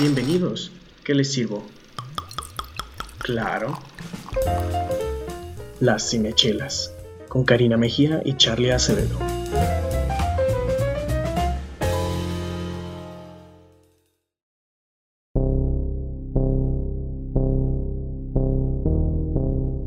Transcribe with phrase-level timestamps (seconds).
[0.00, 0.70] Bienvenidos.
[1.02, 1.64] ¿Qué les sirvo?
[3.18, 3.80] Claro.
[5.80, 6.94] Las Cinechelas,
[7.28, 9.18] con Karina Mejía y Charlie Acevedo.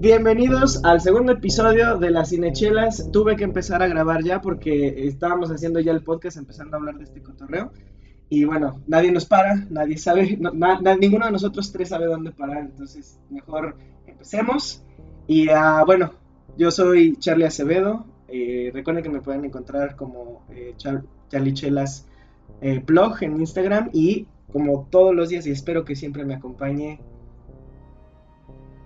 [0.02, 3.12] Bienvenidos al segundo episodio de las Cinechelas.
[3.14, 6.98] Tuve que empezar a grabar ya porque estábamos haciendo ya el podcast, empezando a hablar
[6.98, 7.72] de este cotorreo.
[8.34, 10.40] Y bueno, nadie nos para, nadie sabe,
[11.02, 13.76] ninguno de nosotros tres sabe dónde parar, entonces mejor
[14.08, 14.82] empecemos.
[15.28, 16.14] Y uh, bueno,
[16.58, 22.08] yo soy Charlie Acevedo, eh, recuerden que me pueden encontrar como eh, Charlie Chelas
[22.62, 27.02] eh, blog en Instagram y como todos los días y espero que siempre me acompañe.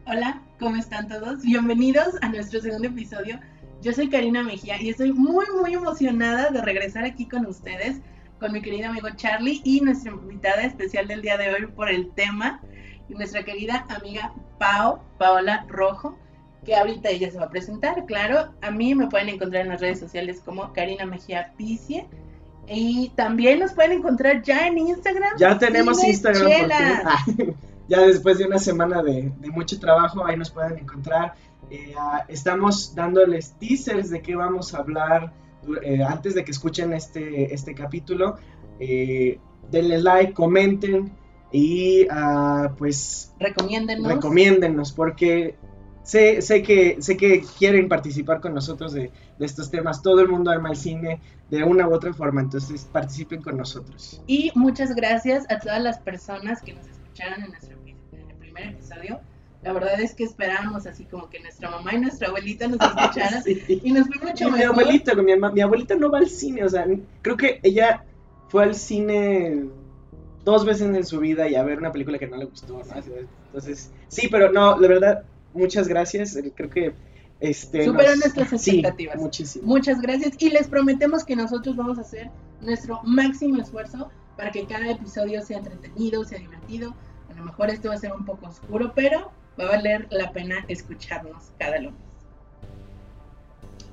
[0.08, 1.44] Hola, ¿cómo están todos?
[1.44, 3.40] Bienvenidos a nuestro segundo episodio.
[3.84, 8.02] Yo soy Karina Mejía y estoy muy muy emocionada de regresar aquí con ustedes
[8.40, 12.12] con mi querido amigo Charlie y nuestra invitada especial del día de hoy por el
[12.12, 12.62] tema,
[13.10, 16.18] nuestra querida amiga Pao, Paola Rojo,
[16.66, 18.52] que ahorita ella se va a presentar, claro.
[18.62, 22.08] A mí me pueden encontrar en las redes sociales como Karina Mejía Picie.
[22.68, 25.38] Y también nos pueden encontrar ya en Instagram.
[25.38, 26.72] Ya tenemos Instagram.
[27.06, 27.24] Ah,
[27.88, 31.36] ya después de una semana de, mucho trabajo, ahí nos pueden encontrar.
[31.70, 35.32] Eh, ah, estamos dándoles teasers de qué vamos a hablar
[35.82, 38.38] eh, antes de que escuchen este, este capítulo,
[38.80, 39.40] eh,
[39.72, 41.12] denle like, comenten
[41.52, 44.12] y uh, pues recomiéndennos.
[44.12, 45.56] recomiéndennos porque
[46.04, 50.02] sé, sé, que, sé que quieren participar con nosotros de, de, estos temas.
[50.02, 54.22] Todo el mundo ama el cine de una u otra forma, entonces participen con nosotros.
[54.28, 57.78] Y muchas gracias a todas las personas que nos escucharon en nuestro
[58.40, 59.20] primer episodio
[59.66, 63.44] la verdad es que esperábamos así como que nuestra mamá y nuestra abuelita nos escucharan
[63.68, 66.86] y nos fue mucho Mi abuelita, mi, mi abuelita no va al cine, o sea,
[67.24, 68.04] creo que ella
[68.48, 69.66] fue al cine
[70.44, 72.84] dos veces en su vida y a ver una película que no le gustó, ¿no?
[73.48, 75.24] Entonces, sí, pero no, la verdad,
[75.56, 76.94] muchas gracias, eh, creo que...
[77.40, 79.18] Este, Superó nuestras expectativas.
[79.18, 79.68] muchísimo.
[79.68, 82.30] Muchas gracias y les prometemos que nosotros vamos a hacer
[82.62, 86.96] nuestro máximo esfuerzo para que cada episodio sea entretenido, sea divertido.
[87.30, 90.32] A lo mejor esto va a ser un poco oscuro, pero va a valer la
[90.32, 92.00] pena escucharnos cada lunes.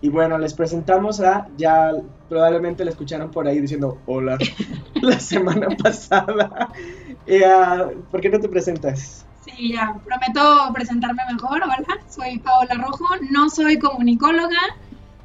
[0.00, 1.92] Y bueno, les presentamos a, ya
[2.28, 4.36] probablemente le escucharon por ahí diciendo hola
[4.94, 6.68] la semana pasada.
[7.26, 7.42] Eh,
[8.10, 9.24] ¿Por qué no te presentas?
[9.44, 11.62] Sí, ya, prometo presentarme mejor.
[11.62, 14.60] Hola, soy Paola Rojo, no soy comunicóloga,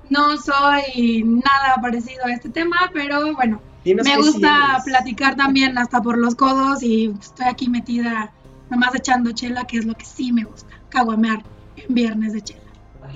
[0.10, 6.18] no soy nada parecido a este tema, pero bueno, me gusta platicar también hasta por
[6.18, 8.32] los codos y estoy aquí metida
[8.70, 11.44] nomás echando chela, que es lo que sí me gusta, caguamear
[11.76, 12.62] en viernes de chela.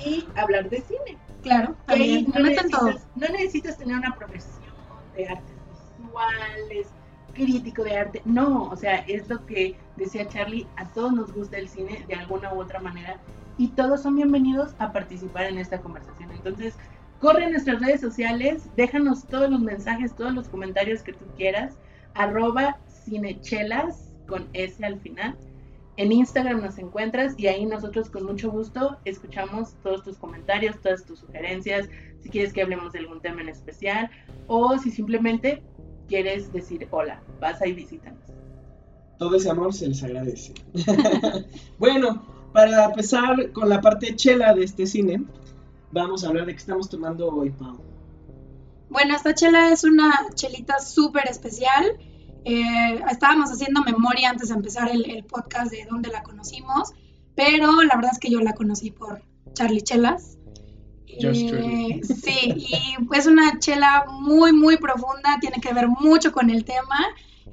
[0.05, 1.17] Y hablar de cine.
[1.43, 4.61] Claro, también, no, necesitas, no necesitas tener una profesión
[5.15, 5.55] de artes
[5.97, 6.87] visuales,
[7.33, 11.57] crítico de arte, no, o sea, es lo que decía Charlie, a todos nos gusta
[11.57, 13.19] el cine de alguna u otra manera
[13.57, 16.31] y todos son bienvenidos a participar en esta conversación.
[16.31, 16.75] Entonces,
[17.19, 21.73] corre en nuestras redes sociales, déjanos todos los mensajes, todos los comentarios que tú quieras,
[22.13, 25.35] arroba cinechelas con S al final.
[25.97, 31.03] En Instagram nos encuentras y ahí nosotros con mucho gusto escuchamos todos tus comentarios, todas
[31.03, 31.89] tus sugerencias,
[32.21, 34.09] si quieres que hablemos de algún tema en especial
[34.47, 35.61] o si simplemente
[36.07, 38.23] quieres decir hola, vas ahí visítanos.
[39.19, 40.53] Todo ese amor se les agradece.
[41.77, 45.25] bueno, para empezar con la parte chela de este cine,
[45.91, 47.81] vamos a hablar de qué estamos tomando hoy, Pau.
[48.89, 51.97] Bueno, esta chela es una chelita súper especial
[52.43, 56.93] eh, estábamos haciendo memoria antes de empezar el, podcast de dónde la conocimos,
[57.35, 59.21] pero la verdad es que yo la conocí por
[59.53, 60.37] Charlie Chelas.
[61.07, 66.63] Eh, sí, y es una chela muy, muy profunda, tiene que ver mucho con el
[66.65, 66.97] tema,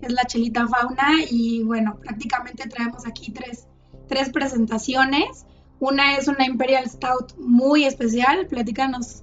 [0.01, 3.67] es la chelita fauna y bueno, prácticamente traemos aquí tres,
[4.09, 5.45] tres presentaciones.
[5.81, 9.23] Una es una Imperial Stout muy especial, platícanos.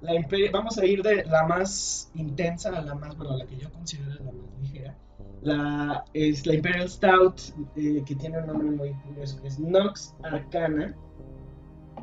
[0.00, 0.12] La
[0.52, 4.10] vamos a ir de la más intensa a la más, bueno, la que yo considero
[4.22, 4.94] la más ligera.
[5.44, 7.38] La, es la Imperial Stout,
[7.76, 10.94] eh, que tiene un nombre muy curioso, que es Nox Arcana.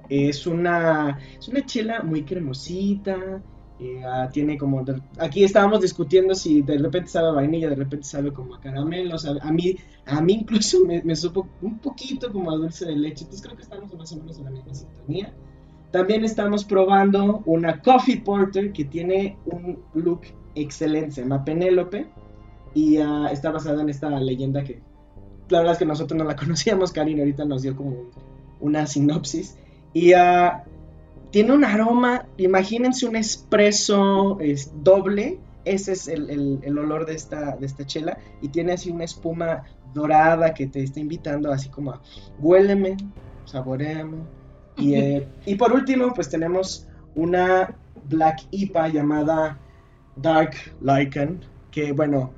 [0.10, 3.42] Es una, es una chela muy cremosita.
[3.80, 4.86] Eh, ah, tiene como.
[5.18, 9.16] aquí estábamos discutiendo si de repente sabe a vainilla, de repente sabe como a caramelo.
[9.42, 13.24] a, mí, a mí incluso me, me, supo un poquito como a dulce de leche.
[13.24, 15.34] Entonces creo que estamos más o menos en la misma sintonía.
[15.90, 20.22] También estamos probando una Coffee Porter que tiene un look
[20.54, 21.14] excelente.
[21.14, 22.08] Se llama Penélope
[22.74, 24.82] y uh, está basada en esta leyenda que
[25.50, 28.10] la verdad es que nosotros no la conocíamos, Karin ahorita nos dio como
[28.60, 29.58] una sinopsis.
[29.94, 30.52] Y uh,
[31.32, 37.66] tiene un aroma, imagínense un espresso es, doble ese es el, olor de esta, de
[37.66, 39.64] esta chela y tiene así una espuma
[39.94, 42.02] dorada que te está invitando así como a
[42.40, 42.98] huéleme,
[43.46, 44.18] saboreame.
[44.78, 47.76] Y, eh, y por último, pues tenemos una
[48.10, 49.60] Black IPA llamada
[50.16, 52.32] Dark Lycan, que bueno,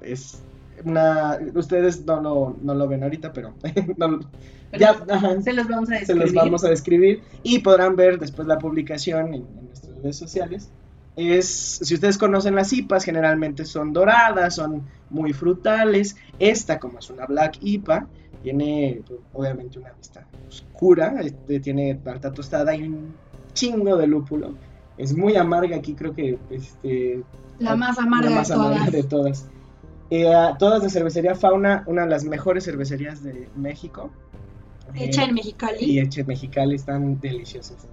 [0.00, 0.42] es
[0.84, 1.38] una...
[1.54, 3.54] Ustedes no lo, no lo ven ahorita, pero...
[4.78, 4.96] ya,
[5.42, 6.06] se los vamos a describir.
[6.06, 10.16] Se los vamos a describir y podrán ver después la publicación en, en nuestras redes
[10.16, 10.70] sociales
[11.18, 16.16] es, si ustedes conocen las IPAs, generalmente son doradas, son muy frutales.
[16.38, 18.06] Esta, como es una Black IPA,
[18.44, 23.14] tiene pues, obviamente una vista oscura, este, tiene tarta tostada y un
[23.52, 24.54] chingo de lúpulo.
[24.96, 27.24] Es muy amarga aquí, creo que este,
[27.58, 28.44] la más amarga,
[28.88, 29.48] de, todas.
[30.10, 34.10] Eh, todas de cervecería Fauna, una de las mejores cervecerías de México.
[34.94, 35.84] Hecha en Mexicali.
[35.84, 37.86] Y hecha en Mexicali, están deliciosas.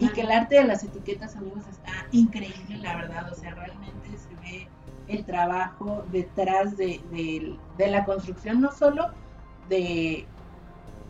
[0.00, 3.32] Y que el arte de las etiquetas, amigos, está increíble, la verdad.
[3.32, 4.68] O sea, realmente se ve
[5.06, 9.08] el trabajo detrás de, la construcción, no solo
[9.68, 10.26] de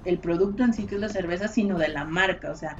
[0.04, 2.50] el producto en sí que es la cerveza, sino de la marca.
[2.50, 2.76] O sea,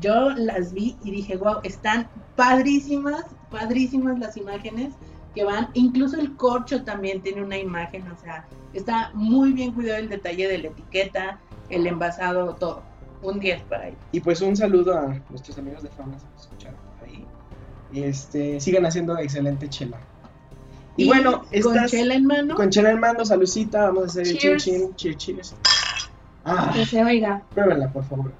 [0.00, 2.06] yo las vi y dije, wow, están
[2.36, 4.94] padrísimas, padrísimas las imágenes
[5.36, 5.68] que van.
[5.74, 10.48] Incluso el corcho también tiene una imagen, o sea, está muy bien cuidado el detalle
[10.48, 11.38] de la etiqueta
[11.68, 12.82] el envasado, todo.
[13.22, 13.96] Un 10 para ahí.
[14.12, 17.24] Y pues un saludo a nuestros amigos de Fauna que escucharon por ahí.
[17.92, 19.98] Y este, sigan haciendo excelente chela.
[20.96, 22.54] Y, bueno, con chela en mano.
[22.54, 25.54] Con chela en mano, salucita, vamos a hacer el chin chin, cheers, cheers.
[26.44, 27.42] Ah, que se oiga.
[27.54, 28.32] Pruébenla, por favor.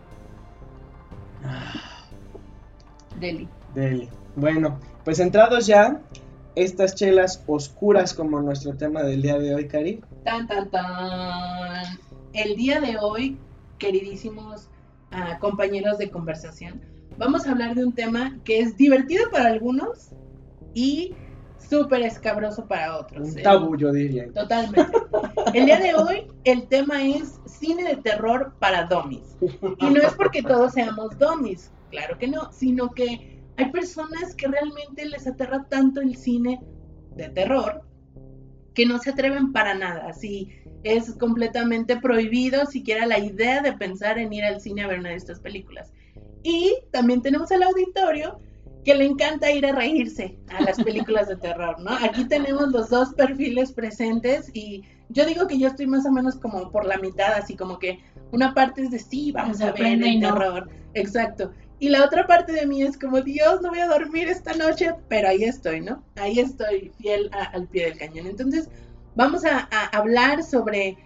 [3.19, 3.49] Deli.
[3.75, 4.09] Deli.
[4.37, 6.01] Bueno, pues entrados ya,
[6.57, 10.01] estas chelas oscuras como nuestro tema del día de hoy, Cari.
[10.25, 11.99] Tan, tan, tan
[12.33, 13.39] el día de hoy,
[13.79, 14.69] queridísimos
[15.11, 16.81] ah, compañeros de conversación,
[17.19, 20.11] vamos a hablar de un tema que es divertido para algunos
[20.75, 21.15] y
[21.59, 23.29] súper escabroso para otros.
[23.29, 24.31] Un tabú, yo diría.
[24.33, 24.93] Totalmente.
[25.55, 29.37] El día de hoy, el tema es cine de terror para domis.
[29.41, 34.49] Y no es porque todos seamos domis, claro que no, sino que hay personas que
[34.49, 36.61] realmente les aterra tanto el cine
[37.15, 37.83] de terror
[38.75, 40.07] que no se atreven para nada.
[40.09, 40.51] Así
[40.83, 45.11] es completamente prohibido siquiera la idea de pensar en ir al cine a ver una
[45.11, 45.93] de estas películas.
[46.43, 48.39] Y también tenemos al auditorio
[48.85, 51.91] que le encanta ir a reírse a las películas de terror, ¿no?
[51.91, 56.37] Aquí tenemos los dos perfiles presentes y yo digo que yo estoy más o menos
[56.37, 57.99] como por la mitad, así como que
[58.31, 61.51] una parte es de sí, vamos a ver el terror, exacto.
[61.79, 64.95] Y la otra parte de mí es como, Dios, no voy a dormir esta noche,
[65.09, 66.03] pero ahí estoy, ¿no?
[66.17, 68.27] Ahí estoy fiel al pie del cañón.
[68.27, 68.69] Entonces,
[69.15, 70.97] vamos a, hablar sobre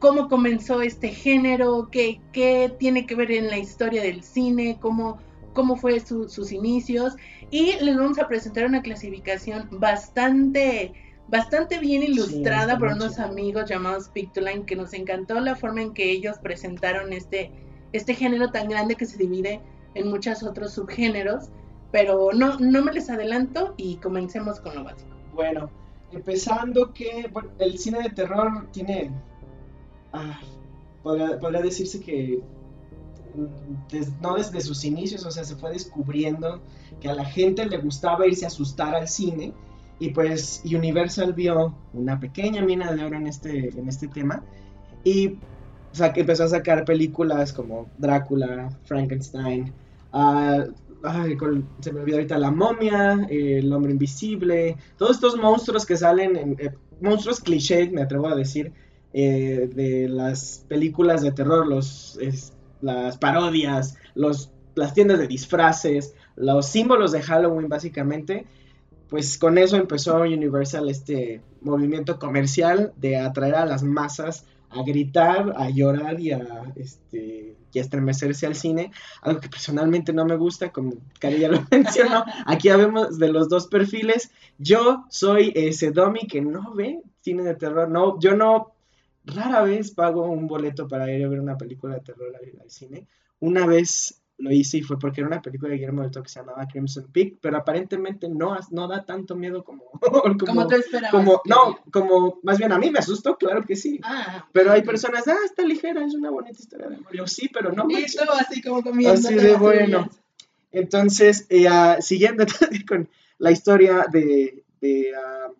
[0.00, 5.18] cómo comenzó este género, qué, qué, tiene que ver en la historia del cine, cómo,
[5.52, 7.14] cómo fue sus inicios
[7.52, 10.92] y les vamos a presentar una clasificación bastante
[11.28, 16.10] bastante bien ilustrada por unos amigos llamados Pictoline que nos encantó la forma en que
[16.10, 17.50] ellos presentaron este,
[17.92, 19.60] este género tan grande que se divide
[19.94, 21.50] en muchos otros subgéneros,
[21.90, 25.10] pero no, no me les adelanto y comencemos con lo básico.
[25.34, 25.70] Bueno,
[26.12, 29.10] empezando que el cine de terror tiene,
[30.12, 30.40] ah,
[31.62, 32.42] decirse que
[33.34, 36.60] mm, no desde sus inicios, o sea, se fue descubriendo
[37.00, 39.52] que a la gente le gustaba irse a asustar al cine
[39.98, 44.42] y pues Universal vio una pequeña mina de oro en este, en este tema
[45.04, 45.38] y
[45.92, 49.72] o sea, que empezó a sacar películas como Drácula, Frankenstein,
[50.12, 50.72] uh,
[51.80, 56.56] se me olvidó ahorita La momia, El hombre invisible, todos estos monstruos que salen, en,
[56.60, 58.72] eh, monstruos cliché, me atrevo a decir,
[59.12, 62.18] eh, de las películas de terror, los,
[62.80, 68.46] las parodias, los, las tiendas de disfraces, los símbolos de Halloween básicamente,
[69.08, 75.52] pues con eso empezó Universal este movimiento comercial de atraer a las masas a gritar,
[75.56, 80.70] a llorar y a, este, y estremecerse al cine, algo que personalmente no me gusta,
[80.70, 86.26] como Cari ya lo mencionó, aquí vemos de los dos perfiles, yo soy ese Domi
[86.26, 88.72] que no ve cine de terror, no, yo no,
[89.24, 93.06] rara vez pago un boleto para ir a ver una película de terror al cine,
[93.40, 96.28] una vez lo hice y fue porque era una película de Guillermo del Toro que
[96.28, 99.84] se llamaba Crimson Peak, pero aparentemente no, no da tanto miedo como...
[100.46, 101.12] como, tú esperabas.
[101.12, 104.00] Como, no, como más bien a mí me asustó, claro que sí.
[104.02, 107.14] Ah, pero hay personas, ah, está ligera, es una bonita historia de amor.
[107.14, 107.86] Yo sí, pero no.
[107.88, 109.14] Y todo así como comiendo.
[109.14, 110.10] Así de bueno.
[110.72, 112.44] Entonces, eh, uh, siguiendo
[112.88, 113.08] con
[113.38, 114.64] la historia de...
[114.80, 115.54] de uh,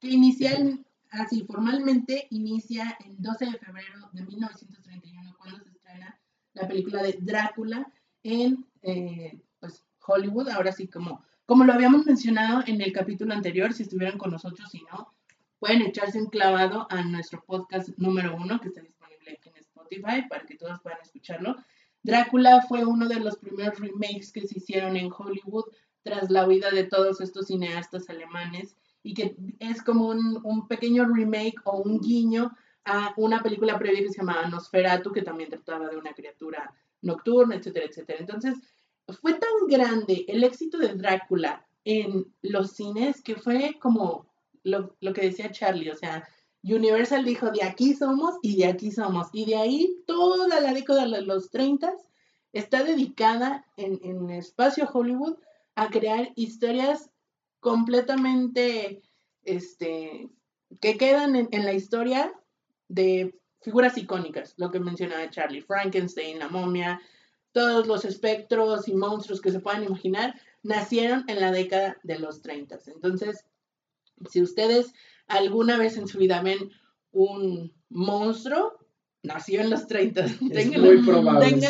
[0.00, 4.79] que inicial, así formalmente, inicia el 12 de febrero de 1931, cuando se estrena
[6.60, 7.90] la película de Drácula
[8.22, 13.72] en eh, pues, Hollywood, ahora sí como, como lo habíamos mencionado en el capítulo anterior,
[13.72, 15.12] si estuvieran con nosotros, si no,
[15.58, 20.28] pueden echarse un clavado a nuestro podcast número uno que está disponible aquí en Spotify
[20.28, 21.56] para que todos puedan escucharlo.
[22.02, 25.66] Drácula fue uno de los primeros remakes que se hicieron en Hollywood
[26.02, 31.60] tras la huida de todos estos cineastas alemanes y que es como un, pequeño remake
[31.64, 32.52] o un guiño
[32.84, 37.56] a una película previa que se llamaba Nosferatu, que también trataba de una criatura nocturna,
[37.56, 38.18] etcétera, etcétera.
[38.20, 38.54] Entonces,
[39.20, 44.26] fue tan grande el éxito de Drácula en los cines que fue como
[44.62, 46.28] lo, lo, que decía Charlie, o sea,
[46.62, 49.28] Universal dijo, de aquí somos y de aquí somos.
[49.32, 51.94] Y de ahí toda la década de los 30
[52.52, 55.38] está dedicada en, en espacio Hollywood
[55.74, 57.10] a crear historias
[57.60, 59.02] completamente,
[59.44, 60.28] este,
[60.80, 62.34] que quedan en, en la historia
[62.90, 67.00] de figuras icónicas, lo que mencionaba Charlie, Frankenstein, la momia,
[67.52, 72.42] todos los espectros y monstruos que se puedan imaginar, nacieron en la década de los
[72.42, 72.78] 30.
[72.86, 73.44] Entonces,
[74.28, 74.92] si ustedes
[75.26, 76.70] alguna vez en su vida ven
[77.12, 78.78] un monstruo,
[79.22, 80.26] nació en los 30.
[80.52, 81.60] ténganlo, muy probable.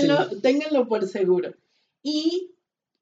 [0.43, 1.55] Ténganlo, por seguro.
[2.03, 2.53] Y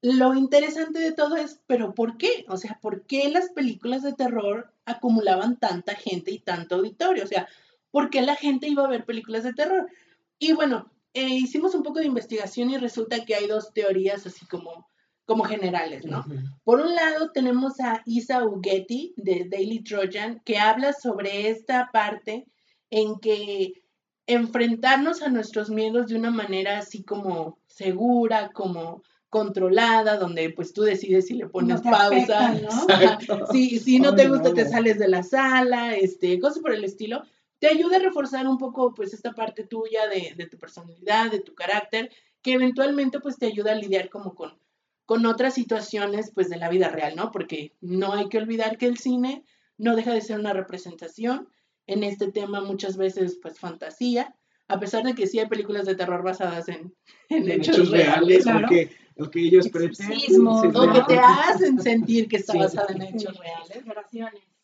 [0.01, 2.45] lo interesante de todo es, pero ¿por qué?
[2.47, 7.23] O sea, ¿por qué las películas de terror acumulaban tanta gente y tanto auditorio?
[7.23, 7.47] O sea,
[7.91, 9.89] ¿por qué la gente iba a ver películas de terror?
[10.37, 14.45] Y bueno, eh, hicimos un poco de investigación y resulta que hay dos teorías así
[14.45, 14.87] como
[15.29, 16.25] como generales, ¿no?
[16.63, 22.47] Por un lado tenemos a Isa Ugetti de Daily Trojan que habla sobre esta parte
[22.89, 23.73] en que
[24.25, 30.81] enfrentarnos a nuestros miedos de una manera así como segura, como controlada, donde pues tú
[30.81, 33.47] decides si le pones pausa, ¿no?
[33.51, 37.21] si, no te gusta te sales de la sala, este, cosas por el estilo,
[37.59, 41.39] te ayuda a reforzar un poco pues esta parte tuya de, de tu personalidad, de
[41.39, 42.09] tu carácter,
[42.41, 44.57] que eventualmente pues te ayuda a lidiar como con
[45.09, 47.31] con otras situaciones pues de la vida real, ¿no?
[47.31, 49.43] Porque no hay que olvidar que el cine
[49.75, 51.49] no deja de ser una representación
[51.87, 54.35] en este tema muchas veces pues fantasía,
[54.67, 56.93] a pesar de que sí hay películas de terror basadas en,
[57.27, 58.91] hechos, reales, o, que,
[59.33, 63.83] ellos pretenden, o que te hacen sentir que está basada en hechos reales.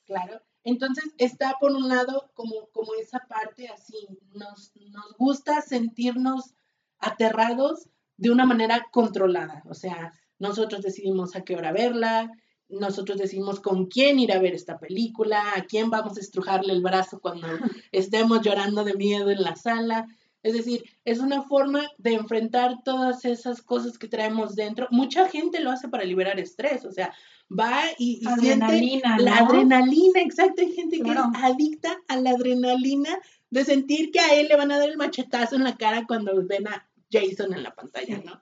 [0.05, 0.43] Claro.
[0.65, 3.95] Entonces está por un lado como, como esa parte así,
[4.33, 6.55] nos, nos gusta sentirnos
[6.99, 12.31] aterrados de una manera controlada, o sea, nosotros decidimos a qué hora verla,
[12.67, 16.81] nosotros decidimos con quién ir a ver esta película, a quién vamos a estrujarle el
[16.81, 17.47] brazo cuando
[17.91, 20.07] estemos llorando de miedo en la sala.
[20.41, 24.87] Es decir, es una forma de enfrentar todas esas cosas que traemos dentro.
[24.91, 27.13] Mucha gente lo hace para liberar estrés, o sea,
[27.49, 30.61] va y, siente la adrenalina, exacto.
[30.61, 34.71] Hay gente que es adicta a la adrenalina de sentir que a él le van
[34.71, 38.41] a dar el machetazo en la cara cuando ven a Jason en la pantalla, ¿no?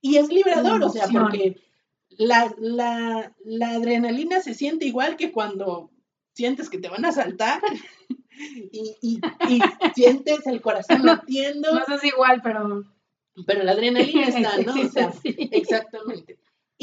[0.00, 1.60] Y es liberador, o sea, porque
[2.10, 2.54] la,
[3.62, 5.90] adrenalina se siente igual que cuando
[6.32, 7.60] sientes que te van a saltar
[8.72, 9.20] y,
[9.94, 11.72] sientes el corazón latiendo.
[11.88, 12.84] No es igual, pero...
[13.46, 14.80] Pero la adrenalina está, ¿no?
[14.80, 16.23] O sea, exactamente.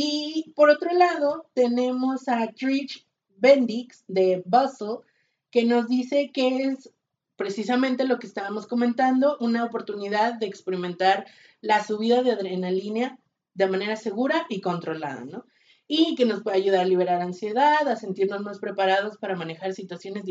[0.04, 3.06] Y por otro lado, tenemos a Trish
[3.38, 5.06] Bendix de Bustle,
[5.52, 6.92] que nos dice que es
[7.36, 11.28] precisamente lo que estábamos comentando, una oportunidad de experimentar
[11.62, 13.20] la subida de adrenalina
[13.54, 15.46] de manera segura y controlada, ¿no?
[15.88, 20.24] Y que nos puede ayudar a liberar ansiedad, a sentirnos más preparados para manejar situaciones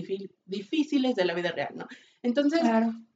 [0.46, 1.86] difíciles de la vida real, ¿no?
[2.24, 2.60] Entonces,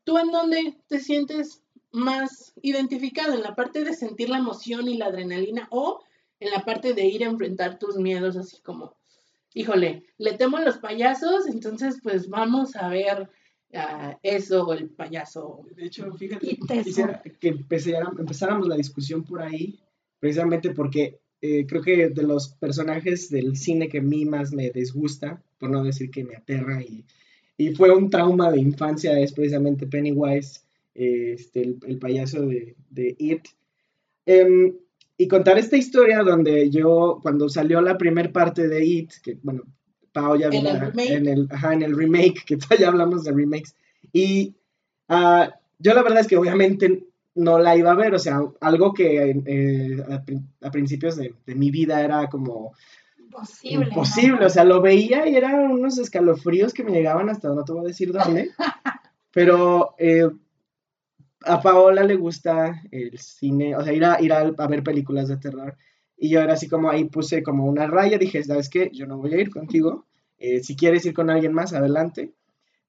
[0.04, 3.34] ¿tú en dónde te sientes más identificado?
[3.34, 6.04] ¿En la parte de sentir la emoción y la adrenalina o
[6.40, 8.96] en la parte de ir a enfrentar tus miedos así como,
[9.54, 13.28] híjole, le temo a los payasos, entonces pues vamos a ver
[14.22, 15.66] eso, el payaso.
[15.74, 17.48] De hecho, fíjate, quisiera que
[18.18, 19.80] empezáramos la discusión por ahí,
[20.20, 24.70] precisamente porque eh, creo que de los personajes del cine que a mí más me
[24.70, 27.04] disgusta, por no decir que me aterra y,
[27.56, 30.60] y fue un trauma de infancia, es precisamente Pennywise,
[30.94, 33.48] este, el, payaso de, de It.
[34.26, 34.74] Em,
[35.16, 39.62] y contar esta historia donde yo, cuando salió la primera parte de It, que bueno,
[40.12, 43.74] Pau ya ¿En, el en, el, ajá, en el remake, que ya hablamos de remakes.
[44.12, 44.54] Y
[45.08, 47.04] uh, yo la verdad es que obviamente
[47.34, 50.04] no la iba a ver, o sea, algo que eh,
[50.62, 52.72] a, principios de, de, mi vida era como
[53.18, 57.64] imposible, imposible o sea, lo veía y eran unos escalofríos que me llegaban hasta no
[57.64, 58.50] te voy a decir dónde,
[59.32, 60.28] pero eh,
[61.46, 65.28] a Paola le gusta el cine, o sea, ir a, ir a, a ver películas
[65.28, 65.76] de terror.
[66.16, 68.90] Y yo era así como ahí puse como una raya, dije, ¿sabes qué?
[68.92, 70.06] Yo no voy a ir contigo.
[70.38, 72.32] Eh, si quieres ir con alguien más, adelante.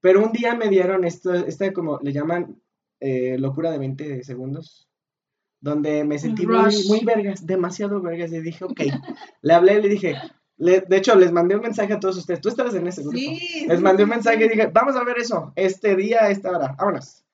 [0.00, 2.60] Pero un día me dieron esto, esta como le llaman
[3.00, 4.88] eh, locura de 20 segundos.
[5.60, 8.80] donde me sentí muy, muy vergas, demasiado vergas, y dije, ok,
[9.42, 10.14] le hablé y le dije,
[10.58, 13.66] de hecho, les mandé un mensaje a todos ustedes, tú estabas en ese grupo, sí,
[13.66, 17.25] les mandé un mensaje y dije, vamos a ver eso, este día, esta hora, vámonos.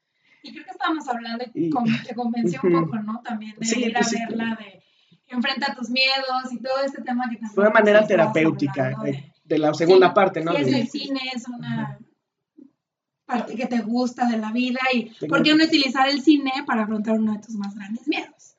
[0.43, 3.21] Y creo que estábamos hablando y, te convenció un poco, ¿no?
[3.23, 4.83] También de ir a pues verla, de
[5.29, 7.55] enfrenta tus miedos y todo este tema que también...
[7.55, 8.97] Fue de manera terapéutica,
[9.45, 10.53] de, la segunda parte, ¿no?
[10.53, 11.99] Sí, el cine es una
[13.27, 16.83] parte que te gusta de la vida y ¿por qué no utilizar el cine para
[16.83, 18.57] afrontar uno de tus más grandes miedos?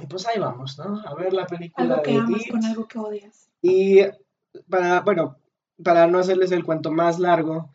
[0.00, 1.00] Y pues ahí vamos, ¿no?
[1.06, 3.50] A ver la película algo que amas con algo que odias.
[3.60, 4.00] Y
[4.68, 5.36] para, bueno,
[5.82, 7.70] para no hacerles el cuento más largo,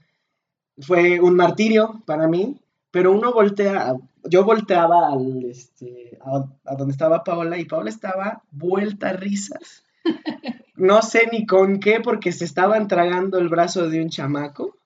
[0.80, 2.60] fue un martirio para mí,
[2.96, 8.42] pero uno voltea, yo volteaba al, este, a, a donde estaba Paola y Paola estaba
[8.52, 9.84] vuelta a risas.
[10.78, 14.78] No sé ni con qué, porque se estaban tragando el brazo de un chamaco.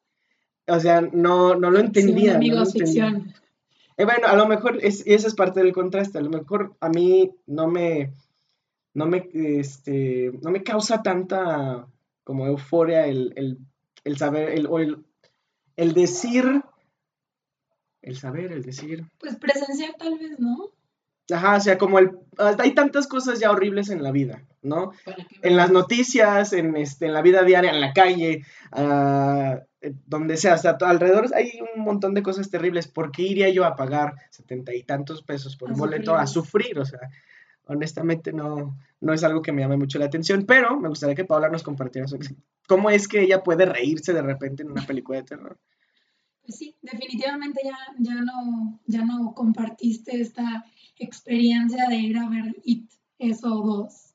[0.68, 2.36] O sea, no, no lo entendía.
[2.36, 3.34] amigos, ficción.
[3.98, 6.20] Eh, bueno, a lo mejor es, esa es parte del contraste.
[6.20, 8.14] A lo mejor a mí no me,
[8.94, 11.88] no me, este, no me causa tanta
[12.24, 13.58] como euforia el,
[14.16, 15.06] saber, el, el,
[15.76, 16.64] el decir,
[18.02, 19.06] el saber, el decir.
[19.20, 20.72] Pues presenciar tal vez, ¿no?
[21.32, 22.12] Ajá, o sea, como el...
[22.38, 24.94] Hay tantas cosas ya horribles en la vida, ¿no?
[25.44, 28.44] En las noticias, en, este, en la vida diaria, en la calle,
[28.76, 29.60] uh,
[30.08, 32.88] donde sea, hasta alrededor hay un montón de cosas terribles.
[32.88, 36.80] ¿Por qué iría yo a pagar setenta y tantos pesos por un boleto a sufrir?
[36.80, 37.00] O sea,
[37.66, 41.26] honestamente no, no es algo que me llame mucho la atención, pero me gustaría que
[41.26, 42.08] Paula nos compartiera
[42.68, 45.58] cómo es que ella puede reírse de repente en una película de terror.
[46.52, 50.66] Sí, definitivamente ya, ya, no, ya no compartiste esta
[50.98, 54.14] experiencia de ir a ver It, eso dos,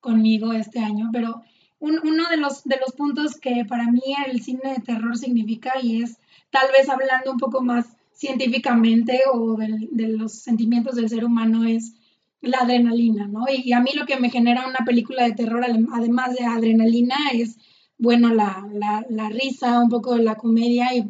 [0.00, 1.42] conmigo este año, pero
[1.78, 6.02] uno de los, de los puntos que para mí el cine de terror significa y
[6.02, 6.18] es
[6.50, 11.94] tal vez hablando un poco más científicamente o de los sentimientos del ser humano es
[12.42, 13.44] la adrenalina, ¿no?
[13.48, 17.58] Y, a mí lo que me genera una película de terror, además de adrenalina, es,
[17.98, 18.66] bueno, la,
[19.08, 21.08] la, risa, un poco de la comedia y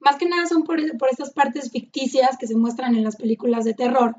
[0.00, 3.64] más que nada son por, por estas partes ficticias que se muestran en las películas
[3.64, 4.16] de terror.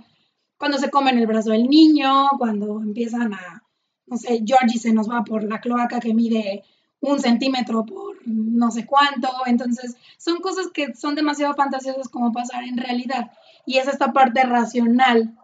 [0.58, 3.63] Cuando se comen el brazo del niño, cuando empiezan a,
[4.06, 6.63] no sé, Georgie se nos va por la cloaca que mide
[6.99, 9.29] un centímetro por no sé cuánto.
[9.47, 13.32] Entonces, son cosas que son demasiado fantasiosas como pasar en realidad.
[13.65, 15.36] Y es esta parte racional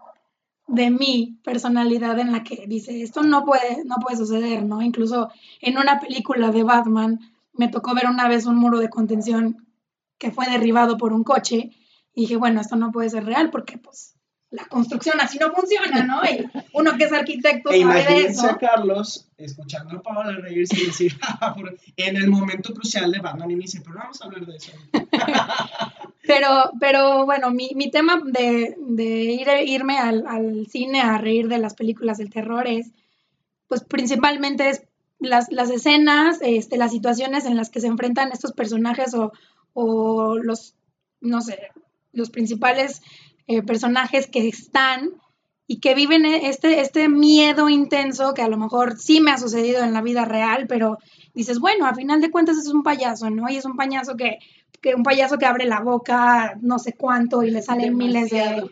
[0.67, 4.81] de mi personalidad en la que dice, esto no puede, no puede suceder, ¿no?
[4.81, 5.29] Incluso
[5.61, 7.19] en una película de Batman
[7.53, 9.66] me tocó ver una vez un muro de contención
[10.17, 11.71] que fue derribado por un coche
[12.13, 14.17] y dije, bueno, esto no puede ser real porque pues
[14.49, 16.23] la construcción así no funciona, ¿no?
[16.23, 18.47] Y uno que es arquitecto e sabe de eso.
[18.47, 21.55] a Carlos escuchando a Paola reírse y decir, ah,
[21.97, 24.71] en el momento crucial de Batman y me dice, pero vamos a hablar de eso.
[26.25, 31.49] pero, pero bueno, mi, mi tema de, de ir, irme al, al, cine a reír
[31.49, 32.91] de las películas del terror es,
[33.67, 34.83] pues principalmente es
[35.19, 39.33] las, las escenas, este, las situaciones en las que se enfrentan estos personajes o,
[39.79, 40.73] o los,
[41.21, 41.59] no sé,
[42.11, 43.03] los principales
[43.45, 45.11] eh, personajes que están
[45.67, 49.37] y que viven e-, este, este miedo intenso que a lo mejor sí me ha
[49.37, 50.97] sucedido en la vida real, pero
[51.35, 53.51] dices, bueno, a final de cuentas es un payaso, ¿no?
[53.51, 54.39] Y es un payaso que,
[54.81, 58.67] que un payaso que abre la boca no sé cuánto y le salen miles de,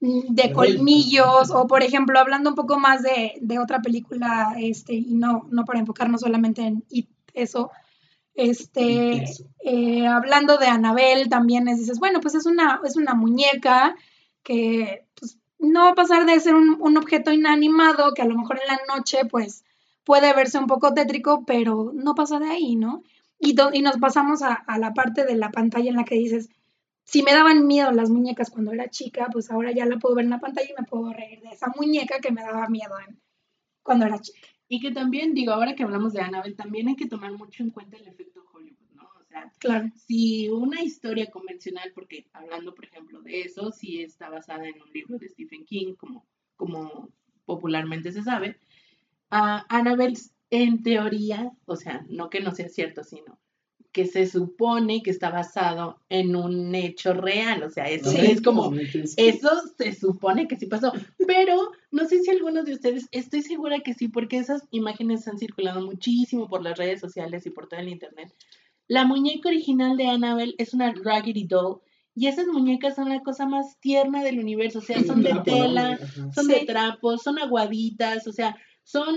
[0.00, 5.16] de colmillos, o por ejemplo, hablando un poco más de, de, otra película, este, y
[5.16, 6.82] no, no para enfocarnos solamente en
[7.34, 7.70] eso,
[8.36, 9.24] este,
[9.60, 13.96] eh, hablando de Anabel, también dices, bueno, pues es una, es una muñeca
[14.42, 18.60] que pues, no va a pasar de ser un, objeto inanimado que a lo mejor
[18.60, 19.64] en la noche pues
[20.04, 23.02] puede verse un poco tétrico, pero no pasa de ahí, ¿no?
[23.38, 26.50] Y, y nos pasamos a, la parte de la pantalla en la que dices,
[27.04, 30.24] si me daban miedo las muñecas cuando era chica, pues ahora ya la puedo ver
[30.24, 32.94] en la pantalla y me puedo reír de esa muñeca que me daba miedo
[33.82, 34.48] cuando era chica.
[34.68, 37.70] Y que también, digo, ahora que hablamos de Annabelle, también hay que tomar mucho en
[37.70, 38.36] cuenta el efecto
[39.58, 39.90] Claro.
[39.94, 44.92] Si una historia convencional, porque hablando, por ejemplo, de eso, si está basada en un
[44.92, 46.26] libro de Stephen King, como,
[46.56, 47.10] como
[47.44, 48.58] popularmente se sabe,
[49.30, 53.38] uh, Annabelle, en teoría, o sea, no que no sea cierto, sino
[53.96, 58.70] que se supone que está basado en un hecho real, o sea, eso es como,
[58.74, 60.92] eso se supone que sí pasó,
[61.26, 65.38] pero no sé si algunos de ustedes, estoy segura que sí, porque esas imágenes han
[65.38, 68.34] circulado muchísimo por las redes sociales y por todo el internet,
[68.86, 71.80] la muñeca original de Annabelle es una Raggedy Doll
[72.14, 75.98] y esas muñecas son la cosa más tierna del universo, o sea, son de tela,
[76.34, 79.16] son de trapos, son aguaditas, o sea, son,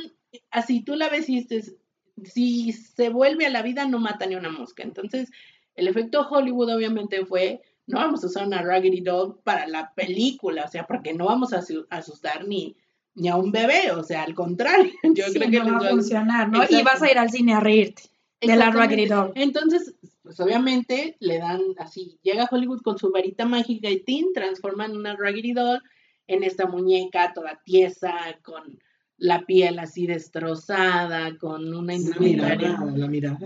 [0.51, 1.75] así tú la ves y dices,
[2.25, 4.83] si se vuelve a la vida no mata ni una mosca.
[4.83, 5.31] Entonces,
[5.75, 10.65] el efecto Hollywood obviamente fue no vamos a usar una Raggedy Doll para la película,
[10.65, 12.75] o sea, porque no vamos a asustar ni,
[13.15, 16.49] ni a un bebé, o sea, al contrario, yo creo que no va a funcionar,
[16.49, 16.63] ¿no?
[16.69, 18.03] Y vas a ir al cine a reírte
[18.39, 19.31] de la Raggedy Doll.
[19.33, 24.95] Entonces, pues obviamente le dan así, llega Hollywood con su varita mágica y tin, transforman
[24.95, 25.81] una Raggedy Doll
[26.27, 28.79] en esta muñeca toda tiesa, con
[29.19, 32.79] la piel así destrozada, con una indumentaria.
[32.95, 33.39] La mirada,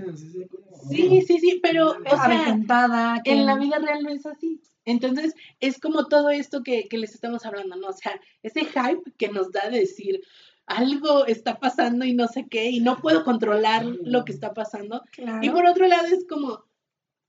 [0.90, 4.62] Sí, sí, sí, pero o sea, en la vida real no es así.
[4.86, 7.88] Entonces, es como todo esto que, que, les estamos hablando, ¿no?
[7.88, 10.22] O sea, ese hype que nos da de decir,
[10.66, 15.04] algo está pasando y no sé qué, y no puedo controlar lo que está pasando.
[15.42, 16.64] Y por otro lado es como,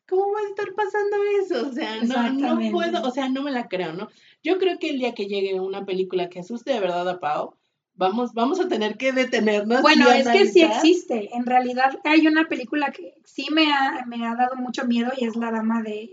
[0.08, 1.68] ¿cómo va a estar pasando eso?
[1.68, 4.08] O sea, no, no puedo, o sea, no me la creo, ¿no?
[4.42, 7.54] Yo creo que el día que llegue una película que asuste de verdad a Pau,
[7.96, 9.82] vamos, vamos a tener que detenernos.
[9.82, 11.30] Bueno, es que sí existe.
[11.34, 15.26] En realidad hay una película que sí me ha, me ha dado mucho miedo y
[15.26, 16.10] es La Dama de,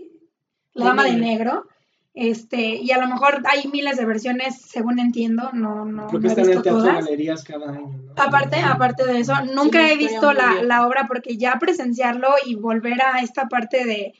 [0.74, 1.66] La Dama de Negro.
[2.14, 6.26] Este, y a lo mejor hay miles de versiones, según entiendo, no, no, Creo que
[6.26, 8.22] están en teatro galerías cada año, ¿no?
[8.22, 13.00] Aparte, aparte de eso, nunca he visto la, la, obra porque ya presenciarlo y volver
[13.00, 14.12] a esta parte de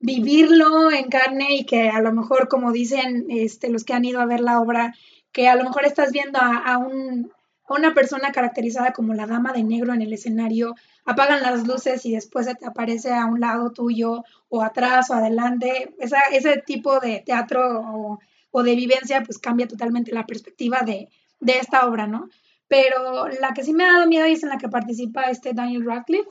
[0.00, 4.20] vivirlo en carne y que a lo mejor, como dicen este, los que han ido
[4.20, 4.94] a ver la obra,
[5.34, 7.30] que a lo mejor estás viendo a, un,
[7.66, 12.06] a una persona caracterizada como la dama de negro en el escenario, apagan las luces
[12.06, 15.92] y después se te aparece a un lado tuyo o atrás o adelante.
[15.98, 18.20] Esa, ese tipo de teatro
[18.52, 21.08] o, de vivencia pues cambia totalmente la perspectiva de,
[21.40, 22.28] de, esta obra, ¿no?
[22.68, 25.84] Pero la que sí me ha dado miedo es en la que participa este Daniel
[25.84, 26.30] Radcliffe,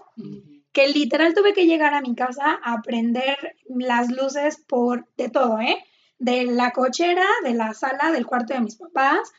[0.71, 5.59] que literal tuve que llegar a mi casa a prender las luces por de todo,
[5.59, 5.83] ¿eh?
[6.19, 9.31] De la cochera, de la sala, del cuarto de mis papás,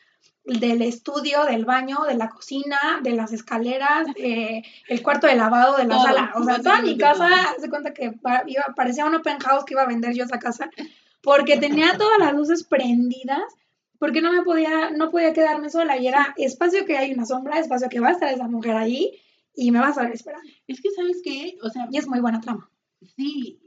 [0.45, 5.85] del estudio, del baño, de la cocina, de las escaleras, el cuarto de lavado de
[5.85, 6.33] la sala.
[6.35, 7.27] O sea, toda mi casa,
[7.59, 8.13] se cuenta que
[8.45, 10.69] iba, parecía un open house que iba a vender yo esa casa,
[11.21, 13.43] porque tenía todas las luces prendidas,
[13.97, 15.97] porque no me podía, no podía quedarme sola.
[15.97, 19.19] Y era espacio que hay una sombra, espacio que va a estar esa mujer ahí
[19.55, 20.47] y me va a estar esperando.
[20.67, 21.57] Es que, ¿sabes qué?
[21.63, 22.69] O sea, y es muy buena trama.
[23.15, 23.59] Sí,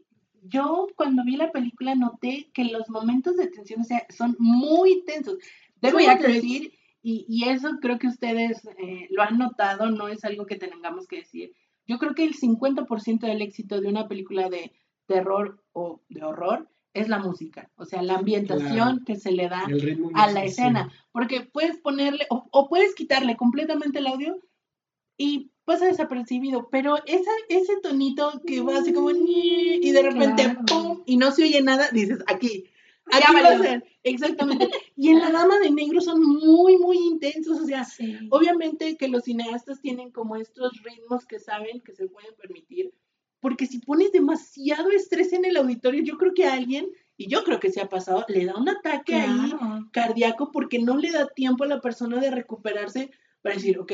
[0.43, 5.05] yo cuando vi la película noté que los momentos de tensión o sea, son muy
[5.05, 5.39] tensos.
[5.81, 6.73] Debo ya decir,
[7.03, 11.07] y, y, eso creo que ustedes eh, lo han notado, no es algo que tengamos
[11.07, 11.53] que decir.
[11.87, 14.73] Yo creo que el 50% del éxito de una película de
[15.07, 19.67] terror o de horror es la música, o sea, la ambientación que se le da
[20.15, 24.39] a la escena, porque puedes ponerle o, o, puedes quitarle completamente el audio
[25.19, 31.03] y pasa desapercibido, pero esa, ese tonito que va así como y de repente ¡pum!
[31.05, 32.65] y no se oye nada, dices, aquí,
[33.13, 34.71] aquí va a ser, exactamente.
[34.97, 37.87] y en La Dama de Negro son muy, muy intensos, o sea,
[38.31, 42.95] obviamente que los cineastas tienen como estos ritmos que saben que se pueden permitir,
[43.41, 47.45] porque si pones demasiado estrés en el auditorio, yo creo que a alguien, y yo
[47.45, 49.53] creo que se ha pasado, le da un ataque ahí
[49.93, 53.11] cardíaco porque no le da tiempo a la persona de recuperarse
[53.43, 53.93] para decir, ok,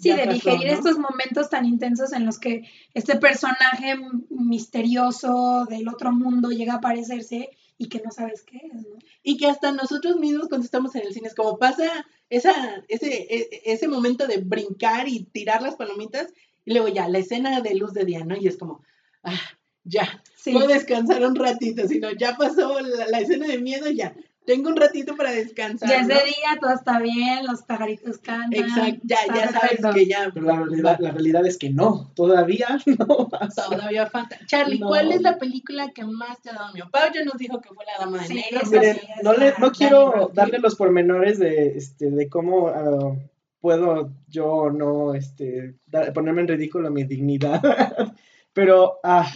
[0.00, 3.96] Sí, de digerir estos momentos tan intensos en los que este personaje
[4.30, 8.98] misterioso del otro mundo llega a aparecerse y que no sabes qué es, ¿no?
[9.22, 11.90] Y que hasta nosotros mismos cuando estamos en el cine es como pasa
[12.30, 12.52] esa,
[12.88, 16.32] ese, e, ese momento de brincar y tirar las palomitas
[16.64, 18.36] y luego ya la escena de luz de día, ¿no?
[18.36, 18.82] Y es como,
[19.22, 19.40] ah,
[19.84, 24.14] ya, puedo descansar un ratito, sino ya pasó la, la escena de miedo, ya,
[24.46, 25.88] tengo un ratito para descansar.
[25.88, 28.54] Ya es de día, todo está bien, los pajaritos cantan.
[28.54, 30.30] Exacto, ya, ya sabes que ya.
[30.32, 33.64] Pero la realidad, la realidad es que no, todavía no pasa.
[33.68, 34.38] Todavía falta.
[34.46, 36.88] Charlie, ¿cuál es la película que más te ha dado miedo?
[36.90, 38.60] Pau ya nos dijo que fue La Dama de Negro.
[38.70, 43.18] Miren, no, le, no quiero darle los pormenores de, este, de cómo uh,
[43.60, 45.74] puedo yo no este,
[46.14, 47.60] ponerme en ridículo mi dignidad.
[48.52, 49.28] Pero, ah,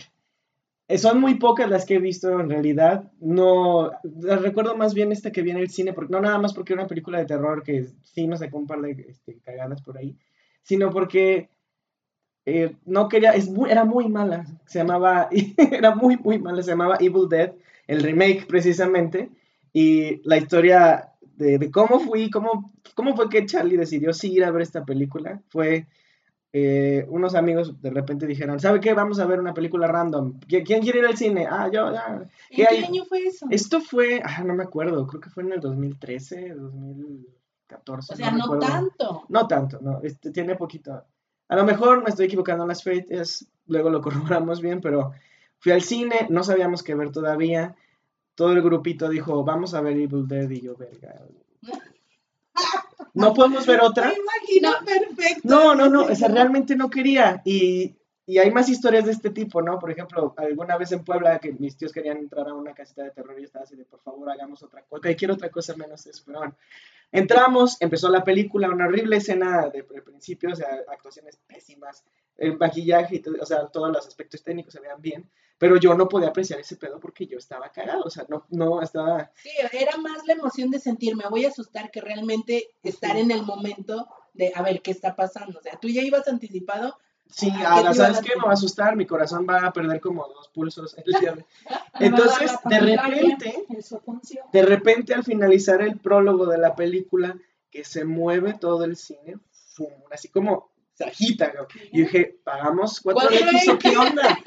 [0.99, 3.11] son muy pocas las que he visto en realidad.
[3.21, 6.83] No, recuerdo más bien esta que viene el cine, porque no nada más porque era
[6.83, 10.17] una película de terror que sí me sacó un par de este, cagadas por ahí,
[10.63, 11.49] sino porque
[12.47, 16.97] eh, no quería, es era muy mala, se llamaba, era muy, muy mala, se llamaba
[17.01, 17.53] Evil Dead,
[17.87, 19.31] el remake precisamente,
[19.73, 24.45] y la historia de, de cómo fui, cómo, cómo fue que Charlie decidió sí ir
[24.45, 25.87] a ver esta película, fue
[26.53, 28.93] eh, unos amigos de repente dijeron, ¿sabe qué?
[28.93, 30.41] Vamos a ver una película random.
[30.49, 31.47] ¿Quién quiere ir al cine?
[31.49, 32.25] Ah, yo, ya.
[32.51, 33.47] ¿En qué año fue eso?
[33.51, 38.15] Esto fue, ah, no me acuerdo, creo que fue en el 2013, 2014.
[38.15, 39.25] O sea, no, tanto.
[39.29, 41.05] No tanto, no, este, tiene poquito.
[41.49, 45.13] A lo mejor me estoy equivocando en las fechas, luego lo corroboramos bien, pero
[45.59, 47.77] fui al cine, no sabíamos qué ver todavía.
[48.35, 51.15] Todo el grupito dijo, vamos a ver Evil Dead y yo, verga.
[53.15, 54.09] no podemos ver otra.
[54.09, 55.41] Me imagino perfecto.
[55.45, 57.43] No, no, no, o sea, realmente no quería.
[57.45, 57.97] Y,
[58.31, 59.77] y hay más historias de este tipo, ¿no?
[59.81, 63.11] Por ejemplo, alguna vez en Puebla que mis tíos querían entrar a una casita de
[63.11, 64.99] terror y estaba así de, por favor, hagamos otra cosa.
[64.99, 66.57] Ok, quiero otra cosa menos eso, pero bueno.
[67.11, 72.05] Entramos, empezó la película, una horrible escena de, principio, o sea, actuaciones pésimas,
[72.37, 75.95] el maquillaje, y todo, o sea, todos los aspectos técnicos se veían bien, pero yo
[75.95, 79.33] no podía apreciar ese pedo porque yo estaba cagado, o sea, no, no estaba...
[79.35, 83.33] Sí, era más la emoción de sentir, me voy a asustar que realmente estar en
[83.33, 85.59] el momento de, a ver, ¿qué está pasando?
[85.59, 86.97] O sea, tú ya ibas anticipado
[87.31, 88.37] Sí, ahora, ¿sabes qué?
[88.37, 90.97] Me va a asustar, mi corazón va a perder como dos pulsos
[92.01, 93.67] Entonces, de repente,
[94.53, 97.37] de repente al finalizar el prólogo de la película,
[97.71, 99.39] que se mueve todo el cine,
[100.11, 101.53] así como se agita,
[101.93, 104.39] y dije, pagamos 4X o qué onda.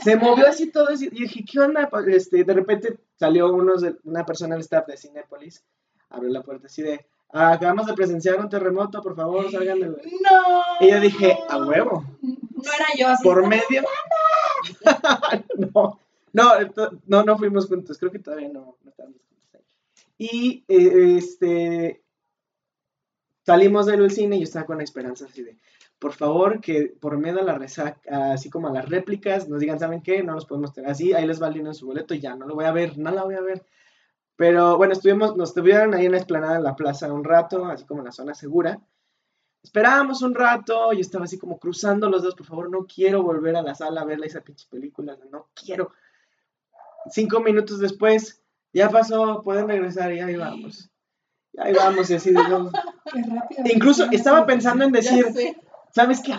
[0.00, 1.88] Se movió así todo, y dije, ¿qué onda?
[2.08, 5.62] Este, de repente salió uno de, una persona del staff de Cinepolis,
[6.08, 9.88] abrió la puerta así de, acabamos de presenciar un terremoto, por favor, salgan de...
[9.88, 9.96] ¡No!
[10.80, 12.04] Y yo dije, a huevo.
[12.22, 13.24] No era yo así.
[13.24, 13.82] Por medio...
[15.74, 15.98] no,
[16.32, 16.44] no,
[17.06, 19.62] no, no fuimos juntos, creo que todavía no, no estábamos juntos ahí.
[20.16, 22.02] Y, eh, este...
[23.44, 25.58] Salimos del cine y yo estaba con la esperanza así de,
[25.98, 29.78] por favor, que por medio de la resaca, así como a las réplicas, nos digan,
[29.78, 30.22] ¿saben qué?
[30.22, 32.34] No nos podemos tener así, ahí les va el dinero en su boleto y ya,
[32.36, 33.66] no lo voy a ver, no la voy a ver.
[34.36, 37.84] Pero bueno, estuvimos, nos estuvieron ahí en la explanada en la plaza un rato, así
[37.84, 38.80] como en la zona segura.
[39.62, 43.56] Esperábamos un rato, y estaba así como cruzando los dedos, por favor, no quiero volver
[43.56, 45.92] a la sala a ver esa pinche película, no quiero.
[47.10, 48.42] Cinco minutos después,
[48.72, 50.90] ya pasó, pueden regresar y ahí vamos.
[51.52, 52.40] Y ahí vamos, y así de
[53.72, 55.24] Incluso estaba pensando en decir,
[55.92, 56.34] ¿sabes qué?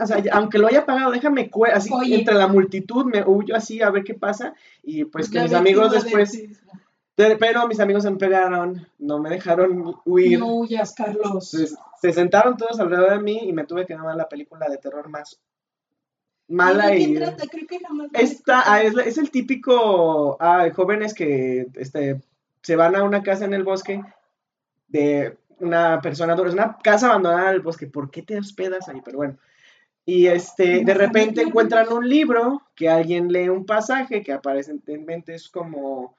[0.00, 3.90] O sea, aunque lo haya pagado, déjame, así entre la multitud, me huyo así a
[3.90, 4.54] ver qué pasa.
[4.82, 6.46] Y pues que mis amigos después
[7.38, 10.38] pero mis amigos se pegaron, no me dejaron huir.
[10.38, 11.50] No huyas, Carlos.
[12.00, 15.08] Se, sentaron todos alrededor de mí y me tuve que ver la película de terror
[15.08, 15.40] más
[16.46, 17.16] mala y...
[17.16, 17.44] Trata?
[17.48, 17.80] Creo que
[18.12, 22.20] Esta, ah, es, el típico ah, jóvenes que este,
[22.62, 24.00] se van a una casa en el bosque
[24.86, 29.02] de una persona, es una casa abandonada en el bosque, ¿por qué te hospedas ahí?
[29.04, 29.36] Pero bueno.
[30.06, 35.48] Y este, de repente encuentran un libro que alguien lee un pasaje que aparentemente es
[35.48, 36.16] como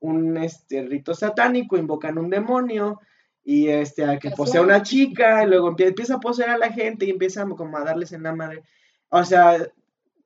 [0.00, 3.00] un este, rito satánico, invocan un demonio
[3.44, 7.06] y este, a que posea una chica, y luego empieza a poseer a la gente
[7.06, 8.62] y empieza como a darles en la madre.
[9.08, 9.56] O sea,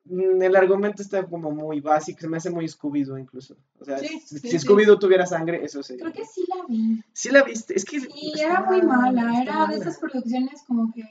[0.05, 3.57] mm, el argumento está como muy básico, se me hace muy scooby incluso.
[3.79, 6.03] O sea, si scooby tuviera sangre, eso sería.
[6.03, 7.03] Creo que sí la vi.
[7.13, 8.01] Sí la viste, es que...
[8.01, 11.05] Sí, era muy mala, era de esas producciones como que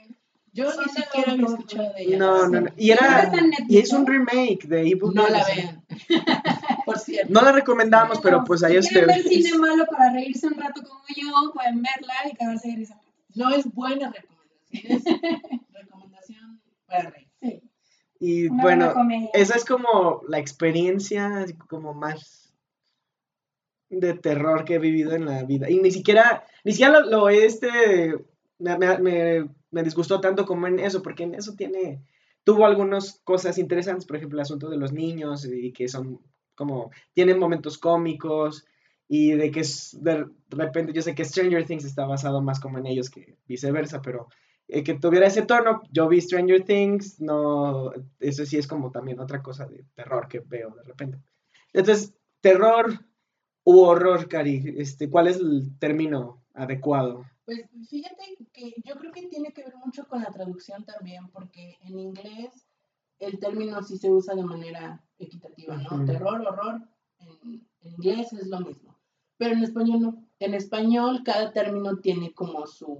[0.54, 2.18] yo ni siquiera había escuchado de ella.
[2.18, 2.70] No, no, no.
[2.76, 3.32] Y, era,
[3.70, 5.86] y es un remake de Evil No la vean.
[6.86, 7.32] Por cierto.
[7.32, 9.24] No la recomendamos, pero pues ahí ustedes.
[9.24, 12.70] Si quieren ver cine malo para reírse un rato como yo, pueden verla y quedarse
[12.70, 13.00] de risa.
[13.34, 15.04] No es buena recomendación, es
[15.74, 17.28] recomendación para reír.
[17.42, 17.62] Sí.
[18.20, 18.94] Y bueno,
[19.34, 22.54] esa es como la experiencia como más
[23.90, 25.70] de terror que he vivido en la vida.
[25.70, 28.16] Y ni siquiera, ni siquiera lo, lo este,
[28.60, 32.04] me, me me disgustó tanto como en eso, porque en eso tiene,
[32.44, 36.20] tuvo algunas cosas interesantes, por ejemplo, el asunto de los niños y que son
[36.56, 38.66] como, tienen momentos cómicos
[39.08, 39.64] y de que
[40.00, 44.02] de repente, yo sé que Stranger Things está basado más como en ellos que viceversa,
[44.02, 44.28] pero
[44.68, 49.20] eh, que tuviera ese tono, yo vi Stranger Things, no, eso sí es como también
[49.20, 51.20] otra cosa de terror que veo de repente.
[51.74, 53.00] Entonces, terror
[53.66, 57.26] u horror, Cari, este, ¿cuál es el término adecuado?
[57.52, 61.78] Pues fíjate que yo creo que tiene que ver mucho con la traducción también, porque
[61.82, 62.66] en inglés
[63.20, 66.06] el término sí se usa de manera equitativa, ¿no?
[66.06, 66.82] Terror, horror,
[67.20, 68.98] en, inglés es lo mismo,
[69.36, 70.28] pero en español no.
[70.40, 72.98] En español cada término tiene como su,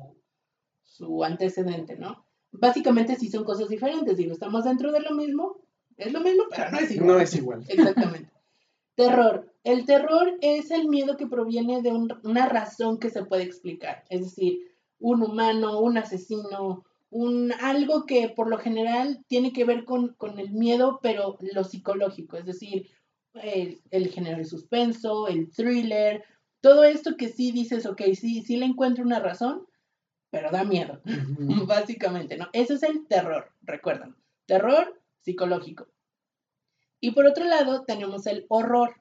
[0.84, 2.26] su antecedente, ¿no?
[2.52, 5.62] Básicamente sí son cosas diferentes, no estamos dentro de lo mismo,
[5.96, 7.08] es lo mismo, pero no es igual.
[7.08, 7.66] No es igual.
[7.70, 8.30] Exactamente.
[8.96, 9.52] Terror.
[9.64, 14.04] El terror es el miedo que proviene de una razón que se puede explicar.
[14.10, 14.60] Es decir,
[15.00, 20.52] un humano, un asesino, un, algo que por lo general tiene que ver con, el
[20.52, 22.38] miedo, pero lo psicológico.
[22.38, 22.90] Es decir,
[23.34, 26.24] el, género de suspenso, el thriller,
[26.62, 29.66] todo esto que sí dices, ok, sí, sí le encuentro una razón,
[30.30, 31.02] pero da miedo,
[31.68, 32.48] básicamente, ¿no?
[32.54, 34.16] Ese es el terror, recuerdan.
[34.46, 35.88] Terror psicológico.
[37.02, 38.96] Y por otro lado, tenemos el horror.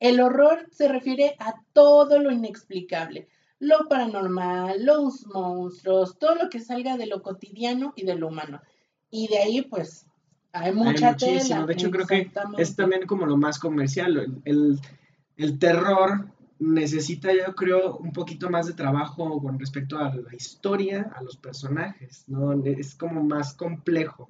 [0.00, 3.28] El horror se refiere a todo lo inexplicable,
[3.60, 8.60] lo paranormal, los monstruos, todo lo que salga de lo cotidiano y de lo humano.
[9.08, 10.04] Y de ahí, pues,
[10.52, 14.42] hay mucha hay De hecho, creo que es también como lo más comercial.
[14.44, 14.80] El,
[15.36, 16.26] el, terror
[16.58, 21.36] necesita, yo creo, un poquito más de trabajo con respecto a la historia, a los
[21.36, 22.52] personajes, ¿no?
[22.64, 24.28] Es como más complejo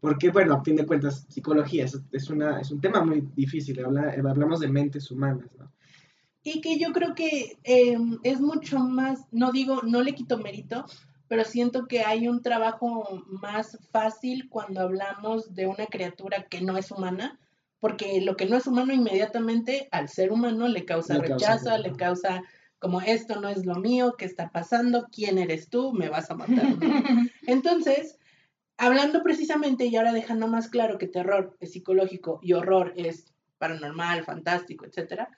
[0.00, 4.60] Porque, bueno, a fin de cuentas, psicología es, una, es un tema muy difícil, hablamos
[4.60, 5.70] de mentes humanas, ¿no?
[6.42, 10.86] Y que yo creo que em, es mucho más, no digo, no le quito mérito,
[11.28, 16.78] pero siento que hay un trabajo más fácil cuando hablamos de una criatura que no
[16.78, 17.38] es humana,
[17.78, 22.42] porque lo que no es humano inmediatamente al ser humano le causa rechazo, le causa
[22.78, 25.06] como esto no es lo mío, ¿qué está pasando?
[25.12, 25.92] ¿Quién eres tú?
[25.92, 26.56] Me vas a matar.
[27.46, 28.18] Entonces,
[28.80, 33.26] hablando precisamente y ahora dejando más claro que terror es psicológico y horror es
[33.58, 35.28] paranormal, fantástico, etcétera,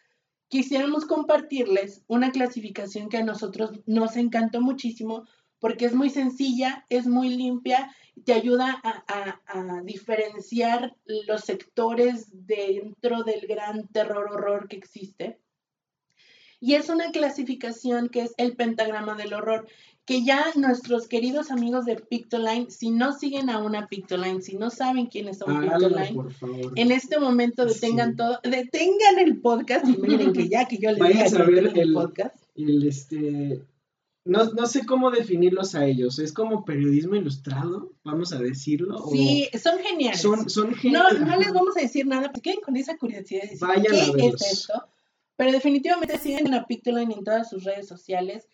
[0.47, 5.27] quisiéramos compartirles una clasificación que a nosotros nos encantó muchísimo
[5.59, 7.93] porque es muy sencilla, es muy limpia,
[8.25, 15.41] te ayuda a, a diferenciar los sectores dentro del gran terror horror que existe.
[16.63, 19.67] Y es una clasificación que es el pentagrama del horror
[20.05, 24.71] que ya nuestros queridos amigos de Pictoline, si no siguen a una Pictoline, si no
[24.71, 26.25] saben quiénes son Pictoline,
[26.77, 30.99] en este momento detengan todo, detengan el podcast y miren que ya que yo les
[31.01, 32.37] Vayan a ver el, podcast.
[32.57, 33.63] El este
[34.25, 36.21] no, no, sé cómo definirlos a ellos.
[36.21, 37.91] ¿Es como periodismo ilustrado?
[38.05, 39.05] Vamos a decirlo.
[39.11, 40.21] Sí, son geniales.
[40.21, 41.21] Son, son geniales.
[41.21, 44.27] No, no les vamos a decir nada, porque queden con esa curiosidad de decir, ¿qué
[44.29, 44.75] es esto?
[45.43, 48.47] Pero definitivamente siguen a Pictoline en todas sus redes sociales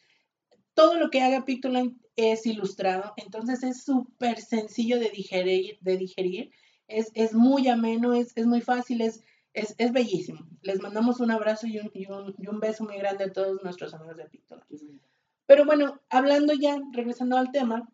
[0.72, 6.50] todo lo que haga Pictoline es ilustrado, entonces es súper sencillo de digerir, de digerir.
[6.86, 9.22] Es, es muy ameno, es, es muy fácil, es,
[9.52, 10.48] es, es, bellísimo.
[10.62, 13.62] Les mandamos un abrazo y un, y, un, y un, beso muy grande a todos
[13.62, 14.98] nuestros amigos de Pictoline.
[15.44, 17.86] Pero bueno, hablando ya, regresando al tema,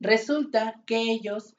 [0.00, 1.54] resulta que ellos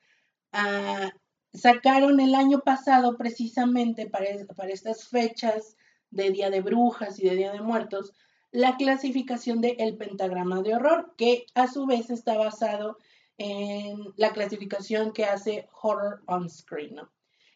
[0.52, 1.10] ah,
[1.54, 4.26] sacaron el año pasado precisamente para,
[4.58, 5.78] para estas fechas
[6.14, 8.14] de Día de Brujas y de Día de Muertos,
[8.52, 12.98] la clasificación del el pentagrama de horror, que a su vez está basado
[13.38, 17.02] en la clasificación que hace Horror on Screen.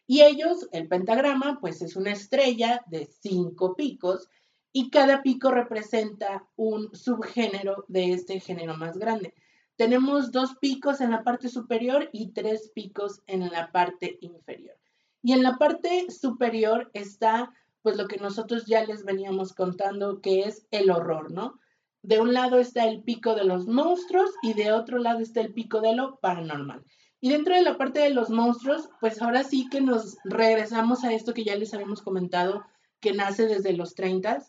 [0.08, 4.30] Y ellos, el pentagrama, pues es una estrella de cinco picos
[4.72, 9.34] y cada pico representa un subgénero de este género más grande.
[9.76, 14.76] Tenemos dos picos en la parte superior y tres picos en la parte inferior.
[15.22, 17.54] Y en la parte superior está
[17.88, 21.58] pues lo que nosotros ya les veníamos contando, que es el horror, ¿no?
[22.02, 25.54] De un lado está el pico de los monstruos y de otro lado está el
[25.54, 26.84] pico de lo paranormal.
[27.22, 31.14] Y dentro de la parte de los monstruos, pues ahora sí que nos regresamos a
[31.14, 32.66] esto que ya les habíamos comentado,
[33.00, 34.44] que nace desde los 30.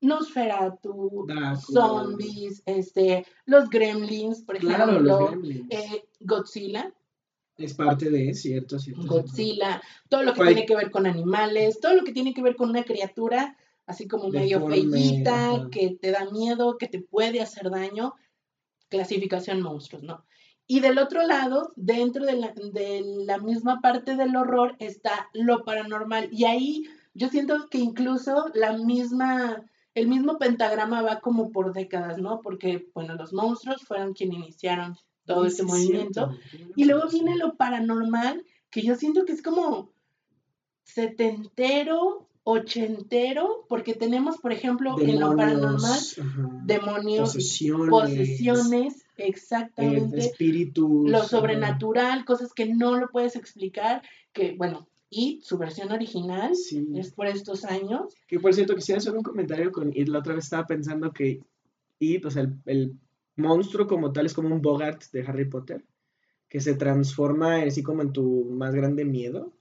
[0.00, 1.26] Nosferatu,
[1.72, 5.32] zombies, este, los gremlins, por ejemplo,
[5.70, 6.94] eh, Godzilla,
[7.60, 9.06] es parte de, cierto, cierto.
[9.06, 12.56] Godzilla, todo lo que tiene que ver con animales, todo lo que tiene que ver
[12.56, 17.70] con una criatura, así como medio feillita, que te da miedo, que te puede hacer
[17.70, 18.14] daño,
[18.88, 20.24] clasificación monstruos, ¿no?
[20.66, 25.64] Y del otro lado, dentro de la, de la misma parte del horror, está lo
[25.64, 26.28] paranormal.
[26.30, 32.18] Y ahí yo siento que incluso la misma, el mismo pentagrama va como por décadas,
[32.18, 32.40] ¿no?
[32.40, 36.36] Porque, bueno, los monstruos fueron quienes iniciaron todo ese movimiento.
[36.76, 39.92] y luego viene lo paranormal, que yo siento que es como
[40.84, 46.00] setentero, ochentero, porque tenemos, por ejemplo, en lo paranormal,
[46.64, 47.36] demonios,
[47.88, 54.02] posesiones, exactamente, espíritus, lo sobrenatural, cosas que no lo puedes explicar,
[54.32, 56.52] que bueno, y su versión original
[56.94, 58.14] es por estos años.
[58.28, 61.40] Que por cierto, quisiera hacer un comentario con It, la otra vez estaba pensando que
[61.98, 62.96] It, o sea, el
[63.36, 65.84] monstruo como tal es como un Bogart de Harry Potter,
[66.48, 69.52] que se transforma así como en tu más grande miedo.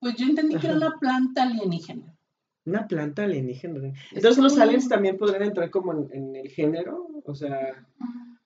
[0.00, 2.14] Pues yo entendí que era una planta alienígena.
[2.64, 3.94] Una planta alienígena.
[4.12, 7.86] Entonces los aliens también podrían entrar como en, el género, o sea,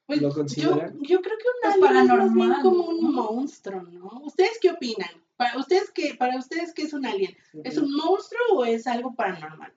[0.06, 0.98] pues ¿lo consideran?
[1.02, 4.20] Yo, creo que un alien es más bien como un monstruo, ¿no?
[4.24, 5.10] ¿Ustedes qué opinan?
[5.36, 7.34] Para ustedes qué, para ustedes qué es un alien?
[7.64, 9.72] ¿Es un monstruo o es algo paranormal?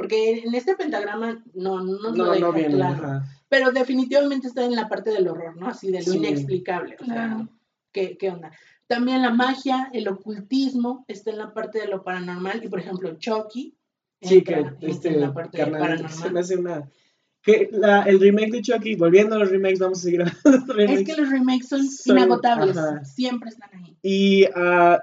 [0.00, 3.22] Porque en este pentagrama no, no nos lo deja claro.
[3.50, 5.68] Pero definitivamente está en la parte del horror, ¿no?
[5.68, 6.96] Así de lo inexplicable.
[6.98, 7.46] O sea,
[7.92, 8.50] ¿qué, ¿qué, onda?
[8.86, 12.64] También la magia, el ocultismo, está en la parte de lo paranormal.
[12.64, 13.76] Y por ejemplo, Chucky.
[14.22, 16.10] Sí, que este, en la parte paranormal.
[16.10, 16.90] Se me hace una.
[17.42, 20.84] Que la, el remake de Chucky, volviendo a los remakes, vamos a seguir hablando de
[20.86, 22.74] Es que los remakes son, inagotables,
[23.14, 23.98] siempre están ahí.
[24.00, 24.96] Y uh,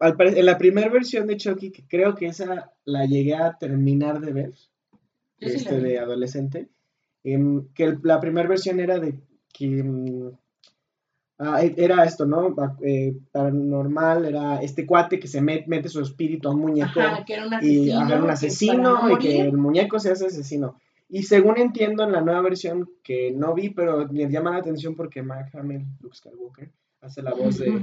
[0.00, 4.32] en la primera versión de Chucky, que creo que esa la llegué a terminar de
[4.32, 4.54] ver,
[5.38, 6.68] este de adolescente,
[7.24, 9.18] em, que la primera versión era de
[9.52, 9.82] que
[11.38, 12.54] ah, e, era esto, ¿no?
[12.82, 17.00] Eh, paranormal, era este cuate que se mete su espíritu a un muñeco
[17.62, 20.78] y haga un asesino y que el muñeco se hace asesino.
[21.08, 24.96] Y según entiendo en la nueva versión que no vi, pero me llama la atención
[24.96, 27.80] porque Mark Hamill, Luke Skywalker, hace la voz de,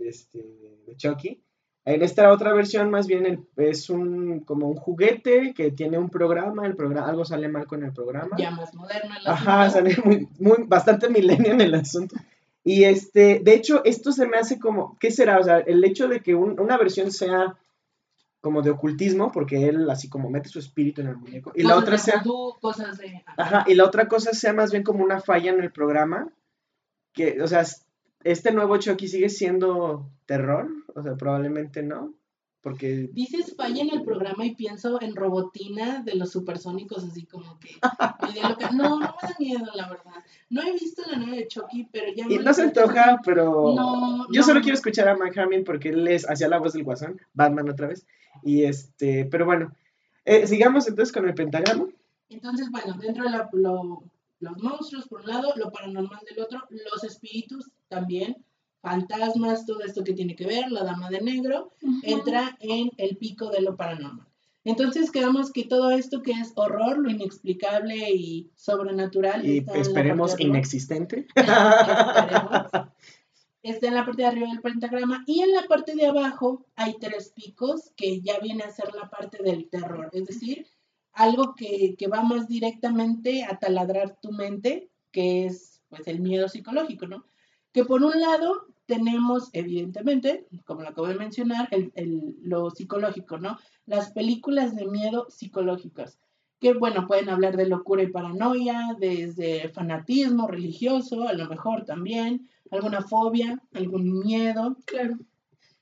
[0.00, 0.44] este,
[0.86, 1.42] de Chucky.
[1.88, 6.66] En esta otra versión, más bien, es un como un juguete que tiene un programa,
[6.66, 8.36] el programa, algo sale mal con el programa.
[8.36, 12.14] Ya más moderno el Ajá, sale muy, muy, bastante milenio en el asunto.
[12.62, 15.38] Y este, de hecho, esto se me hace como, ¿qué será?
[15.38, 17.56] O sea, el hecho de que una versión sea
[18.42, 21.52] como de ocultismo, porque él así como mete su espíritu en el muñeco.
[21.54, 22.22] Y la otra sea...
[22.60, 23.24] cosas de...
[23.38, 26.28] Ajá, y la otra cosa sea más bien como una falla en el programa,
[27.14, 27.64] que, o sea,
[28.24, 32.14] este nuevo Chucky sigue siendo terror, o sea, probablemente no,
[32.60, 33.08] porque...
[33.12, 37.70] Dices falla en el programa y pienso en Robotina de los supersónicos, así como que...
[38.74, 40.22] No, no me da miedo, la verdad.
[40.50, 42.26] No he visto la nueva de Chucky, pero ya...
[42.28, 43.74] Y no se antoja, pero...
[44.30, 47.70] Yo solo quiero escuchar a Hamill porque él es hacia la voz del guasón, Batman
[47.70, 48.06] otra vez.
[48.42, 49.72] Y este, pero bueno,
[50.24, 51.86] eh, sigamos entonces con el pentagrama.
[52.28, 54.02] Entonces, bueno, dentro de la, lo,
[54.40, 58.44] los monstruos por un lado, lo paranormal del otro, los espíritus también,
[58.80, 61.72] fantasmas, todo esto que tiene que ver, la dama de negro,
[62.02, 64.26] entra en el pico de lo paranormal.
[64.64, 69.46] Entonces quedamos que todo esto que es horror, lo inexplicable y sobrenatural.
[69.46, 71.26] Y esperemos inexistente.
[73.62, 76.96] está en la parte de arriba del pentagrama y en la parte de abajo hay
[76.98, 80.66] tres picos que ya viene a ser la parte del terror, es decir,
[81.18, 87.08] algo que, va más directamente a taladrar tu mente, que es pues el miedo psicológico,
[87.08, 87.24] ¿no?
[87.72, 93.58] Que por un lado tenemos, evidentemente, como lo acabo de mencionar, el, lo psicológico, ¿no?
[93.84, 96.20] Las películas de miedo psicológicas,
[96.60, 102.48] que bueno, pueden hablar de locura y paranoia, desde fanatismo religioso, a lo mejor también,
[102.70, 104.76] alguna fobia, algún miedo.
[104.84, 105.18] Claro.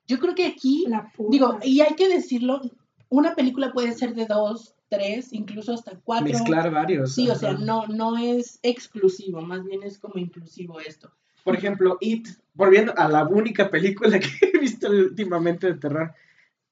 [0.06, 0.86] Yo creo que aquí,
[1.28, 2.62] digo, y hay que decirlo,
[3.10, 6.26] una película puede ser de dos, tres, incluso hasta cuatro.
[6.26, 7.14] Mezclar varios.
[7.14, 11.10] Sí, o sea, no, no es exclusivo, más bien es como inclusivo esto.
[11.44, 16.12] Por ejemplo, It, volviendo a la única película que he visto últimamente de terror,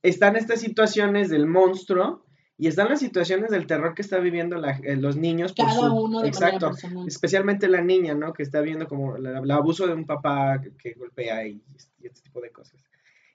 [0.02, 2.24] están estas situaciones del monstruo
[2.56, 5.52] y están las situaciones del terror que está viviendo eh, los niños.
[5.52, 6.70] Por Cada uno de Exacto,
[7.06, 8.32] especialmente la niña, ¿no?
[8.32, 11.62] Que está viendo como el abuso de un papá que, golpea y,
[12.02, 12.84] este tipo de cosas.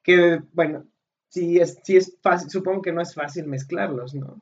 [0.03, 0.85] Que, bueno,
[1.27, 4.41] sí es, sí es fácil, supongo que no es fácil mezclarlos, ¿no?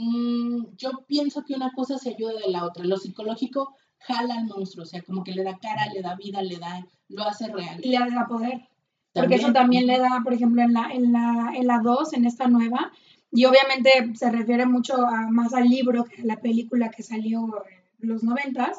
[0.00, 2.84] Mm, yo pienso que una cosa se ayuda de la otra.
[2.84, 6.42] Lo psicológico jala al monstruo, o sea, como que le da cara, le da vida,
[6.42, 7.80] le da, lo hace real.
[7.82, 8.68] Y le da poder.
[9.12, 12.24] Porque eso también le da, por ejemplo, en la, en la, en la 2, en
[12.24, 12.92] esta nueva,
[13.32, 14.96] y obviamente se refiere mucho
[15.30, 17.64] más al libro que a la película que salió
[18.00, 18.78] en los noventas.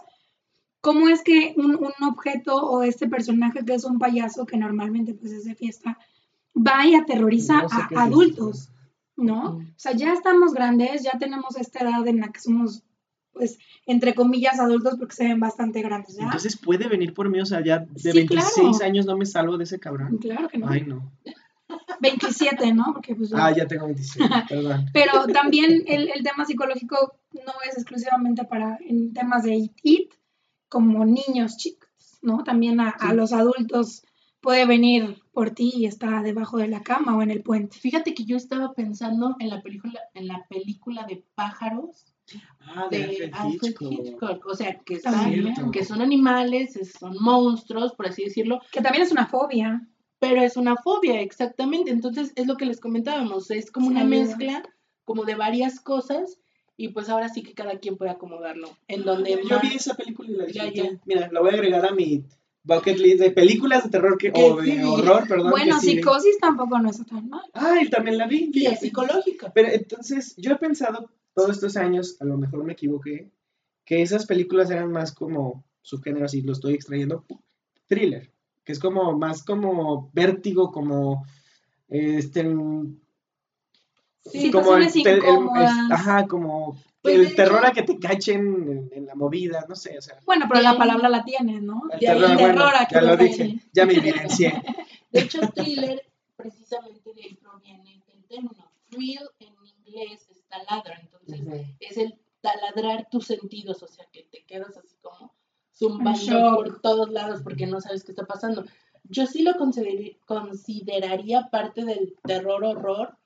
[0.82, 5.34] ¿Cómo es que un, objeto o este personaje que es un payaso que normalmente pues
[5.34, 5.97] es de fiesta
[6.55, 7.65] va y aterroriza
[7.95, 8.72] a adultos?
[9.20, 9.57] ¿No?
[9.57, 12.84] O sea, ya estamos grandes, ya tenemos esta edad en la que somos
[13.39, 16.26] pues, entre comillas, adultos porque se ven bastante grandes, ¿ya?
[16.26, 19.63] Entonces puede venir por mí, o sea, ya de 26 años no me salvo de
[19.63, 20.17] ese cabrón.
[20.17, 20.67] Claro que no.
[20.67, 21.11] Ay, no.
[22.01, 22.93] 27, ¿no?
[22.93, 24.86] Porque, pues, ah, ya tengo 27, perdón.
[24.93, 30.11] Pero también el, el, tema psicológico no es exclusivamente para en temas de IT,
[30.67, 31.89] como niños chicos,
[32.22, 32.43] ¿no?
[32.43, 34.03] También a, a, los adultos
[34.41, 37.78] puede venir por ti y está debajo de la cama o en el puente.
[37.78, 42.14] Fíjate que yo estaba pensando en la película, en la película de pájaros.
[42.60, 44.46] Ah, de, Alfred, Hitchcock.
[44.46, 45.00] O sea, que,
[45.72, 48.60] que son animales, son monstruos, por así decirlo.
[48.70, 49.88] Que también es una fobia
[50.20, 51.90] pero es una fobia, exactamente.
[51.92, 54.62] Entonces, es lo que les comentábamos, es como una mezcla
[55.06, 56.38] como de varias cosas
[56.76, 58.68] y pues ahora sí que cada quien puede acomodarlo.
[58.90, 61.94] En donde Yo vi esa película y la dije, mira, la voy a agregar a
[61.94, 62.26] mi
[62.70, 65.51] bucket list de películas de terror que, o de horror, perdón.
[65.51, 67.43] Bueno, psicosis tampoco no es tan mal.
[67.53, 68.49] Ah, y también la vi.
[68.53, 69.51] Y es psicológica.
[69.53, 73.30] Pero entonces, yo he pensado todos estos años, a lo mejor me equivoqué,
[73.84, 77.26] que esas películas eran más como subgénero, así lo estoy extrayendo,
[77.88, 78.32] thriller
[78.70, 81.26] que es como más como vértigo, como
[81.88, 82.43] este
[84.26, 84.88] sí, como el,
[85.91, 90.02] ajá, como pues el terror a que te cachen en, la movida, no sé, o
[90.02, 90.20] sea.
[90.26, 91.84] Bueno, pero la palabra la tienes, ¿no?
[91.91, 94.62] El terror, terror a que ya lo dije, ya me evidencié.
[95.12, 96.04] De hecho, thriller
[96.36, 98.72] precisamente de ahí proviene el término.
[98.89, 101.41] Thrill en inglés es taladro, entonces
[101.80, 105.34] es el taladrar tus sentidos, o sea, que te quedas así como
[105.74, 108.66] zumbando por todos lados porque no sabes qué está pasando.
[109.04, 113.18] Yo sí lo consideraría parte del terror horror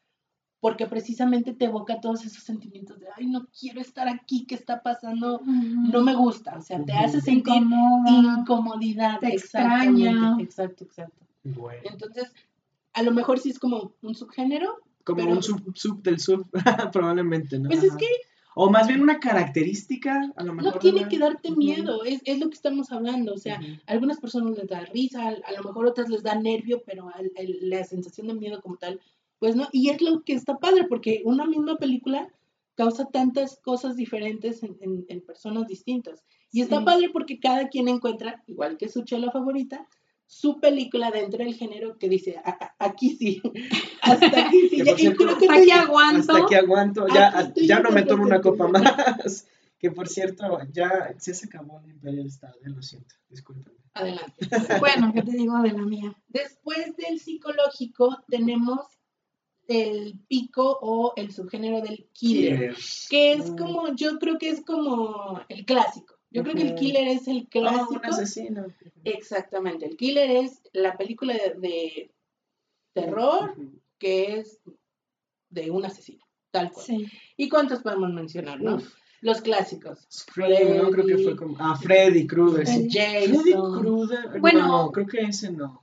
[0.63, 4.81] porque precisamente te evoca todos esos sentimientos de, ay, no quiero estar aquí, ¿qué está
[4.81, 5.41] pasando?
[5.43, 7.55] No me gusta, o sea, te hace sentir
[8.05, 9.19] incomodidad.
[9.19, 10.37] Te extraña.
[10.39, 11.25] Exacto, exacto.
[11.83, 12.31] Entonces,
[12.93, 14.77] a lo mejor sí es como un subgénero.
[15.03, 16.47] Como un sub, sub del sub,
[16.93, 17.67] probablemente, ¿no?
[17.67, 18.07] Pues es que
[18.55, 20.75] O más bien una característica, a lo mejor.
[20.75, 23.33] No tiene que darte miedo, es, es, lo que estamos hablando.
[23.33, 27.11] O sea, algunas personas les da risa, a, lo mejor otras les da nervio, pero
[27.63, 29.01] la sensación de miedo como tal,
[29.43, 29.67] pues no.
[29.73, 32.29] Y es lo que está padre, porque una misma película
[32.75, 34.77] causa tantas cosas diferentes en,
[35.09, 36.23] en, personas distintas.
[36.49, 39.85] Y está padre porque cada quien encuentra, igual que su chela favorita,
[40.27, 42.41] su película dentro del género que dice,
[42.79, 43.41] aquí sí,
[44.01, 46.19] hasta aquí sí, aquí aguanto.
[46.31, 49.45] Hasta aquí aguanto, ya, ya no me tomo una copa más.
[49.77, 53.77] Que por cierto, ya se acabó el Imperial Star, lo siento, discúlpenme.
[53.93, 54.47] Adelante.
[54.79, 56.15] bueno, ¿qué te digo de la mía?
[56.29, 58.87] Después del psicológico tenemos
[59.67, 62.75] el pico o el subgénero del killer,
[63.09, 63.57] que es mm.
[63.57, 66.15] como, yo creo que es como el clásico.
[66.31, 67.93] Yo creo que el killer es el clásico.
[67.93, 68.65] un asesino.
[69.03, 69.85] Exactamente.
[69.85, 72.11] El killer es la película de,
[72.93, 73.55] terror
[73.99, 74.59] que es
[75.49, 77.11] de un asesino, tal cual.
[77.37, 78.81] ¿Y cuántos podemos mencionar, no?
[79.21, 80.05] Los clásicos.
[80.11, 81.55] Scream, no creo que fue como.
[81.59, 82.65] Ah, Freddy Krueger.
[82.65, 84.39] Freddy Krueger.
[84.41, 85.82] Bueno, no, creo que ese no.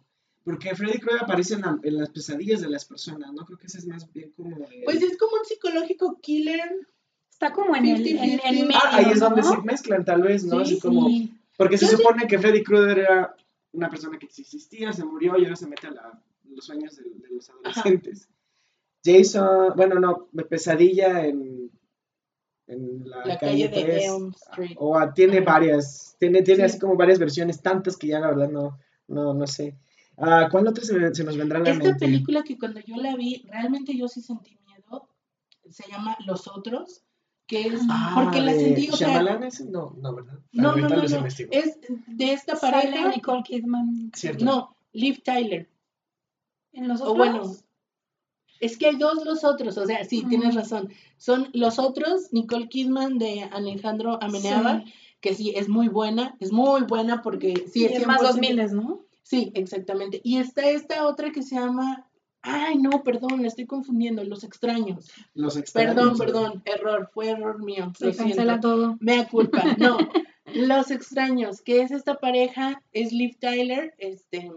[0.51, 3.45] Porque Freddy Krueger aparece en, en, las pesadillas de las personas, ¿no?
[3.47, 4.57] Creo que ese es más bien como.
[4.85, 6.87] Pues es como un psicológico killer
[7.41, 10.59] Está como en el, en, medio, Ah, ahí es donde se mezclan, tal vez, ¿no?
[10.59, 11.09] Así como.
[11.57, 13.35] Porque se supone que Freddy Krueger era
[13.73, 17.05] una persona que existía, se murió y ahora se mete a la, los sueños de,
[17.31, 18.29] los adolescentes.
[19.03, 21.71] Jason, bueno, no, pesadilla en,
[22.67, 24.77] en la, calle, de Elm Street.
[24.77, 28.79] O tiene varias, tiene, tiene así como varias versiones, tantas que ya la verdad no,
[29.09, 29.79] no, no sé.
[30.21, 31.99] Uh, ¿Cuál otra se, se, nos vendrá a la Esta mente?
[31.99, 35.09] película que cuando yo la vi, realmente yo sí sentí miedo,
[35.71, 37.03] se llama Los Otros
[37.51, 41.27] que es ah, porque la sentí o sea, no no verdad no no no, no.
[41.27, 44.13] es de esta pareja Nicole Kidman.
[44.15, 44.45] ¿Cierto?
[44.45, 45.69] no Liv Tyler.
[46.73, 47.57] En los otros o bueno
[48.61, 50.91] es que hay dos los otros o sea sí tienes razón.
[51.17, 54.85] Son los otros Nicole Kidman de Alejandro Amenábar
[55.21, 59.53] que sí es muy buena es muy buena porque sí, es más 2000 no sí
[59.55, 62.11] exactamente y está esta otra que se llama
[62.43, 64.25] Ay, no, perdón, me estoy confundiendo.
[64.25, 65.11] Los extraños.
[65.35, 65.95] Los extraños.
[65.95, 67.93] Perdón, perdón, error, fue error mío.
[67.99, 68.97] Se cancela todo.
[69.01, 69.63] Me culpa.
[69.79, 69.99] No,
[70.47, 74.51] Los extraños, que es esta pareja, es Liv Tyler, este.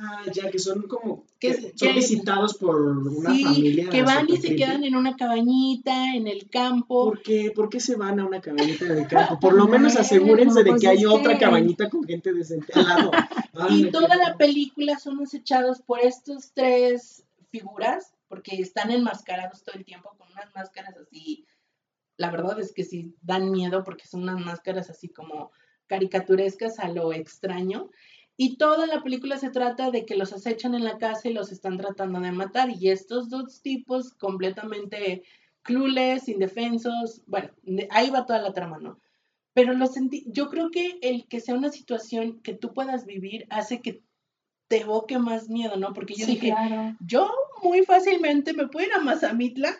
[0.00, 1.24] Ah, ya, que son como.
[1.40, 3.90] Que, son visitados por una sí, familia.
[3.90, 7.06] Que van y se quedan en una cabañita, en el campo.
[7.06, 7.50] ¿Por qué?
[7.50, 9.40] ¿Por qué se van a una cabañita en el campo?
[9.40, 13.10] Por lo menos asegúrense de pues que hay otra cabañita con gente decente al lado.
[13.70, 19.84] y toda la película son acechados por estos tres figuras, porque están enmascarados todo el
[19.84, 21.44] tiempo con unas máscaras así.
[22.16, 25.50] La verdad es que sí dan miedo porque son unas máscaras así como
[25.88, 27.90] caricaturescas a lo extraño.
[28.38, 31.52] Y toda la película se trata de que los acechan en la casa y los
[31.52, 32.70] están tratando de matar.
[32.70, 35.24] Y estos dos tipos completamente
[35.60, 37.50] clueless, indefensos, bueno,
[37.90, 38.98] ahí va toda la trama, ¿no?
[39.58, 43.44] pero lo sentí, yo creo que el que sea una situación que tú puedas vivir
[43.50, 44.04] hace que
[44.68, 45.92] te evoque más miedo, ¿no?
[45.94, 46.54] Porque yo dije,
[47.00, 47.28] yo
[47.60, 49.74] muy fácilmente me puedo ir a Mazamitla.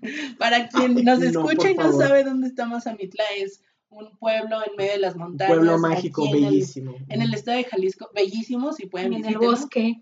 [0.40, 4.92] Para quien nos escucha y no sabe dónde está Mazamitla, es un pueblo en medio
[4.92, 5.50] de las montañas.
[5.50, 6.94] Un pueblo mágico, bellísimo.
[7.08, 10.00] En el, estado de Jalisco, bellísimo, si pueden En el bosque.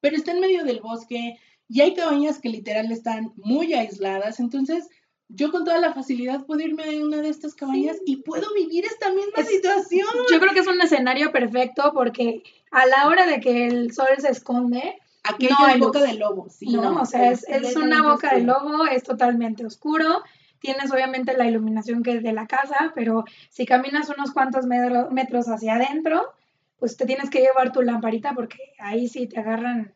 [0.00, 1.38] Pero está en medio del bosque
[1.68, 4.88] y hay cabañas que literal están muy aisladas, entonces
[5.28, 8.84] yo con toda la facilidad puedo irme a una de estas cabañas y puedo vivir
[8.84, 10.06] esta misma situación.
[10.30, 14.08] Yo creo que es un escenario perfecto porque a la hora de que el sol
[14.18, 16.66] se esconde, Aquí no hay boca de lobo, sí.
[16.66, 20.22] No, o sea, es, una boca de lobo, es totalmente oscuro.
[20.64, 25.46] Tienes obviamente la iluminación que es de la casa, pero si caminas unos cuantos metros
[25.46, 26.32] hacia adentro,
[26.78, 29.92] pues te tienes que llevar tu lamparita porque ahí sí te agarran.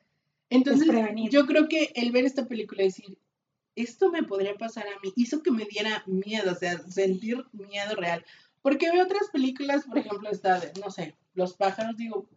[0.50, 0.86] Entonces,
[1.30, 3.18] yo creo que el ver esta película y decir,
[3.76, 7.96] esto me podría pasar a mí, hizo que me diera miedo, o sea, sentir miedo
[7.96, 8.22] real.
[8.60, 12.28] Porque veo otras películas, por ejemplo, esta de, no sé, Los pájaros, digo,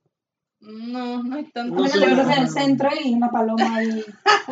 [0.61, 1.75] no, no hay tanto.
[1.75, 4.03] No, en el centro y una paloma ahí.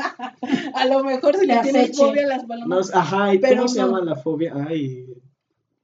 [0.75, 2.93] a lo mejor si le tienes fobia a las palomas.
[2.93, 4.53] ajá, ¿y cómo se llama la fobia?
[4.67, 5.05] Ay,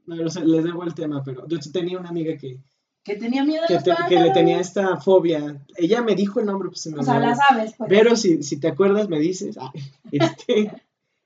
[0.08, 2.60] no, les debo el tema, pero yo tenía una amiga que...
[3.04, 4.10] Que tenía miedo a los pájaros.
[4.10, 5.62] que le tenía esta fobia.
[5.76, 7.76] Ella me dijo el nombre, pues se me O sea, la sabes.
[7.78, 7.88] Pues.
[7.88, 9.60] Pero si, si te acuerdas, me dices.
[9.60, 9.72] Ah,
[10.12, 10.72] este,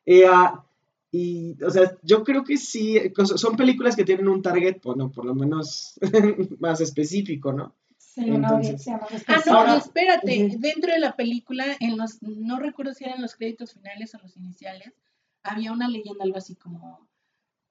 [0.06, 0.62] eh, ah,
[1.10, 3.00] y, o sea, yo creo que sí,
[3.36, 5.98] son películas que tienen un target, bueno, por lo menos
[6.60, 7.74] más específico, ¿no?
[8.16, 9.48] Entonces, más.
[9.48, 13.74] Ah, no, espérate, dentro de la película, en los, no recuerdo si eran los créditos
[13.74, 14.94] finales o los iniciales,
[15.44, 17.08] había una leyenda, algo así como,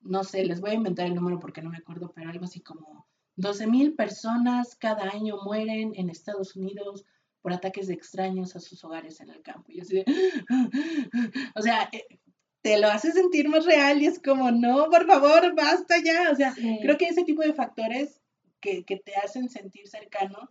[0.01, 2.61] no sé, les voy a inventar el número porque no me acuerdo, pero algo así
[2.61, 7.05] como 12 mil personas cada año mueren en Estados Unidos
[7.41, 9.70] por ataques de extraños a sus hogares en el campo.
[9.70, 10.05] Y así de,
[11.55, 12.18] o sea, eh,
[12.62, 16.30] te lo hace sentir más real y es como, no, por favor, basta ya.
[16.32, 18.18] O sea, creo que ese tipo de factores
[18.61, 20.51] que, que te hacen sentir cercano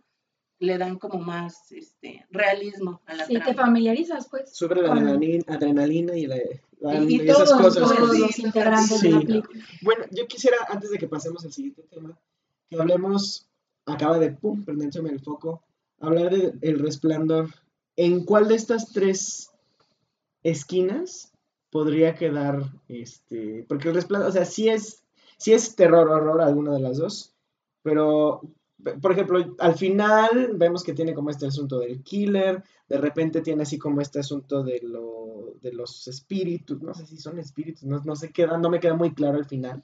[0.60, 4.50] le dan como más este realismo a la sí, te familiarizas, pues.
[4.52, 7.88] Sobre la adrenalina, y, la, y, esas cosas.
[7.88, 9.64] Todos los integrantes de la película.
[9.82, 12.18] Bueno, yo quisiera, antes de que pasemos al siguiente tema,
[12.68, 13.48] que hablemos,
[13.86, 15.62] acaba de, pum, prenderse el foco,
[16.00, 17.50] hablar de El Resplandor.
[17.96, 19.50] ¿En cuál de estas tres
[20.42, 21.32] esquinas
[21.70, 25.04] podría quedar, este, porque El Resplandor, o sea, sí es,
[25.36, 27.34] sí es terror, horror, alguna de las dos,
[27.88, 28.42] pero
[29.00, 33.62] por ejemplo, al final vemos que tiene como este asunto del killer, de repente tiene
[33.62, 38.00] así como este asunto de, lo, de los espíritus, no sé si son espíritus, no,
[38.04, 39.82] no sé, queda, no me queda muy claro al final.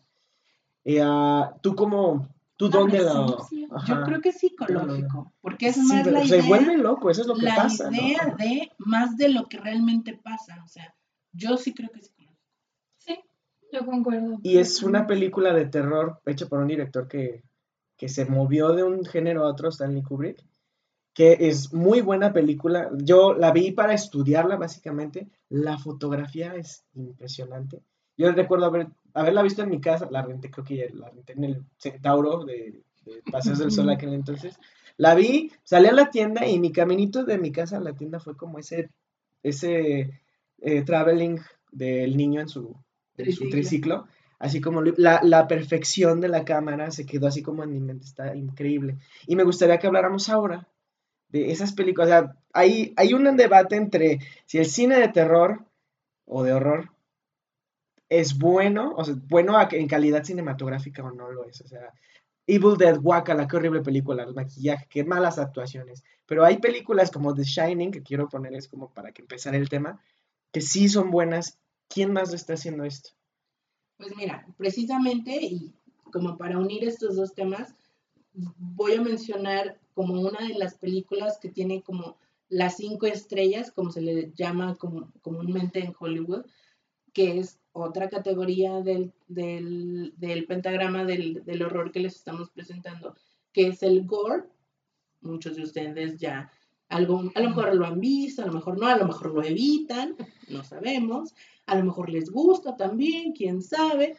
[0.85, 3.49] Eh, ah, ¿Tú cómo, tú dónde lo...?
[3.51, 6.43] Yo creo que es psicológico, porque es más la idea...
[6.43, 7.91] Se vuelve loco, eso es lo que pasa.
[7.91, 10.95] La idea de más de lo que realmente pasa, o sea,
[11.33, 12.39] yo sí creo que es psicológico.
[12.99, 13.19] Sí,
[13.73, 14.39] yo concuerdo.
[14.43, 17.43] Y es una película de terror hecha por un director que
[18.05, 20.45] que se movió de un género a otro, Stanley Kubrick,
[21.15, 22.91] que es muy buena película.
[22.99, 25.31] Yo la vi para estudiarla, básicamente.
[25.49, 27.81] La fotografía es impresionante.
[28.19, 31.45] Yo recuerdo haber, haberla visto en mi casa, la renté, creo que la renté en
[31.45, 34.59] el Centauro de, de Paseos del Sol aquel entonces.
[34.99, 38.21] La vi, salí a la tienda y mi caminito de mi casa a la tienda
[38.21, 38.91] fue como ese,
[39.43, 40.21] ese
[40.59, 41.41] eh, traveling
[41.73, 42.77] del niño en su,
[43.17, 44.07] en su triciclo
[44.39, 48.35] así como la, perfección de la cámara se quedó así como en mi mente, está
[48.35, 48.99] increíble.
[49.27, 50.69] Y me gustaría que habláramos ahora
[51.29, 52.09] de esas películas.
[52.09, 55.65] O sea, hay, hay un debate entre si el cine de terror
[56.27, 56.91] o de horror
[58.09, 61.61] es bueno, o sea, bueno en calidad cinematográfica o no lo es.
[61.61, 61.93] O sea,
[62.47, 66.05] Evil Dead, la qué horrible película, el maquillaje, qué malas actuaciones.
[66.27, 70.01] Pero hay películas como The Shining, que quiero ponerles como para que empezar el tema,
[70.53, 71.59] que sí son buenas.
[71.89, 73.11] ¿Quién más lo está haciendo esto?
[74.05, 75.73] Pues mira, precisamente y
[76.13, 77.75] como para unir estos dos temas,
[78.35, 82.19] voy a mencionar como una de las películas que tiene como
[82.51, 84.77] las cinco estrellas, como se le llama
[85.23, 86.45] comúnmente en Hollywood,
[87.15, 89.15] que es otra categoría del,
[90.49, 93.17] pentagrama del, del, horror que les estamos presentando,
[93.55, 94.43] que es el gore.
[95.23, 96.53] Muchos de ustedes ya
[96.91, 99.43] algo, a lo mejor lo han visto, a lo mejor no, a lo mejor lo
[99.43, 100.15] evitan,
[100.51, 101.35] no sabemos
[101.67, 104.17] a lo mejor les gusta también, quién sabe.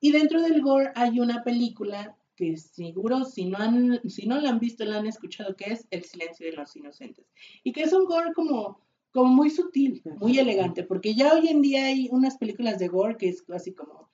[0.00, 4.50] Y dentro del gore hay una película que seguro si no, han, si no la
[4.50, 7.26] han visto, la han escuchado, que es El silencio de los inocentes.
[7.64, 8.80] Y que es un gore como,
[9.10, 13.16] como muy sutil, muy elegante, porque ya hoy en día hay unas películas de gore
[13.16, 14.10] que es así como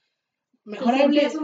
[0.64, 1.30] mejorable.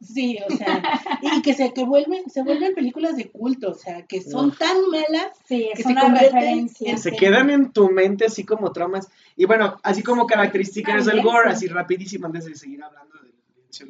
[0.00, 0.82] Sí, o sea,
[1.20, 4.88] y que se que vuelven, se vuelven películas de culto, o sea, que son tan
[4.90, 9.08] malas que se convierten se quedan en tu mente así como traumas.
[9.36, 13.32] Y bueno, así como características del gore, así rapidísimo antes de seguir hablando de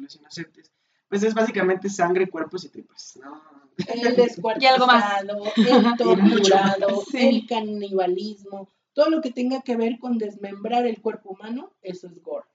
[0.01, 0.71] los inocentes.
[1.07, 3.41] Pues es básicamente sangre, cuerpos y tripas, ¿no?
[3.87, 11.01] El descuartizado, el torturado, el canibalismo, todo lo que tenga que ver con desmembrar el
[11.01, 12.45] cuerpo humano, eso es gore.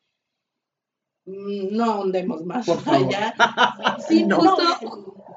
[1.26, 3.34] Mm, no ahondemos más allá.
[4.08, 4.62] Sí, justo,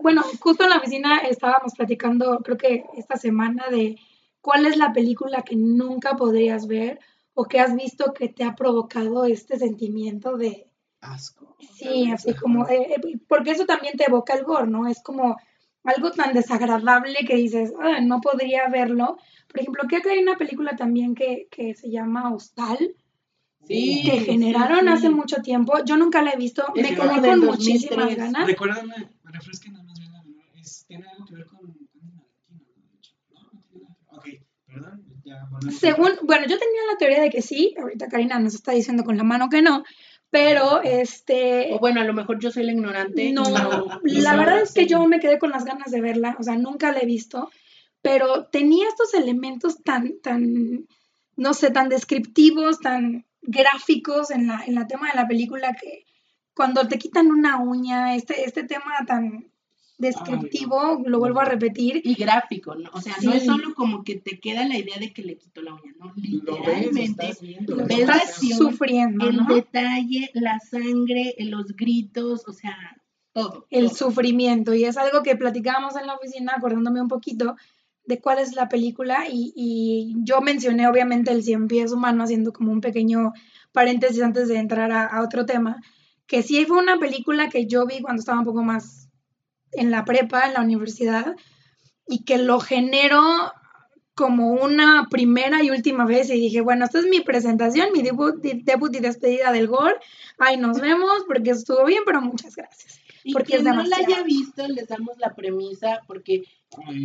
[0.01, 3.97] bueno, justo en la oficina estábamos platicando, creo que esta semana, de
[4.41, 6.99] cuál es la película que nunca podrías ver
[7.33, 10.67] o que has visto que te ha provocado este sentimiento de
[11.01, 11.55] asco.
[11.75, 14.87] Sí, así como, eh, eh, porque eso también te evoca el gore, ¿no?
[14.87, 15.37] Es como
[15.83, 19.17] algo tan desagradable que dices, ah, no podría verlo.
[19.47, 22.95] Por ejemplo, creo que hay una película también que, que se llama Hostal,
[23.67, 25.73] que generaron hace mucho tiempo.
[25.85, 28.47] Yo nunca la he visto, me quedé con muchísimas ganas.
[28.47, 30.23] Recuérdame, refresquen nada más bien la
[30.59, 32.25] es, tiene algo que ver con, ¿no?
[34.09, 34.25] Ok,
[34.65, 38.71] perdón, ya Según, bueno, yo tenía la teoría de que sí, ahorita Karina nos está
[38.71, 39.83] diciendo con la mano que no,
[40.29, 41.73] pero este...
[41.73, 43.31] O bueno, a lo mejor yo soy la ignorante.
[43.31, 43.43] No,
[44.03, 46.91] la verdad es que yo me quedé con las ganas de verla, o sea, nunca
[46.91, 47.49] la he visto,
[48.01, 50.87] pero tenía estos elementos tan, tan,
[51.35, 56.05] no sé, tan descriptivos, tan gráficos en la, en la tema de la película que
[56.53, 59.51] cuando te quitan una uña, este, este tema tan
[59.97, 62.01] descriptivo, lo vuelvo a repetir.
[62.03, 62.89] Y gráfico, ¿no?
[62.93, 65.61] O sea, no es solo como que te queda la idea de que le quitó
[65.61, 66.13] la uña, ¿no?
[66.15, 67.35] Literalmente,
[67.67, 72.75] lo ves, sufriendo, el detalle, la sangre, los gritos, o sea,
[73.33, 73.67] todo.
[73.69, 77.55] El sufrimiento, y es algo que platicábamos en la oficina, acordándome un poquito,
[78.07, 82.71] de cuál es la película y, yo mencioné obviamente el cien pies humano haciendo como
[82.71, 83.33] un pequeño
[83.73, 85.81] paréntesis antes de entrar a, otro tema,
[86.25, 89.09] que sí fue una película que yo vi cuando estaba un poco más
[89.73, 91.35] en la prepa, en la universidad,
[92.07, 93.51] y que lo generó
[94.15, 98.41] como una primera y última vez y dije, bueno, esta es mi presentación, mi debut,
[98.41, 99.93] debut y despedida del gol.
[100.39, 102.99] Ahí nos vemos porque estuvo bien, pero muchas gracias.
[103.27, 106.43] Y porque quien no la haya visto, les damos la premisa porque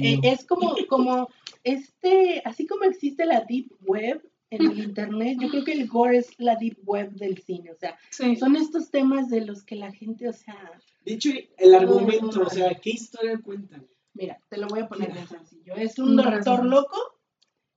[0.02, 1.28] eh, es como, como
[1.64, 6.18] este, así como existe la deep web en el internet, yo creo que el gore
[6.18, 9.90] es la deep web del cine, o sea, son estos temas de los que la
[9.90, 10.56] gente, o sea...
[11.04, 13.84] Dicho el argumento, o sea, ¿qué historia cuentan?
[14.14, 15.74] Mira, te lo voy a poner bien sencillo.
[15.74, 17.18] Es un doctor loco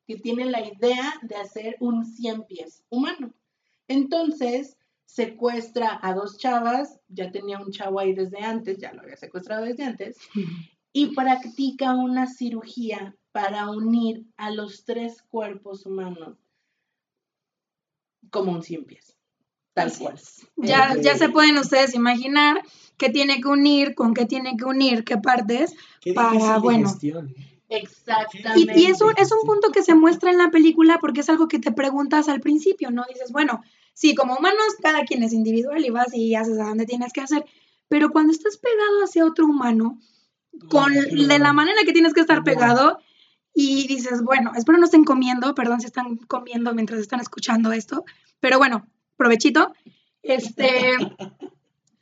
[0.05, 3.33] que tiene la idea de hacer un 100 pies humano.
[3.87, 4.77] Entonces,
[5.15, 9.63] secuestra a dos chavas, ya tenía un chavo ahí desde antes, ya lo había secuestrado
[9.63, 10.17] desde antes,
[10.91, 16.37] y practica una cirugía para unir a los tres cuerpos humanos
[18.29, 19.17] como un 100 pies.
[19.73, 20.19] Tal cual.
[20.57, 22.61] Ya, ya se pueden ustedes imaginar
[22.97, 25.73] qué tiene que unir, con qué tiene que unir, qué partes,
[26.13, 26.89] para, bueno.
[27.69, 28.73] Exactamente.
[28.79, 31.59] Y, eso es un punto que se muestra en la película porque es algo que
[31.59, 33.05] te preguntas al principio, ¿no?
[33.07, 33.61] Dices, bueno,
[33.95, 37.21] sí, como humanos, cada quien es individual y vas y haces a donde tienes que
[37.21, 37.43] hacer,
[37.87, 39.99] pero cuando estás pegado hacia otro humano,
[40.69, 42.99] con de la manera que tienes que estar pegado,
[43.57, 48.03] y dices, bueno, espero no estén comiendo, perdón si están comiendo mientras están escuchando esto,
[48.41, 48.85] pero bueno,
[49.15, 49.73] provechito.
[50.21, 50.91] Este,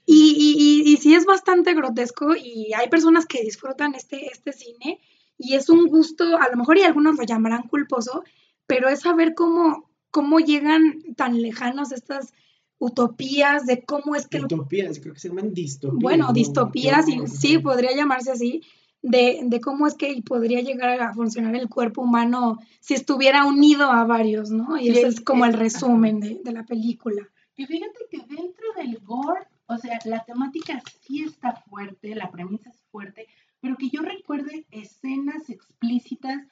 [0.06, 5.00] y, y, sí es bastante grotesco y hay personas que disfrutan este, este cine
[5.38, 8.24] y es un gusto, a lo mejor y algunos lo llamarán culposo,
[8.66, 12.34] pero es saber cómo, cómo llegan tan lejanos estas
[12.78, 14.42] utopías de cómo es que...
[14.42, 16.00] Utopías, creo que se llaman distopías.
[16.00, 18.62] Bueno, distopías, y, sí, podría llamarse así,
[19.02, 23.90] de, de, cómo es que podría llegar a funcionar el cuerpo humano si estuviera unido
[23.90, 24.78] a varios, ¿no?
[24.78, 27.28] Y ese es como el resumen de, de, la película.
[27.56, 32.70] Y fíjate que dentro del gore, o sea, la temática sí está fuerte, la premisa
[32.70, 33.28] es fuerte,
[33.60, 36.44] pero que yo recuerde escenas explícitas,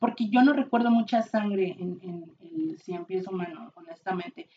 [0.00, 4.48] porque yo no recuerdo mucha sangre en, en el Cien Pies Humano, honestamente.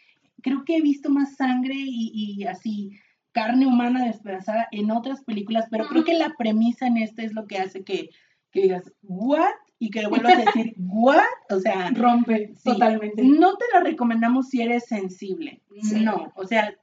[0.42, 2.92] Creo que he visto más sangre y, y así
[3.32, 7.48] carne humana despedazada en otras películas, pero creo que la premisa en esta es lo
[7.48, 8.10] que hace que,
[8.52, 9.52] que digas, ¿what?
[9.80, 11.24] Y que vuelvas a decir, ¿what?
[11.50, 13.24] O sea, rompe totalmente.
[13.24, 15.62] No te la recomendamos si eres sensible.
[15.94, 16.76] No, o sea,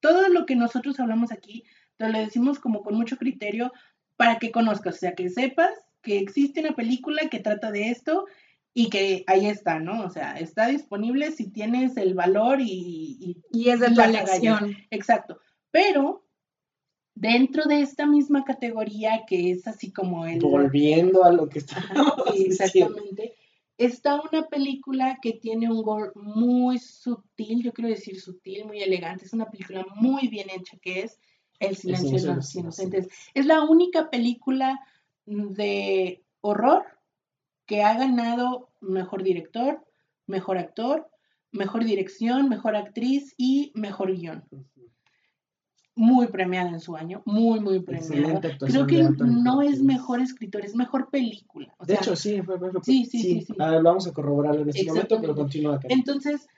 [0.00, 1.64] todo lo que nosotros hablamos aquí,
[1.96, 3.72] te lo decimos como con mucho criterio
[4.16, 5.70] para que conozcas, o sea, que sepas
[6.02, 8.26] que existe una película que trata de esto
[8.74, 10.04] y que ahí está, ¿no?
[10.04, 13.42] O sea, está disponible si tienes el valor y...
[13.50, 14.76] Y, es de la elección.
[14.90, 15.38] Exacto.
[15.70, 16.24] Pero
[17.14, 20.40] dentro de esta misma categoría que es así como el...
[20.40, 21.84] Volviendo a lo que está...
[22.34, 23.34] exactamente.
[23.76, 29.24] Está una película que tiene un gore muy sutil, yo quiero decir sutil, muy elegante.
[29.24, 31.18] Es una película muy bien hecha que es
[31.58, 33.08] El silencio de los inocentes.
[33.34, 34.80] Es la única película
[35.26, 36.84] de horror
[37.66, 39.84] que ha ganado mejor director,
[40.26, 41.08] mejor actor,
[41.50, 44.44] mejor dirección, mejor actriz y mejor guion
[45.94, 48.40] muy premiada en su año, muy, muy premiada.
[48.58, 51.74] Creo que no es mejor escritor, es mejor película.
[51.86, 54.86] de hecho, sí, fue, fue, sí, sí, sí, sí, lo vamos a corroborar en este
[54.86, 55.88] momento, pero continúa acá.
[55.90, 56.48] Entonces,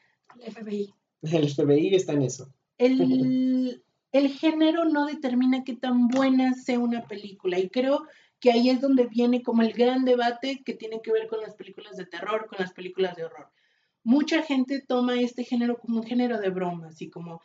[0.40, 0.94] el FBI.
[1.22, 2.48] El FBI está en eso.
[2.78, 8.04] El, el género no determina qué tan buena sea una película y creo
[8.44, 11.54] que ahí es donde viene como el gran debate que tiene que ver con las
[11.54, 13.48] películas de terror, con las películas de horror.
[14.02, 17.40] Mucha gente toma este género como un género de broma, así como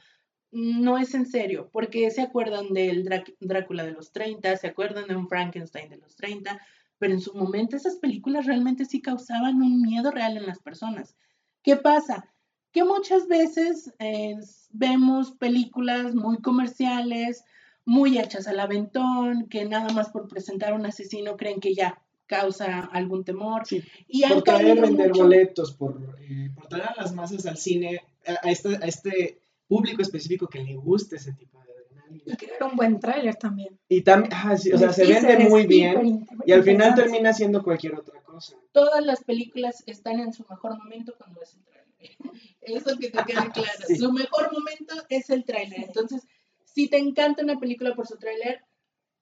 [0.52, 3.08] no es en serio, porque se acuerdan del
[3.40, 6.60] Drácula de los 30, se acuerdan de un Frankenstein de los 30,
[6.98, 11.16] pero en su momento esas películas realmente sí causaban un miedo real en las personas.
[11.64, 12.30] ¿Qué pasa?
[12.74, 14.36] Que muchas veces eh,
[14.72, 17.46] vemos películas muy comerciales,
[17.86, 22.02] muy hechas al aventón, que nada más por presentar a un asesino creen que ya
[22.28, 23.66] causa algún temor.
[23.66, 28.02] Sí, y por traer vender boletos, por, eh, por traer a las masas al cine,
[28.26, 32.34] a este, a este público específico que le guste ese tipo de adrenalina.
[32.34, 33.80] Y crear un buen tráiler también.
[33.90, 34.34] Y también,
[34.74, 38.58] o sea, se vende muy bien y al final termina siendo cualquier otra cosa.
[38.72, 41.90] Todas las películas están en su mejor momento cuando es el tráiler.
[42.62, 43.96] Eso que te quede claro.
[43.98, 45.84] Su mejor momento es el tráiler.
[45.84, 46.28] Entonces,
[46.74, 48.64] si te encanta una película por su tráiler,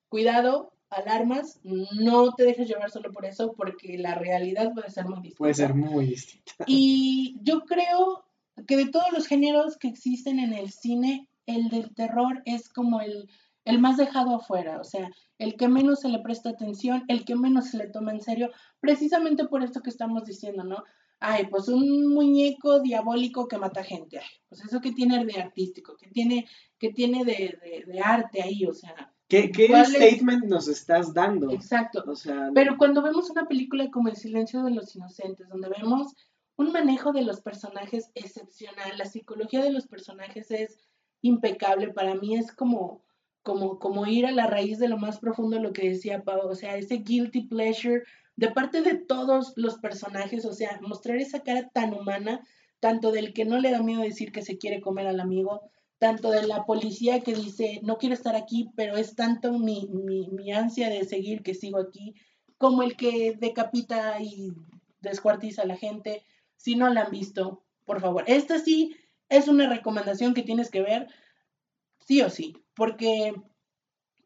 [0.10, 5.16] cuidado, alarmas, no te dejes llevar solo por eso, porque la realidad puede ser muy
[5.18, 5.38] distinta.
[5.38, 6.54] Puede ser muy distinta.
[6.68, 8.26] Y yo creo
[8.68, 13.02] que de todos los géneros que existen en el cine, el del terror es como
[13.02, 13.30] el,
[13.66, 17.36] el más dejado afuera, o sea, el que menos se le presta atención, el que
[17.36, 20.84] menos se le toma en serio, precisamente por esto que estamos diciendo, ¿no?
[21.20, 25.97] Ay, pues un muñeco diabólico que mata gente, ay, pues eso que tiene de artístico,
[25.97, 26.47] que tiene,
[26.78, 31.51] que tiene de, de, de arte ahí, o sea, ¿Qué, qué statement nos estás dando?
[31.51, 32.03] Exacto.
[32.53, 36.15] Pero cuando vemos una película como El silencio de los inocentes, donde vemos
[36.55, 40.80] un manejo de los personajes excepcional, la psicología de los personajes es
[41.22, 43.03] impecable, para mí es como,
[43.43, 46.47] como, como ir a la raíz de lo más profundo de lo que decía Pau,
[46.47, 48.03] o sea, ese guilty pleasure
[48.38, 52.47] de parte de todos los personajes, o sea, mostrar esa cara tan humana,
[52.79, 56.29] tanto del que no le da miedo decir que se quiere comer al amigo, tanto
[56.29, 60.89] de la policía que dice, no quiero estar aquí, pero es tanto mi, mi, ansia
[60.89, 62.13] de seguir que sigo aquí,
[62.59, 64.53] como el que decapita y
[64.99, 66.23] descuartiza a la gente.
[66.55, 68.23] Si no la han visto, por favor.
[68.27, 68.95] Esta sí
[69.29, 71.07] es una recomendación que tienes que ver,
[72.05, 73.33] sí o sí, porque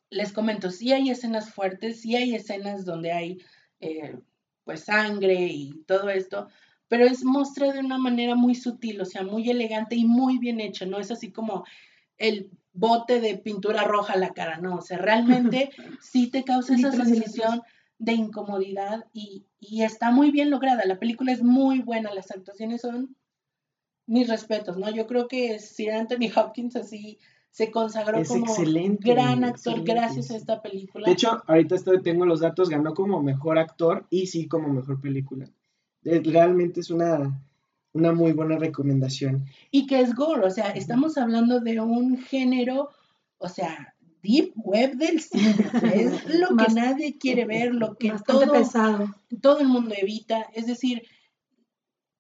[0.10, 3.38] les comento, sí hay escenas fuertes, sí hay escenas donde hay
[3.82, 4.18] eh,
[4.64, 6.48] pues sangre y todo esto,
[6.88, 10.60] pero es mostrado de una manera muy sutil, o sea, muy elegante y muy bien
[10.60, 11.66] hecho, no es así como
[12.18, 15.72] el bote de pintura roja a la cara, no, o sea, realmente
[16.02, 17.62] sí te causa esa sensación
[17.98, 23.16] de incomodidad y, está muy bien lograda, la película es muy buena, las actuaciones son
[24.08, 24.90] mis respetos, ¿no?
[24.90, 27.20] Yo creo que Sir Anthony Hopkins así
[27.52, 28.46] se consagró como
[29.00, 31.06] gran actor gracias a esta película.
[31.06, 35.02] De hecho, ahorita estoy, tengo los datos, ganó como mejor actor y sí como mejor
[35.02, 35.50] película.
[36.02, 37.44] Realmente es una,
[37.92, 39.46] una muy buena recomendación.
[39.70, 42.90] Y que es gore, o sea, estamos hablando de un género,
[43.38, 45.56] o sea, deep web del cine,
[45.94, 48.46] es lo que nadie quiere ver, lo que todo,
[49.42, 51.04] todo el mundo evita, es decir,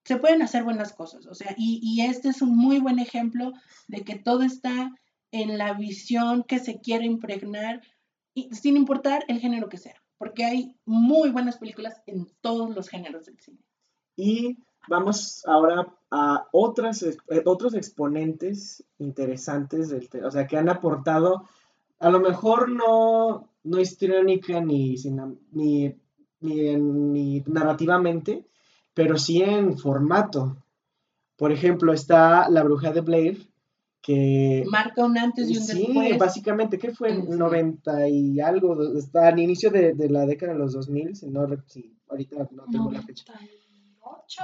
[0.03, 3.53] se pueden hacer buenas cosas, o sea, y, y este es un muy buen ejemplo
[3.88, 4.91] de que todo está
[5.32, 7.82] en la visión que se quiere impregnar,
[8.34, 12.89] y, sin importar el género que sea, porque hay muy buenas películas en todos los
[12.89, 13.59] géneros del cine.
[14.15, 14.57] Y
[14.88, 21.47] vamos ahora a otras, eh, otros exponentes interesantes, del, o sea, que han aportado,
[21.99, 24.95] a lo mejor no, no histriónica ni,
[25.51, 25.95] ni,
[26.41, 28.45] ni, narrativamente,
[28.93, 30.57] pero sí en formato.
[31.38, 33.51] Por ejemplo, está La Bruja de Blair,
[34.02, 34.64] que...
[34.70, 36.10] Marca un antes y un después.
[36.12, 37.12] Sí, básicamente, ¿qué fue?
[37.12, 41.47] En 90 y algo, está al inicio de, la década de los 2000, si no,
[41.68, 43.26] si ahorita no tengo la fecha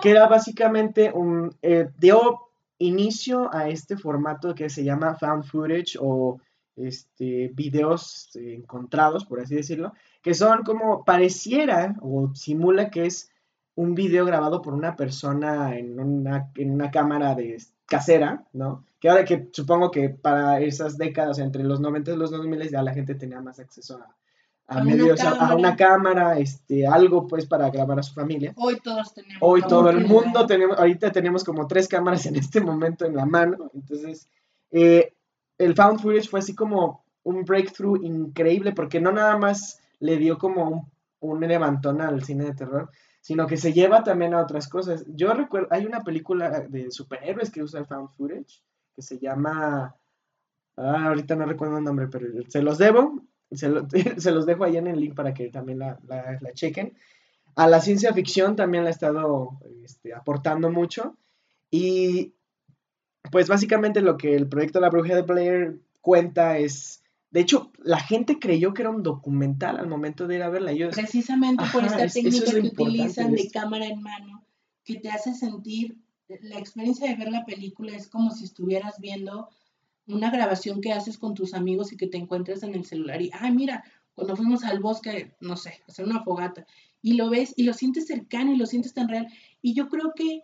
[0.02, 2.40] que era básicamente un, eh, dio
[2.80, 6.40] inicio a este formato que se llama fan footage o
[6.76, 13.32] este, videos encontrados, por así decirlo, que son como pareciera o simula que es
[13.76, 17.56] un video grabado por una persona en una, en una cámara de
[17.88, 18.84] casera, ¿no?
[19.00, 22.82] Que ahora que supongo que para esas décadas, entre los 90 y los 2000, ya
[22.82, 27.70] la gente tenía más acceso a, a, medios, a, una cámara, este, algo pues para
[27.70, 28.54] grabar a su familia.
[28.58, 29.38] Hoy todos tenemos.
[29.42, 33.26] Hoy todo el mundo tenemos, ahorita tenemos como tres cámaras en este momento en la
[33.26, 33.72] mano.
[33.74, 34.28] Entonces,
[34.72, 35.14] eh,
[35.58, 40.38] el found footage fue así como un breakthrough increíble porque no nada más le dio
[40.38, 42.90] como un, un levantón al cine de terror,
[43.28, 45.04] sino que se lleva también a otras cosas.
[45.06, 48.64] Yo recuerdo, hay una película de superhéroes que usa el found footage
[48.96, 49.94] que se llama,
[50.78, 53.22] ah, ahorita no recuerdo el nombre, pero se los debo,
[53.52, 53.68] Se,
[54.32, 56.00] los dejo ahí en el link para que también la,
[56.54, 56.98] chequen.
[57.58, 61.18] A la ciencia ficción también la ha estado este, aportando mucho.
[61.70, 62.34] Y
[63.30, 67.04] pues básicamente lo que el proyecto La Bruja de Blair cuenta es...
[67.38, 70.72] De hecho, la gente creyó que era un documental al momento de ir a verla.
[70.90, 74.44] Precisamente por esta técnica que utilizan de cámara en mano,
[74.84, 79.50] que te hace sentir, la experiencia de ver la película es como si estuvieras viendo
[80.08, 83.30] una grabación que haces con tus amigos y que te encuentras en el celular y,
[83.32, 83.84] ay, mira,
[84.16, 86.66] cuando fuimos al bosque, no sé, hacer una fogata,
[87.04, 89.28] y lo ves y lo sientes cercano y lo sientes tan real.
[89.62, 90.42] Y yo creo que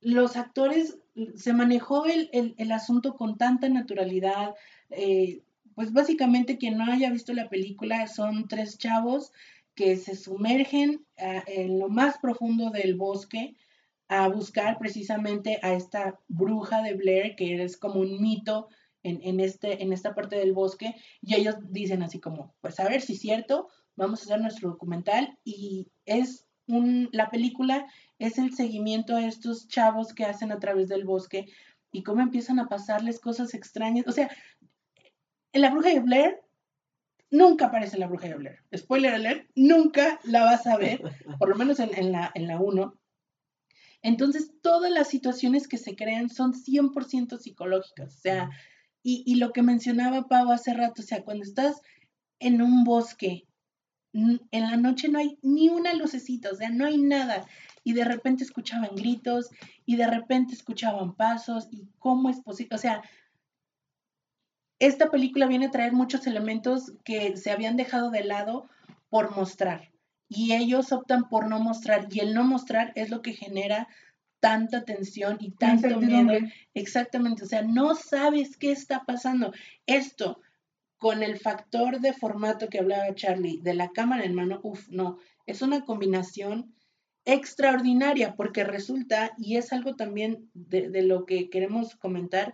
[0.00, 0.96] los actores
[1.34, 4.54] se manejó el, asunto con tanta naturalidad.
[4.90, 5.42] Eh,
[5.74, 9.32] pues básicamente quien no haya visto la película son tres chavos
[9.74, 13.56] que se sumergen ah, en lo más profundo del bosque
[14.08, 18.68] a buscar precisamente a esta bruja de Blair, que es como un mito
[19.02, 23.02] en, este, en esta parte del bosque, y ellos dicen así como, pues a ver
[23.02, 27.86] si es cierto, vamos a hacer nuestro documental, y es un, la película
[28.18, 31.46] es el seguimiento a estos chavos que hacen a través del bosque
[31.92, 34.06] y cómo empiezan a pasarles cosas extrañas.
[34.08, 34.30] O sea,
[35.54, 36.40] en la bruja de Blair
[37.30, 38.58] nunca aparece la bruja de Blair.
[38.76, 41.00] Spoiler alert, nunca la vas a ver,
[41.38, 42.94] por lo menos en, en la 1.
[44.02, 48.14] Entonces, todas las situaciones que se crean son 100% psicológicas.
[48.14, 48.50] O sea,
[49.02, 51.80] y, lo que mencionaba Pau hace rato, o sea, cuando estás
[52.38, 53.46] en un bosque,
[54.12, 57.46] en la noche no hay ni una lucecita, o sea, no hay nada.
[57.82, 59.50] Y de repente escuchaban gritos
[59.84, 63.02] y de repente escuchaban pasos y cómo es posible, o sea,
[64.86, 68.68] esta película viene a traer muchos elementos que se habían dejado de lado
[69.08, 69.90] por mostrar.
[70.28, 72.08] Y ellos optan por no mostrar.
[72.10, 73.88] Y el no mostrar es lo que genera
[74.40, 76.32] tanta tensión y tanto miedo.
[76.74, 79.52] Exactamente, o sea, no sabes qué está pasando.
[79.86, 80.40] Esto,
[80.98, 85.16] con el factor de formato que hablaba Charlie, de la cámara en mano, uff, no,
[85.46, 86.74] es una combinación
[87.24, 92.52] extraordinaria porque resulta, y es algo también de, de lo que queremos comentar,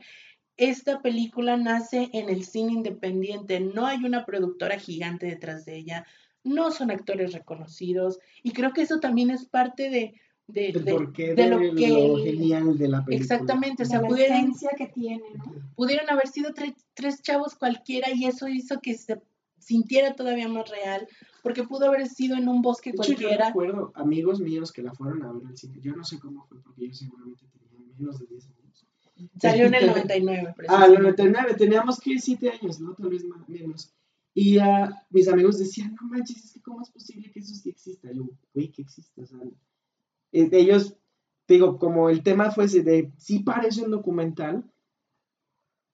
[0.60, 6.06] esta película nace en el cine independiente, no hay una productora gigante detrás de ella,
[6.44, 8.18] no son actores reconocidos.
[8.42, 10.14] Y creo que eso también es parte de,
[10.48, 11.34] de, de, lo, que
[12.24, 13.16] genial de la película.
[13.16, 15.22] Exactamente, o sea, pudieron, que tiene,
[15.74, 16.52] pudieron haber sido
[16.92, 19.18] tres chavos cualquiera y eso hizo que se
[19.58, 21.08] sintiera todavía más real,
[21.42, 23.38] porque pudo haber sido en un bosque cualquiera.
[23.38, 26.44] Yo recuerdo amigos míos que la fueron a ver al cine, yo no sé cómo
[26.44, 28.59] fue, porque yo seguramente tenía menos de 10 años
[29.40, 30.54] Salió en el 99.
[30.68, 32.94] Ah, el 99, teníamos que 7 años, ¿no?
[32.94, 33.92] Tal vez más, menos.
[34.34, 37.70] Y uh, mis amigos decían, no manches, es que cómo es posible que eso sí
[37.70, 38.10] exista.
[38.12, 39.22] yo, güey, que existe.
[39.22, 39.38] O sea,
[40.32, 40.96] eh, ellos,
[41.48, 44.64] digo, como el tema fue de, sí parece un documental,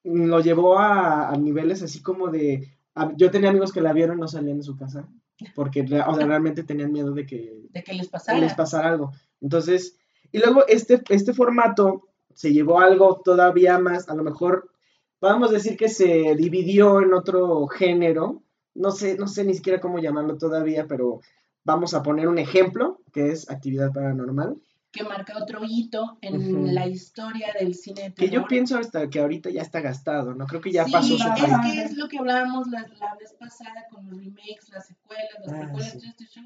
[0.05, 2.77] lo llevó a, a niveles así como de,
[3.17, 5.09] yo tenía amigos que la vieron no salían de su casa,
[5.55, 8.39] porque o sea, realmente tenían miedo de que, de que les pasara.
[8.39, 9.13] les pasara algo.
[9.41, 9.99] Entonces,
[10.33, 14.71] y luego este, este formato se llevó algo todavía más, a lo mejor
[15.19, 18.43] podemos decir que se dividió en otro género,
[18.75, 21.23] no sé, no sé ni siquiera cómo llamarlo todavía, pero
[21.65, 24.57] vamos a poner un ejemplo, que es actividad paranormal.
[24.93, 29.49] Que marca otro hito en la historia del cine Que yo pienso hasta que ahorita
[29.49, 30.47] ya está gastado, ¿no?
[30.47, 32.83] Creo que ya pasó su es que es lo que hablábamos la,
[33.19, 36.45] vez pasada con los remakes, las secuelas, las ah, precuelas, este show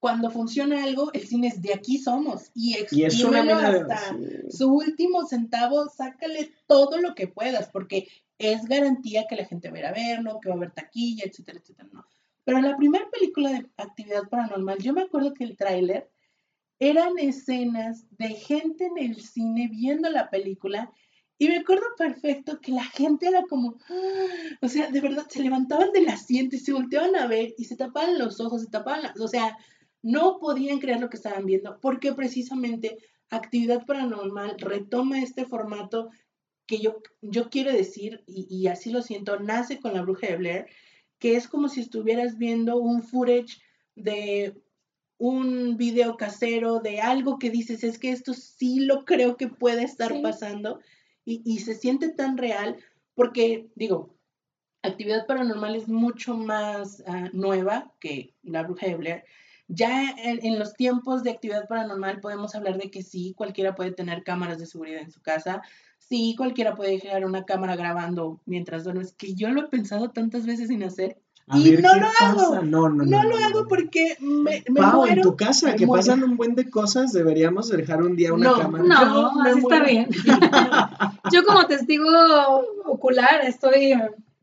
[0.00, 4.16] cuando funciona algo, el cine es de aquí somos y expímelo hasta
[4.50, 9.76] su último centavo, sácale todo lo que puedas, porque es garantía que la gente va
[9.76, 12.06] a ir a verlo, que va a haber taquilla, etcétera, etcétera, no.
[12.44, 16.08] Pero la primera película de actividad paranormal, yo me acuerdo que el tráiler
[16.78, 20.92] eran escenas de gente en el cine viendo la película
[21.36, 23.76] y me acuerdo perfecto que la gente era como,
[24.60, 27.76] o sea, de verdad, se levantaban del asiento y se volteaban a ver y se
[27.76, 29.56] tapaban los ojos, se tapaban, las, o sea,
[30.02, 32.98] no podían creer lo que estaban viendo porque precisamente
[33.30, 36.10] actividad paranormal retoma este formato
[36.66, 40.66] que yo, yo quiero decir, y, así lo siento, nace con la bruja de Blair,
[41.18, 43.58] que es como si estuvieras viendo un footage
[43.96, 44.54] de
[45.16, 49.82] un video casero, de algo que dices, es que esto sí lo creo que puede
[49.82, 50.80] estar pasando,
[51.24, 52.76] y, se siente tan real,
[53.14, 54.14] porque digo,
[54.82, 59.24] actividad paranormal es mucho más ah, nueva que la bruja de Blair,
[59.68, 64.24] ya en, los tiempos de actividad paranormal podemos hablar de que sí, cualquiera puede tener
[64.24, 65.62] cámaras de seguridad en su casa,
[65.98, 70.46] sí, cualquiera puede dejar una cámara grabando mientras duermes, que yo lo he pensado tantas
[70.46, 71.18] veces sin hacer.
[71.54, 72.62] y no lo hago.
[72.62, 76.38] No, no, no, lo hago porque me, me Pau, en tu casa, que pasan un
[76.38, 78.84] buen de cosas, deberíamos dejar un día una cámara.
[78.84, 80.08] No, así está bien.
[81.32, 82.06] yo como testigo
[82.86, 83.92] ocular estoy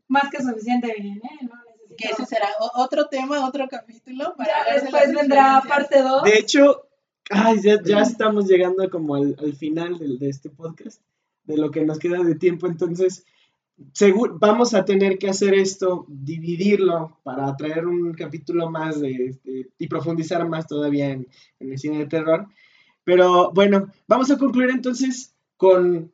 [0.06, 1.48] más que suficiente bien, ¿eh?
[1.96, 4.34] Que ese será otro tema, otro capítulo.
[4.36, 6.22] Para ya después vendrá parte 2.
[6.22, 6.88] De hecho,
[7.30, 11.00] ay, ya, ya, estamos llegando como al, al final de, de, este podcast,
[11.44, 13.24] de lo que nos queda de tiempo, entonces
[14.40, 19.38] vamos a tener que hacer esto, dividirlo para traer un capítulo más de,
[19.78, 21.28] y profundizar más todavía en,
[21.60, 22.46] en el cine de terror.
[23.04, 26.12] Pero bueno, vamos a concluir entonces con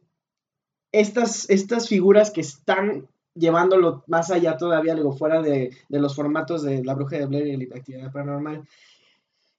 [0.91, 6.85] estas, estas figuras que están llevándolo más allá todavía, luego fuera de, los formatos de
[6.85, 8.67] La Bruja de Blair y la actividad paranormal,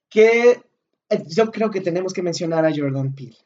[0.08, 0.62] que
[1.08, 3.36] eh, yo creo que tenemos que mencionar a Jordan Peele,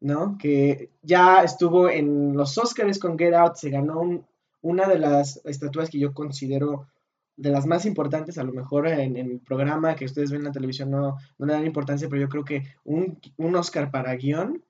[0.00, 0.38] ¿no?
[0.38, 4.26] Que ya estuvo en los Oscars con Get Out, se ganó
[4.62, 6.88] una de las estatuas que yo considero
[7.36, 10.52] de las más importantes, a lo mejor en, el programa que ustedes ven en la
[10.52, 14.64] televisión no, no le dan importancia, pero yo creo que un, un Oscar para guion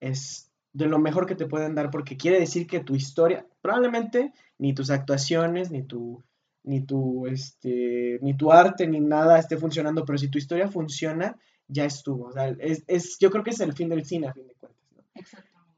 [0.00, 4.32] es de lo mejor que te pueden dar porque quiere decir que tu historia, probablemente
[4.58, 6.22] ni tus actuaciones, ni tu,
[6.62, 11.36] ni tu, este, ni tu arte, ni nada esté funcionando, pero si tu historia funciona,
[11.66, 12.26] ya estuvo.
[12.26, 14.54] O sea, es, es, yo creo que es el fin del cine, a fin de
[14.54, 14.80] cuentas.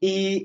[0.01, 0.43] Y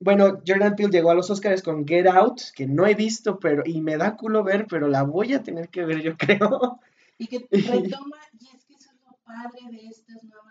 [0.00, 3.62] bueno, Jordan Peele llegó a los Oscars con Get Out, que no he visto, pero,
[3.64, 6.78] y me da culo ver, pero la voy a tener que ver, yo creo.
[7.16, 10.47] Y que retoma, y es que eso es lo padre de estas nuevas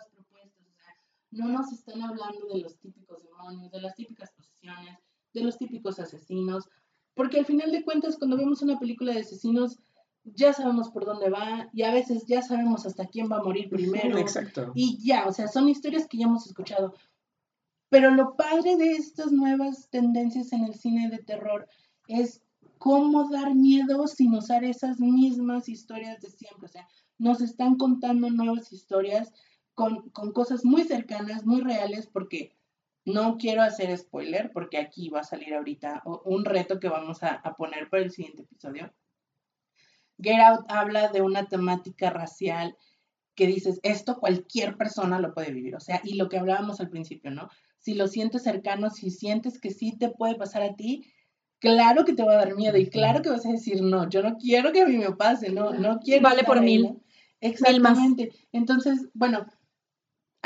[1.37, 4.97] no nos están hablando de los típicos demonios, de las típicas posesiones,
[5.33, 6.69] de los típicos asesinos,
[7.13, 9.77] porque al final de cuentas cuando vemos una película de asesinos
[10.35, 13.69] ya sabemos por dónde va y a veces ya sabemos hasta quién va a morir
[13.69, 14.17] primero.
[14.17, 14.71] Exacto.
[14.75, 16.93] Y ya, o sea, son historias que ya hemos escuchado.
[17.89, 21.67] Pero lo padre de estas nuevas tendencias en el cine de terror
[22.07, 22.41] es
[22.77, 26.65] cómo dar miedo sin usar esas mismas historias de siempre.
[26.65, 29.31] O sea, nos están contando nuevas historias
[29.77, 32.51] con, cosas muy cercanas, muy reales, porque
[33.05, 37.35] no quiero hacer spoiler, porque aquí va a salir ahorita un reto que vamos a,
[37.35, 38.91] a poner para el siguiente episodio.
[40.19, 42.75] Get Out habla de una temática racial
[43.35, 46.89] que dices, esto cualquier persona lo puede vivir, o sea, y lo que hablábamos al
[46.89, 47.47] principio, ¿no?
[47.77, 51.05] Si lo sientes cercano, si sientes que sí te puede pasar a ti,
[51.59, 54.23] claro que te va a dar miedo y claro que vas a decir, no, yo
[54.23, 56.23] no quiero que a mí me pase, no, no quiero.
[56.23, 56.99] Vale por mil.
[57.39, 58.31] Exactamente.
[58.51, 59.45] Entonces, bueno,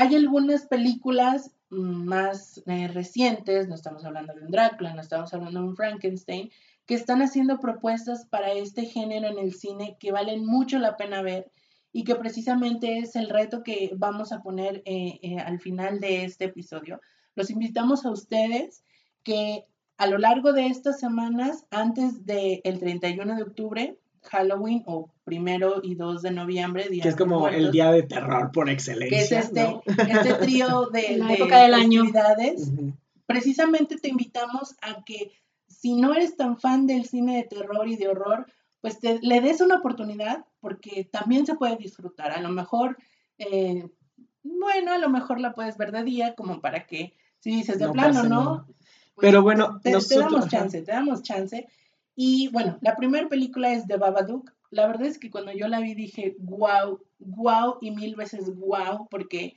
[0.02, 5.62] hay algunas películas más eh, recientes, no estamos hablando de un Drácula, no estamos hablando
[5.62, 6.50] de un Frankenstein,
[6.88, 11.22] que están haciendo propuestas para este género en el cine que valen mucho la pena
[11.22, 11.52] ver
[11.94, 16.26] y que precisamente es el reto que vamos a poner eh, eh, al final de
[16.26, 17.00] este episodio.
[17.36, 18.84] Los invitamos a ustedes
[19.22, 25.82] que a lo largo de estas semanas, antes del 31 de octubre, Halloween o primero
[25.84, 29.18] y 2 de noviembre, que es como el día de terror por excelencia.
[29.18, 32.04] Que es este, este trío de, La época del año.
[33.26, 35.32] Precisamente te invitamos a que
[35.68, 38.46] si no eres tan fan del cine de terror y de horror,
[38.82, 42.32] pues te, le des una oportunidad porque también se puede disfrutar.
[42.32, 42.98] A lo mejor,
[43.38, 43.90] eh,
[44.44, 47.90] bueno, a lo mejor la puedes ver de día como para que, si dices de
[47.90, 48.68] plano, ¿no?
[49.18, 51.68] Pero bueno, te, damos chance, te damos chance.
[52.24, 54.52] Y bueno, la primera película es de Babadook.
[54.70, 59.08] La verdad es que cuando yo la vi dije, wow, wow y mil veces wow,
[59.10, 59.56] porque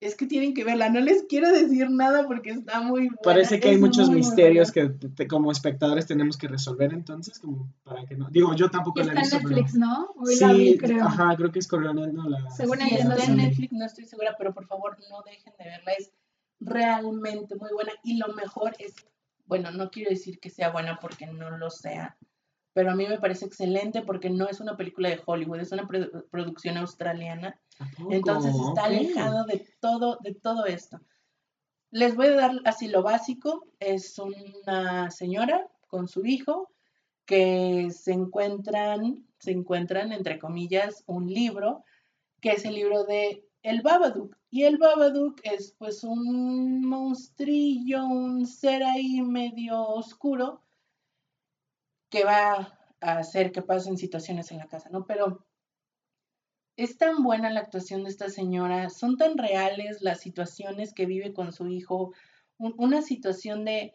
[0.00, 0.88] es que tienen que verla.
[0.88, 3.18] No les quiero decir nada porque está muy buena.
[3.22, 4.90] Parece que hay muchos misterios que
[5.28, 8.30] como espectadores tenemos que resolver entonces, como para que no.
[8.30, 9.36] Digo, yo tampoco la he visto.
[9.36, 10.14] Está en Netflix, ¿no?
[10.24, 11.04] sí, la vi, creo.
[11.04, 12.06] Ajá, creo que es coreana.
[12.06, 12.50] La...
[12.52, 15.92] Según sí, está en Netflix, no estoy segura, pero por favor no dejen de verla.
[15.98, 16.10] Es
[16.58, 18.94] realmente muy buena y lo mejor es,
[19.46, 22.16] bueno, no quiero decir que sea buena porque no lo sea,
[22.76, 25.88] pero a mí me parece excelente porque no es una película de Hollywood, es una
[26.30, 27.58] producción australiana.
[28.10, 31.00] Entonces está alejado de todo, de todo esto.
[31.90, 33.66] Les voy a dar así lo básico.
[33.80, 36.70] Es una señora con su hijo
[37.24, 41.82] que se encuentran, se encuentran, entre comillas, un libro,
[42.42, 44.36] que es el libro de el Babadook.
[44.56, 50.62] Y el Babadook es pues un monstrillo, un ser ahí medio oscuro
[52.08, 55.04] que va a hacer que pasen situaciones en la casa, ¿no?
[55.04, 55.44] Pero
[56.74, 61.34] es tan buena la actuación de esta señora, son tan reales las situaciones que vive
[61.34, 62.14] con su hijo,
[62.56, 63.92] una situación de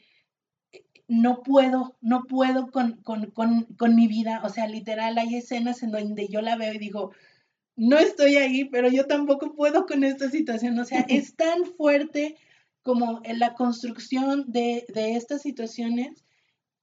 [1.07, 5.81] no puedo, no puedo con, con, con, con mi vida, o sea, literal, hay escenas
[5.81, 7.13] en donde yo la veo y digo,
[7.81, 10.77] no estoy ahí, pero yo tampoco puedo con esta situación.
[10.77, 12.37] O sea, es tan fuerte
[12.83, 16.23] como en la construcción de, estas situaciones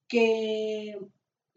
[0.08, 0.98] que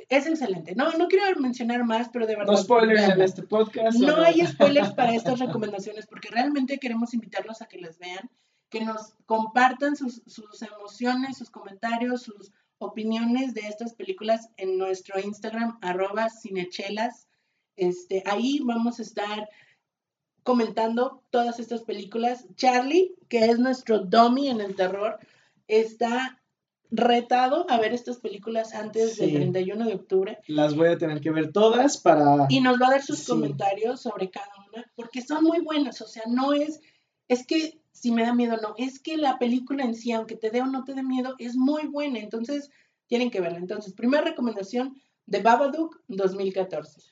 [0.10, 0.76] es excelente.
[0.76, 2.52] No, no quiero mencionar más, pero de verdad.
[2.54, 3.98] No spoilers en este podcast.
[3.98, 8.30] No, hay spoilers para estas recomendaciones porque realmente queremos invitarlos a que las vean,
[8.70, 15.20] que nos compartan sus, sus emociones, sus comentarios, sus opiniones de estas películas en nuestro
[15.20, 17.28] Instagram, arroba cinechelas
[17.76, 19.50] este, ahí vamos a estar
[20.44, 22.46] comentando todas estas películas.
[22.56, 25.20] Charlie, que es nuestro dummy en el terror,
[25.68, 26.42] está
[26.90, 30.40] retado a ver estas películas antes del 31 de octubre.
[30.48, 32.48] Las voy a tener que ver todas para...
[32.50, 36.08] Y nos va a dar sus comentarios sobre cada una, porque son muy buenas, o
[36.08, 36.82] sea, no es,
[37.30, 40.50] es que si me da miedo, no, es que la película en sí, aunque te
[40.50, 42.70] dé o no te dé miedo, es muy buena, entonces
[43.08, 43.60] tienen que verla.
[43.60, 44.96] Entonces, primera recomendación
[45.26, 47.11] de Babadook 2014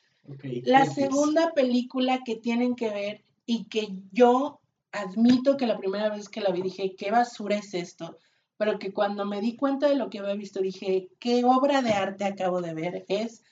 [0.63, 4.59] la segunda película que tienen que ver y que yo
[4.91, 8.17] admito que la primera vez que la vi dije, qué basura es esto,
[8.57, 11.93] pero que cuando me di cuenta de lo que había visto dije, qué obra de
[11.93, 13.43] arte acabo de ver, es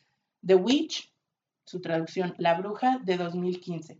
[0.45, 1.11] The Witch,
[1.63, 3.99] su traducción, La Bruja de 2015.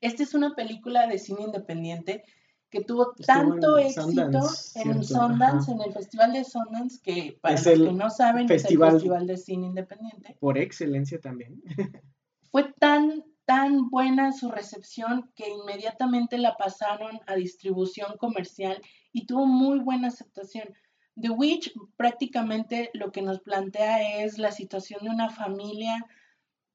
[0.00, 2.24] Esta es una película de cine independiente
[2.70, 4.40] que tuvo tanto éxito
[4.76, 8.94] en Sundance, en el Festival de Sundance, que para los que no saben festival, es
[8.94, 10.36] el Festival de Cine Independiente.
[10.38, 11.62] Por excelencia también.
[12.52, 18.80] Fue tan, tan buena su recepción que inmediatamente la pasaron a distribución comercial
[19.12, 20.68] y tuvo muy buena aceptación.
[21.20, 26.06] The Witch prácticamente lo que nos plantea es la situación de una familia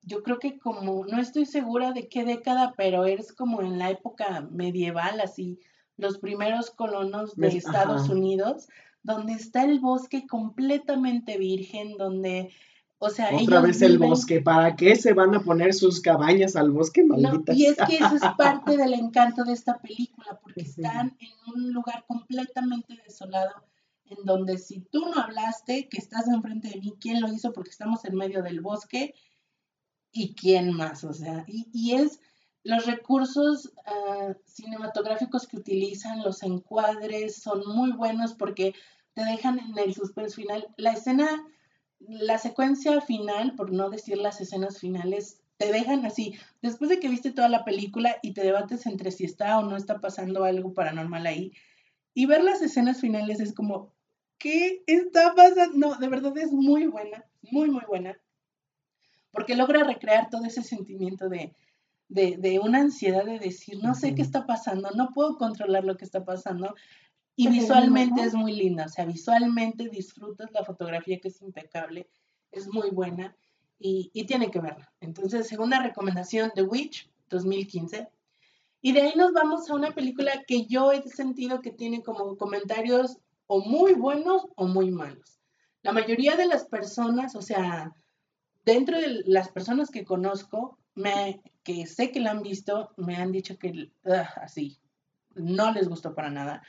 [0.05, 3.89] yo creo que como, no estoy segura de qué década, pero es como en la
[3.89, 5.59] época medieval, así,
[5.97, 8.67] los primeros colonos de Estados Unidos,
[9.03, 12.51] donde está el bosque completamente virgen, donde,
[12.97, 16.71] o sea, otra vez el bosque, ¿para qué se van a poner sus cabañas al
[16.71, 17.55] bosque, malditas?
[17.55, 21.71] y es que eso es parte del encanto de esta película, porque están en un
[21.71, 23.51] lugar completamente desolado
[24.07, 27.53] en donde si tú no hablaste, que estás enfrente de mí, ¿quién lo hizo?
[27.53, 29.15] Porque estamos en medio del bosque
[30.11, 32.19] y quién más, o sea, y, es
[32.65, 38.73] los recursos ah, cinematográficos que utilizan, los encuadres, son muy buenos porque
[39.13, 40.67] te dejan en el suspense final.
[40.75, 41.45] La escena,
[41.99, 46.33] la secuencia final, por no decir las escenas finales, te dejan así,
[46.63, 49.77] después de que viste toda la película y te debates entre si está o no
[49.77, 51.53] está pasando algo paranormal ahí,
[52.15, 53.93] y ver las escenas finales es como,
[54.39, 55.77] ¿qué está pasando?
[55.77, 58.17] No, de verdad es muy buena, muy, muy buena,
[59.31, 61.53] porque logra recrear todo ese sentimiento de,
[62.07, 66.05] de, una ansiedad de decir, no sé qué está pasando, no puedo controlar lo que
[66.05, 66.75] está pasando.
[67.35, 72.07] Y visualmente es muy linda, o sea, visualmente disfrutas la fotografía que es impecable,
[72.51, 73.35] es muy buena
[73.77, 74.93] y, y tiene que verla.
[75.01, 78.07] Entonces, segunda recomendación, The Witch, 2015.
[78.81, 82.37] Y de ahí nos vamos a una película que yo he sentido que tiene como
[82.37, 83.17] comentarios
[83.47, 85.39] o muy buenos o muy malos.
[85.81, 87.93] La mayoría de las personas, o sea,
[88.63, 93.33] dentro de las personas que conozco, me, que sé que la han visto, me han
[93.33, 93.91] dicho que
[94.41, 94.77] así,
[95.33, 96.63] no les gustó para nada.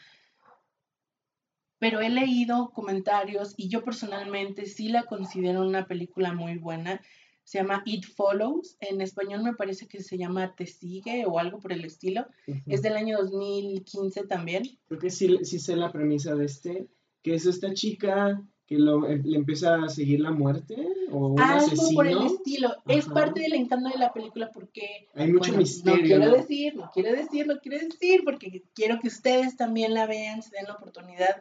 [1.79, 7.01] Pero he leído comentarios y yo personalmente sí la considero una película muy buena
[7.47, 8.77] se llama It Follows.
[8.81, 12.27] En español me parece que se llama Te Sigue o algo por el estilo.
[12.67, 14.65] Es del año 2015 también.
[14.89, 16.89] Creo que sí, sí sé la premisa de este,
[17.23, 20.77] que es esta chica que lo, em, le empieza a seguir la muerte
[21.11, 22.75] o un algo por el estilo.
[22.87, 25.09] Es parte del encanto de la película porque...
[25.15, 26.19] Hay mucho misterio.
[26.19, 30.07] No quiero decir, no quiero decir, no quiero decir, porque quiero que ustedes también la
[30.07, 31.41] vean, se den la oportunidad.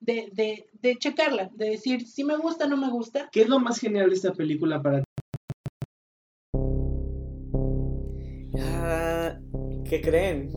[0.00, 3.30] De, de, de checarla, de decir si me gusta o no me gusta.
[3.32, 5.04] ¿Qué es lo más genial de esta película para ti?
[9.88, 10.50] ¿Qué creen?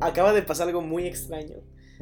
[0.00, 1.56] Acaba de pasar algo muy extraño.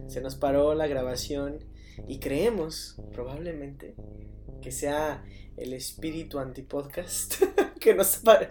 [0.07, 1.59] Se nos paró la grabación
[2.06, 3.94] y creemos, probablemente,
[4.62, 5.24] que sea
[5.56, 7.42] el espíritu antipodcast
[7.80, 8.50] que nos para.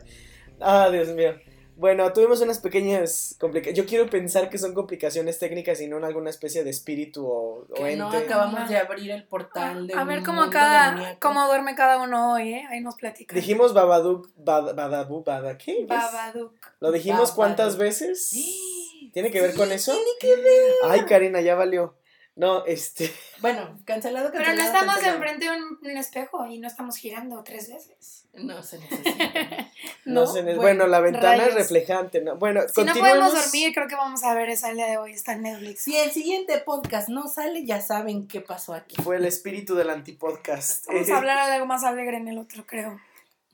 [0.59, 1.35] Ah, Dios mío.
[1.77, 3.77] Bueno, tuvimos unas pequeñas complicaciones.
[3.77, 7.67] Yo quiero pensar que son complicaciones técnicas y no en alguna especie de espíritu o,
[7.75, 12.01] que No acabamos de abrir el portal de A ver cómo cada cómo duerme cada
[12.01, 12.67] uno hoy, ¿eh?
[12.71, 13.35] Ahí nos platica.
[13.35, 15.23] Dijimos Babadook, bad, Badabu,
[15.63, 15.85] ¿qué?
[15.87, 16.55] Babadook.
[16.79, 18.27] ¿Lo dijimos cuántas veces?
[18.27, 19.11] Sí.
[19.13, 19.91] ¿Tiene que ver con eso?
[19.91, 20.71] Tiene que ver.
[20.83, 21.93] Ay, Karina, ya valió.
[22.38, 23.11] No, este.
[23.41, 24.31] Bueno, cancelado, cancelado.
[24.31, 28.26] Pero no estamos enfrente de un, espejo y no estamos girando tres veces.
[28.34, 29.72] No se necesita.
[30.05, 30.61] no, se necesita.
[30.61, 32.22] Bueno, la ventana es reflejante.
[32.22, 32.35] ¿no?
[32.38, 35.14] Bueno, si no podemos dormir, creo que vamos a ver esa el día de hoy.
[35.14, 35.81] Está en Netflix.
[35.81, 38.95] Si el siguiente podcast no sale, ya saben qué pasó aquí.
[39.01, 40.88] Fue el espíritu del antipodcast.
[40.91, 42.99] Vamos a hablar de algo más alegre en el otro, creo.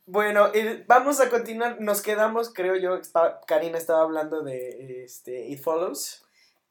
[0.05, 0.51] Bueno,
[0.85, 1.79] vamos a continuar.
[1.79, 2.99] Nos quedamos, creo yo.
[3.47, 6.22] Karina estaba hablando de este, It Follows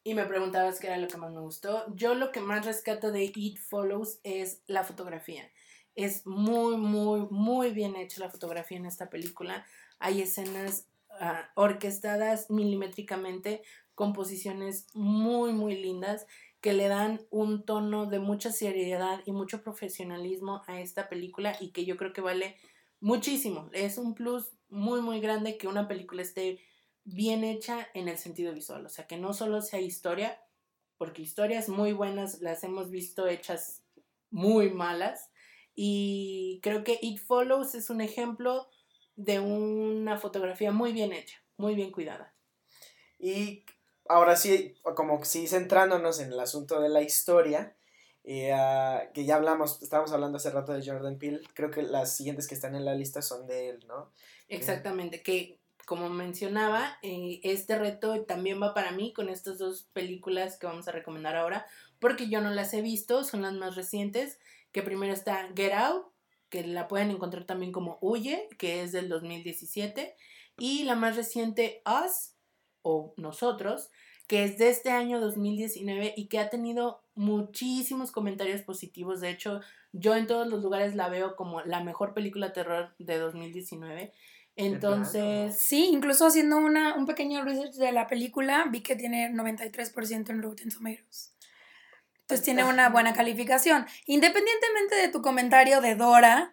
[0.05, 1.85] y me preguntabas qué era lo que más me gustó.
[1.95, 5.51] Yo lo que más rescato de It Follows es la fotografía.
[5.95, 9.65] Es muy, muy, muy bien hecha la fotografía en esta película.
[9.99, 10.89] Hay escenas
[11.21, 13.63] ah, orquestadas milimétricamente,
[13.95, 16.27] composiciones muy, muy lindas
[16.61, 21.71] que le dan un tono de mucha seriedad y mucho profesionalismo a esta película y
[21.71, 22.57] que yo creo que vale
[23.01, 23.69] muchísimo.
[23.73, 26.61] Es un plus muy, muy grande que una película esté
[27.05, 30.41] bien hecha en el sentido visual, o sea, que no solo sea historia,
[30.99, 33.83] porque historias muy buenas las hemos visto hechas
[34.31, 35.31] muy malas,
[35.75, 38.69] y creo que It Follows es un ejemplo
[39.17, 42.35] de una fotografía muy bien hecha, muy bien cuidada.
[43.19, 43.65] Y
[44.09, 47.77] ahora sí, como sí centrándonos en el asunto de la historia,
[48.25, 52.17] eh, ah, que ya hablamos, estábamos hablando hace rato de Jordan Peele, creo que las
[52.17, 54.13] siguientes que están en la lista son de él, ¿no?
[54.49, 55.62] Exactamente, que
[55.93, 60.89] como mencionaba, eh, este reto también va para mí con estas dos películas que vamos
[60.89, 61.67] a recomendar ahora,
[61.99, 64.39] porque yo no las he visto, son las más recientes,
[64.73, 66.07] que primero está Get Out,
[66.49, 70.17] que la pueden encontrar también como Huye, que es del 2017,
[70.57, 72.37] y la más reciente Us,
[72.81, 73.91] o Nosotros,
[74.29, 79.21] que es de este año 2019 y que ha tenido muchísimos comentarios positivos.
[79.21, 79.61] De hecho,
[79.93, 84.15] yo en todos los lugares la veo como la mejor película terror de 2019.
[84.57, 90.31] Entonces, sí, incluso haciendo una, un pequeño research de la película, vi que tiene 93%
[90.31, 91.35] en Rotten Tomatoes.
[92.21, 93.87] Entonces tiene una buena calificación.
[94.07, 96.53] Independientemente de tu comentario de Dora,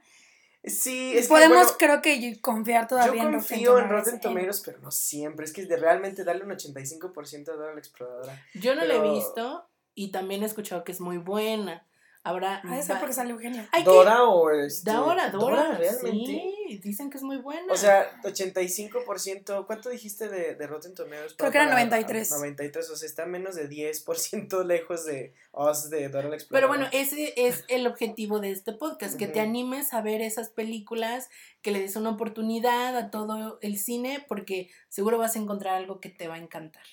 [0.63, 3.61] Sí, es Podemos, creo que, confiar todavía en Rotten Tomatoes.
[3.61, 5.45] Yo confío en Rotten Tomatoes, pero no siempre.
[5.45, 8.45] Es que de realmente darle un 85% a Dora la Exploradora.
[8.53, 11.87] Yo no la he visto y también he escuchado que es muy buena.
[12.29, 12.61] Habrá.
[12.63, 13.67] Ah, esa porque sale Eugenia.
[13.83, 14.91] Dora o este.
[14.91, 15.63] Dora, Dora.
[15.63, 16.25] Dora, realmente.
[16.27, 17.73] Sí, dicen que es muy buena.
[17.73, 19.65] O sea, 85%.
[19.65, 21.33] ¿Cuánto dijiste de, de Rotten Tomatoes?
[21.35, 22.31] Creo que era 93.
[22.31, 26.49] 93, o sea, está menos de 10% lejos de Oz de Dora la Exploradora.
[26.49, 30.49] Pero bueno, ese es el objetivo de este podcast, que te animes a ver esas
[30.49, 31.29] películas,
[31.63, 35.99] que le des una oportunidad a todo el cine, porque seguro vas a encontrar algo
[35.99, 36.83] que te va a encantar.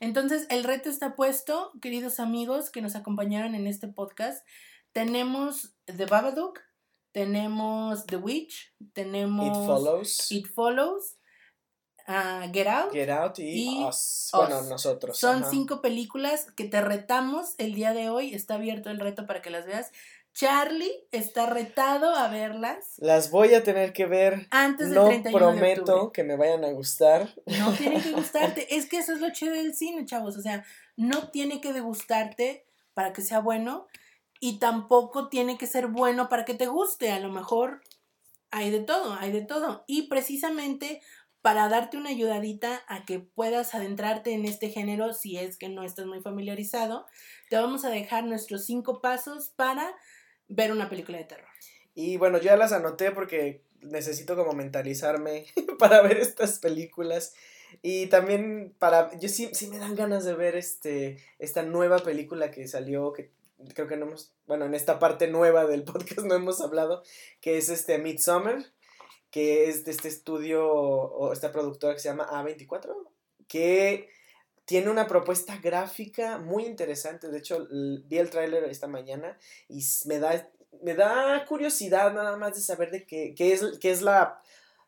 [0.00, 4.46] Entonces, el reto está puesto, queridos amigos que nos acompañaron en este podcast.
[4.92, 6.60] Tenemos The Babadook,
[7.12, 11.16] tenemos The Witch, tenemos It Follows, It Follows
[12.06, 14.30] ah, Get Out, Get Out y, Us.
[14.32, 15.18] Bueno, nosotros.
[15.18, 18.34] Son cinco películas que te retamos el día de hoy.
[18.34, 19.90] Está abierto el reto para que las veas.
[20.34, 22.94] Charlie está retado a verlas.
[22.98, 24.48] Las voy a tener que ver.
[24.50, 27.32] Antes del no 31 prometo que me vayan a gustar.
[27.46, 28.74] No tiene que gustarte.
[28.76, 30.36] es que eso es lo chido del cine, chavos.
[30.36, 30.64] O sea,
[30.96, 33.86] no tiene que degustarte para que sea bueno
[34.40, 37.12] y tampoco tiene que ser bueno para que te guste.
[37.12, 37.82] A lo mejor
[38.50, 39.84] hay de todo, hay de todo.
[39.86, 41.00] Y precisamente
[41.42, 45.84] para darte una ayudadita a que puedas adentrarte en este género si es que no
[45.84, 47.06] estás muy familiarizado,
[47.50, 49.94] te vamos a dejar nuestros cinco pasos para
[50.48, 51.48] ver una película de terror.
[51.94, 55.46] Y bueno, yo ya las anoté porque necesito como mentalizarme
[55.78, 57.34] para ver estas películas.
[57.82, 62.50] Y también para, yo sí, sí me dan ganas de ver este, esta nueva película
[62.50, 63.30] que salió, que
[63.74, 67.02] creo que no hemos, bueno, en esta parte nueva del podcast no hemos hablado,
[67.40, 68.64] que es este Midsommar,
[69.30, 72.94] que es de este estudio o esta productora que se llama A24,
[73.48, 74.08] que
[74.64, 77.28] tiene una propuesta gráfica muy interesante.
[77.28, 79.38] De hecho, vi el tráiler esta mañana
[79.68, 80.48] y me da,
[80.82, 84.40] me da curiosidad nada más de saber de qué, qué, es, qué es la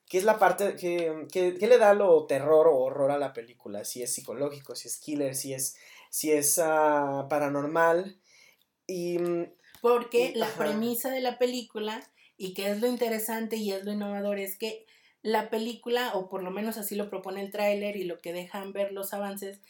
[0.09, 3.85] qué es la parte que, que, le da lo terror o horror a la película,
[3.85, 5.77] si es psicológico, si es killer, si es,
[6.11, 8.19] si es uh, paranormal.
[8.87, 13.85] Y, mm, Porque la premisa de la película, y que es lo interesante y es
[13.85, 14.87] lo innovador, es que
[15.27, 18.73] la película, o por lo menos así lo propone el tráiler y lo que dejan
[18.73, 19.61] ver los avances,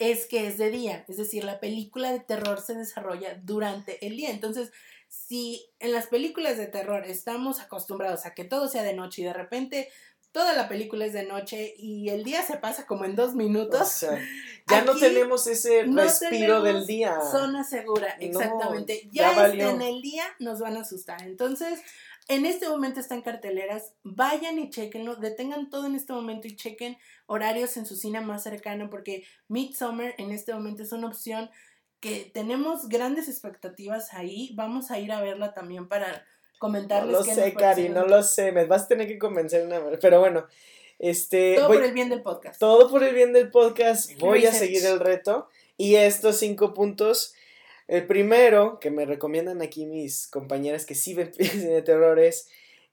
[0.00, 1.04] es que es de día.
[1.06, 4.30] Es decir, la película de terror se desarrolla durante el día.
[4.30, 4.72] Entonces,
[5.08, 9.26] si en las películas de terror estamos acostumbrados a que todo sea de noche y
[9.26, 9.88] de repente
[10.32, 14.04] toda la película es de noche y el día se pasa como en dos minutos.
[14.68, 17.20] ya no tenemos ese respiro del día.
[17.30, 19.08] Zona segura, exactamente.
[19.12, 21.22] ya en el día nos van a asustar.
[21.22, 21.80] Entonces,
[22.28, 26.96] en este momento están carteleras, vayan y chequenlo, detengan todo en este momento y chequen
[27.26, 31.50] horarios en su cine más cercano porque Midsummer en este momento es una opción
[32.00, 34.52] que tenemos grandes expectativas ahí.
[34.54, 36.24] Vamos a ir a verla también para
[36.58, 37.12] comentarles.
[37.12, 39.98] No lo sé, Cari, no lo sé, me vas a tener que convencer una vez,
[40.00, 40.46] pero bueno.
[40.98, 42.58] Este, todo por el bien del podcast.
[42.58, 44.10] Todo por el bien del podcast.
[44.18, 45.48] Voy a seguir el reto.
[45.76, 47.34] Y estos cinco puntos
[47.88, 52.48] el primero que me recomiendan aquí mis compañeras que sí ven cine de terror es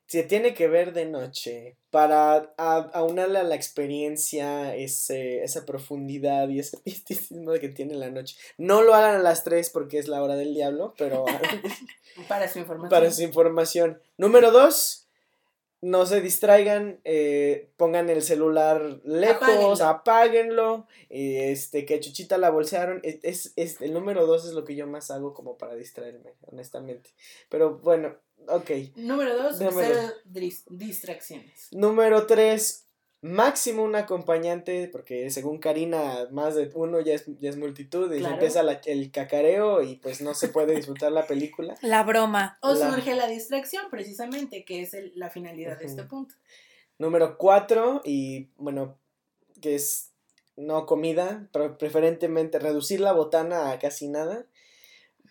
[0.05, 6.59] se tiene que ver de noche para aunarle a la experiencia ese, esa profundidad y
[6.59, 8.35] ese misticismo que tiene la noche.
[8.57, 11.25] No lo hagan a las 3 porque es la hora del diablo, pero
[12.27, 12.89] para su información.
[12.89, 14.01] Para su información.
[14.17, 15.02] Número 2
[15.83, 23.51] no se distraigan, eh, pongan el celular lejos, apáguenlo, este, que Chuchita la bolsearon, es,
[23.57, 27.09] es, el número dos es lo que yo más hago como para distraerme, honestamente.
[27.49, 28.15] Pero bueno,
[28.47, 28.71] ok.
[28.95, 30.13] Número dos, cero
[30.69, 31.67] distracciones.
[31.73, 32.82] Número tres,
[33.23, 38.23] máximo un acompañante, porque según Karina, más de uno ya es, ya es multitud, y
[38.23, 41.75] empieza el cacareo y pues no se puede disfrutar la película.
[41.81, 42.57] La broma.
[42.61, 46.35] O surge la distracción, precisamente, que es la finalidad de este punto.
[46.99, 48.99] Número cuatro, y bueno,
[49.61, 50.11] que es
[50.57, 54.45] no comida, pero preferentemente reducir la botana a casi nada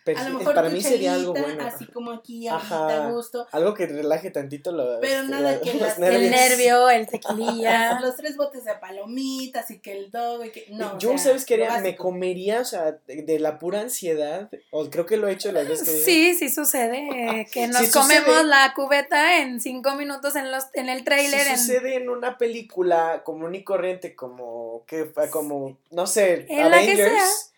[0.05, 1.63] a lo mejor para mí sería algo bueno.
[1.63, 3.47] Así como aquí, a gusto.
[3.51, 5.71] Algo que relaje tantito lo, Pero este, nada que
[6.15, 7.99] el nervio, el tequililla.
[8.01, 10.97] los tres botes de palomitas y que el dog y que no.
[10.99, 15.27] Yo, ¿sabes qué Me comería, o sea, de, la pura ansiedad, o creo que lo
[15.27, 19.95] he hecho las veces que Sí, sí sucede, que nos comemos la cubeta en cinco
[19.95, 21.41] minutos en los en el trailer.
[21.41, 27.52] Sí sucede en una película común y corriente como que como no sé, Avengers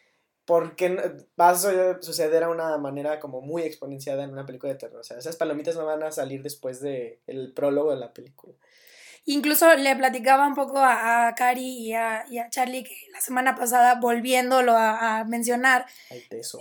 [0.45, 0.89] porque
[1.39, 1.55] va a
[2.01, 4.99] suceder a una manera como muy exponenciada en una película de terror.
[4.99, 8.53] O sea, esas palomitas no van a salir después del el prólogo de la película.
[9.27, 13.19] Incluso le platicaba un poco a, a Cari y a, y a, Charlie que la
[13.21, 15.87] semana pasada, volviéndolo a, mencionar,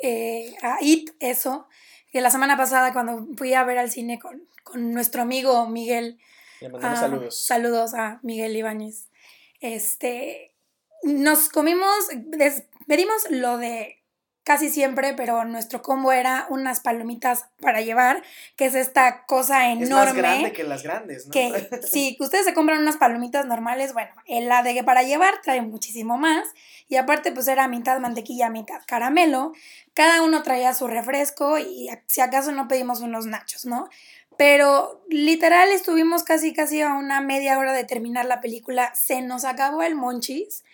[0.02, 1.68] eh, a It, eso,
[2.10, 6.18] que la semana pasada cuando fui a ver al cine con, con nuestro amigo Miguel,
[6.62, 7.44] le mandamos saludos.
[7.44, 9.08] Saludos a Miguel Ibáñez.
[9.60, 10.53] Este,
[11.04, 12.08] nos comimos,
[12.86, 14.04] pedimos lo de
[14.44, 18.22] casi siempre, pero nuestro combo era unas palomitas para llevar,
[18.56, 19.84] que es esta cosa enorme.
[19.84, 21.32] Es más grande que las grandes, ¿no?
[21.32, 26.18] Que si ustedes se compran unas palomitas normales, bueno, la de para llevar trae muchísimo
[26.18, 26.46] más.
[26.86, 29.52] Y aparte, pues era mitad mantequilla, mitad caramelo.
[29.94, 33.88] Cada uno traía su refresco y si acaso no pedimos unos nachos, ¿no?
[34.36, 38.92] Pero literal estuvimos casi casi a una media hora de terminar la película.
[38.94, 40.64] Se nos acabó el monchis.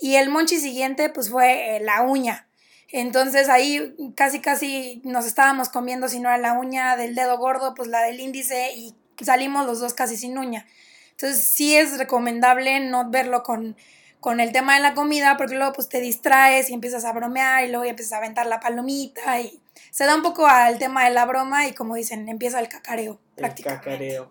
[0.00, 2.48] Y el monchis siguiente, pues fue eh, la uña
[2.90, 7.74] entonces ahí casi casi nos estábamos comiendo, si no era la uña del dedo gordo,
[7.74, 10.66] pues la del índice y salimos los dos casi sin uña.
[11.10, 13.76] Entonces sí es recomendable no verlo con,
[14.20, 17.64] con el tema de la comida porque luego pues te distraes y empiezas a bromear
[17.64, 19.60] y luego empiezas a aventar la palomita y
[19.90, 23.20] se da un poco al tema de la broma y como dicen, empieza el cacareo.
[23.36, 24.30] El cacareo.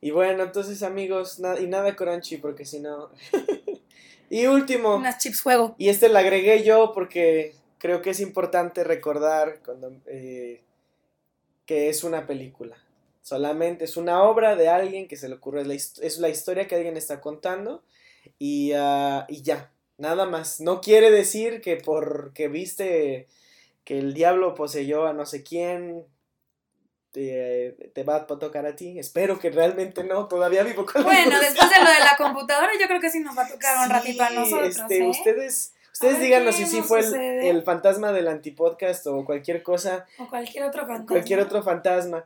[0.00, 3.10] Y bueno, entonces amigos, y nada crunchy porque si no...
[4.30, 4.96] y último.
[4.96, 5.74] Unas chips fuego.
[5.78, 10.62] Y este la agregué yo porque creo que es importante recordar cuando, eh,
[11.66, 12.76] que es una película.
[13.22, 16.96] Solamente es una obra de alguien que se le ocurre, es la, historia que alguien
[16.96, 17.82] está contando
[18.38, 20.60] y, ah, y, ya, nada más.
[20.60, 23.28] No quiere decir que porque viste
[23.84, 26.06] que el diablo poseyó a no sé quién,
[27.18, 28.98] te, te, va a tocar a ti.
[28.98, 32.86] Espero que realmente no, todavía vivo con Bueno, después de lo de la computadora, yo
[32.86, 34.76] creo que sí nos va a tocar un ratito a nosotros.
[34.76, 35.08] Este, ¿eh?
[35.08, 37.00] Ustedes Ustedes díganos si sí fue
[37.48, 40.06] el, fantasma del antipodcast o cualquier cosa.
[40.18, 41.06] O cualquier otro fantasma.
[41.08, 42.24] Cualquier otro fantasma.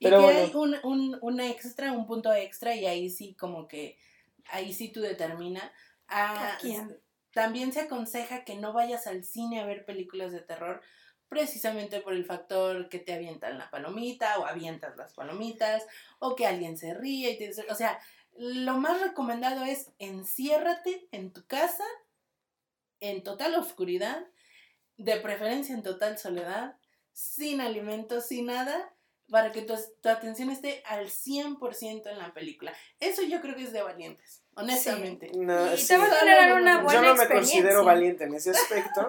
[0.00, 3.66] Pero y que hay un, un, un, extra, un punto extra, y ahí sí, como
[3.66, 3.98] que,
[4.50, 5.72] ahí sí tú determina.
[6.06, 6.58] Ah,
[7.32, 10.80] también se aconseja que no vayas al cine a ver películas de terror,
[11.28, 15.86] precisamente por el factor que te avientan la palomita o avientas las palomitas,
[16.18, 17.30] o que alguien se ríe.
[17.30, 18.00] Y te, o sea,
[18.36, 21.84] lo más recomendado es enciérrate en tu casa
[23.00, 24.26] en total oscuridad,
[24.96, 26.76] de preferencia en total soledad,
[27.12, 28.92] sin alimentos, sin nada,
[29.30, 32.74] para que tu, tu atención esté al 100% en la película.
[32.98, 35.30] Eso yo creo que es de valientes honestamente.
[35.34, 38.50] No, y te va a generar una buena Yo no me considero valiente en ese
[38.50, 39.08] aspecto,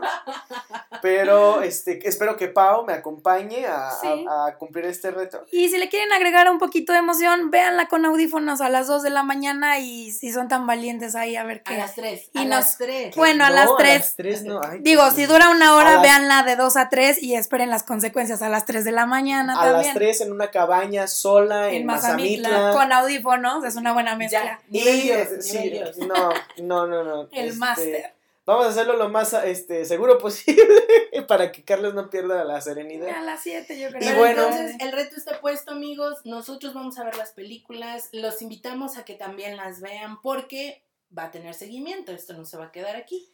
[1.02, 5.46] pero este, espero que Pau me acompañe a, a, cumplir este reto.
[5.52, 9.04] Y si le quieren agregar un poquito de emoción, véanla con audífonos a las 2
[9.04, 11.76] de la mañana y si son tan valientes ahí a ver qué.
[11.76, 12.30] A las 3.
[12.34, 13.16] Y a las 3.
[13.16, 13.90] Bueno, a las 3.
[13.90, 14.62] A las 3 no.
[14.82, 18.50] Digo, si dura una hora, véanla de 2 a 3 y esperen las consecuencias a
[18.50, 19.60] las 3 de la mañana.
[19.60, 22.72] A las 3 en una cabaña sola en, Mazamitla.
[22.74, 24.60] Con audífonos, es una buena mezcla.
[24.72, 25.10] y,
[25.40, 27.22] sí, no, no, no, no.
[27.32, 28.14] El este, máster.
[28.50, 30.66] Vamos a hacerlo lo más este, seguro posible
[31.28, 33.10] para que Carlos no pierda la serenidad.
[33.10, 34.02] A las 7 yo creo.
[34.02, 36.18] Y bueno, entonces el reto está puesto, amigos.
[36.24, 38.10] Nosotros vamos a ver las películas.
[38.12, 40.84] Los invitamos a que también las vean porque
[41.16, 42.12] va a tener seguimiento.
[42.12, 43.32] Esto no se va a quedar aquí.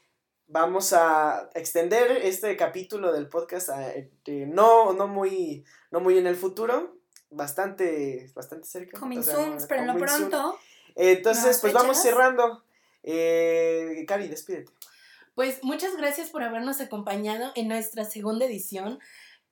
[0.47, 6.35] Vamos a extender este capítulo del podcast este, no, no, muy, no muy en el
[6.35, 6.97] futuro,
[7.29, 8.99] bastante, bastante cerca.
[8.99, 10.59] Coming soon, pero no pronto.
[10.95, 12.63] Entonces, pues vamos cerrando.
[13.03, 14.71] Eh, Cari, despídete.
[15.35, 18.99] Pues muchas gracias por habernos acompañado en nuestra segunda edición.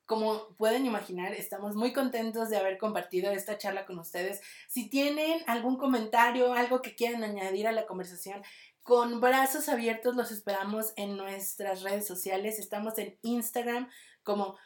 [0.06, 4.42] Como pueden imaginar, estamos muy contentos de haber compartido esta charla con ustedes.
[4.68, 8.42] Si tienen algún comentario, algo que quieran añadir a la conversación,
[8.82, 12.60] con brazos abiertos los esperamos en nuestras redes sociales.
[12.60, 13.90] Estamos en Instagram
[14.24, 14.58] como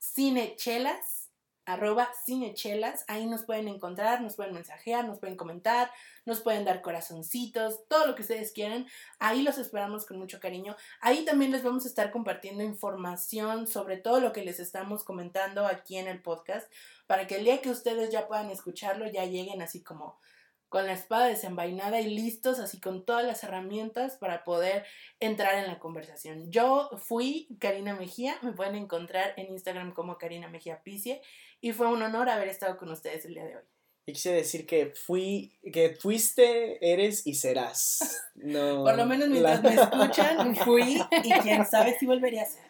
[0.00, 1.17] Cinechelas
[1.68, 5.90] arroba cinechelas, ahí nos pueden encontrar, nos pueden mensajear, nos pueden comentar,
[6.24, 8.86] nos pueden dar corazoncitos, todo lo que ustedes quieran,
[9.18, 10.76] ahí los esperamos con mucho cariño.
[11.00, 15.66] Ahí también les vamos a estar compartiendo información sobre todo lo que les estamos comentando
[15.66, 16.72] aquí en el podcast,
[17.06, 20.18] para que el día que ustedes ya puedan escucharlo, ya lleguen así como
[20.68, 24.84] con la espada desenvainada y listos, así con todas las herramientas para poder
[25.20, 26.50] entrar en la conversación.
[26.50, 31.22] Yo fui Karina Mejía, me pueden encontrar en Instagram como Karina Mejía Picie
[31.60, 33.62] y fue un honor haber estado con ustedes el día de hoy.
[34.06, 38.24] Y quise decir que fui, que fuiste, eres y serás.
[38.40, 42.67] No, Por lo menos mientras me escuchan, fui y quién sabe si volvería a ser.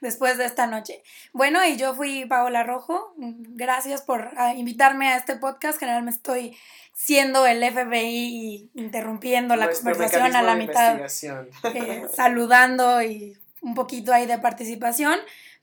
[0.00, 1.02] Después de esta noche.
[1.32, 3.14] Bueno, y yo fui Paola Rojo.
[3.16, 5.78] Gracias por ah, invitarme a este podcast.
[5.80, 6.56] Generalmente estoy
[6.92, 14.12] siendo el FBI y interrumpiendo la conversación a la mitad, eh, saludando y un poquito
[14.12, 15.18] ahí de participación.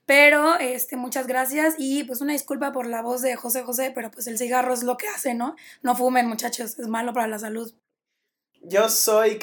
[0.06, 4.10] Pero este, muchas gracias y pues una disculpa por la voz de José José, pero
[4.10, 5.56] pues el cigarro es lo que hace, ¿no?
[5.82, 7.74] No fumen muchachos, es malo para la salud.
[8.68, 9.38] Yo soy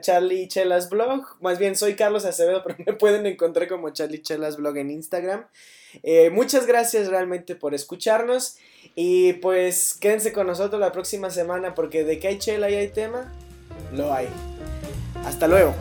[0.00, 4.58] Charlie Chelas Blog, más bien soy Carlos Acevedo, pero me pueden encontrar como Charlie Chelas
[4.58, 5.46] Blog en Instagram.
[6.02, 8.58] Eh, muchas gracias realmente por escucharnos
[8.94, 12.88] y pues quédense con nosotros la próxima semana porque de que hay chela y hay
[12.88, 13.32] tema,
[13.94, 14.28] lo hay.
[15.24, 15.74] Hasta luego.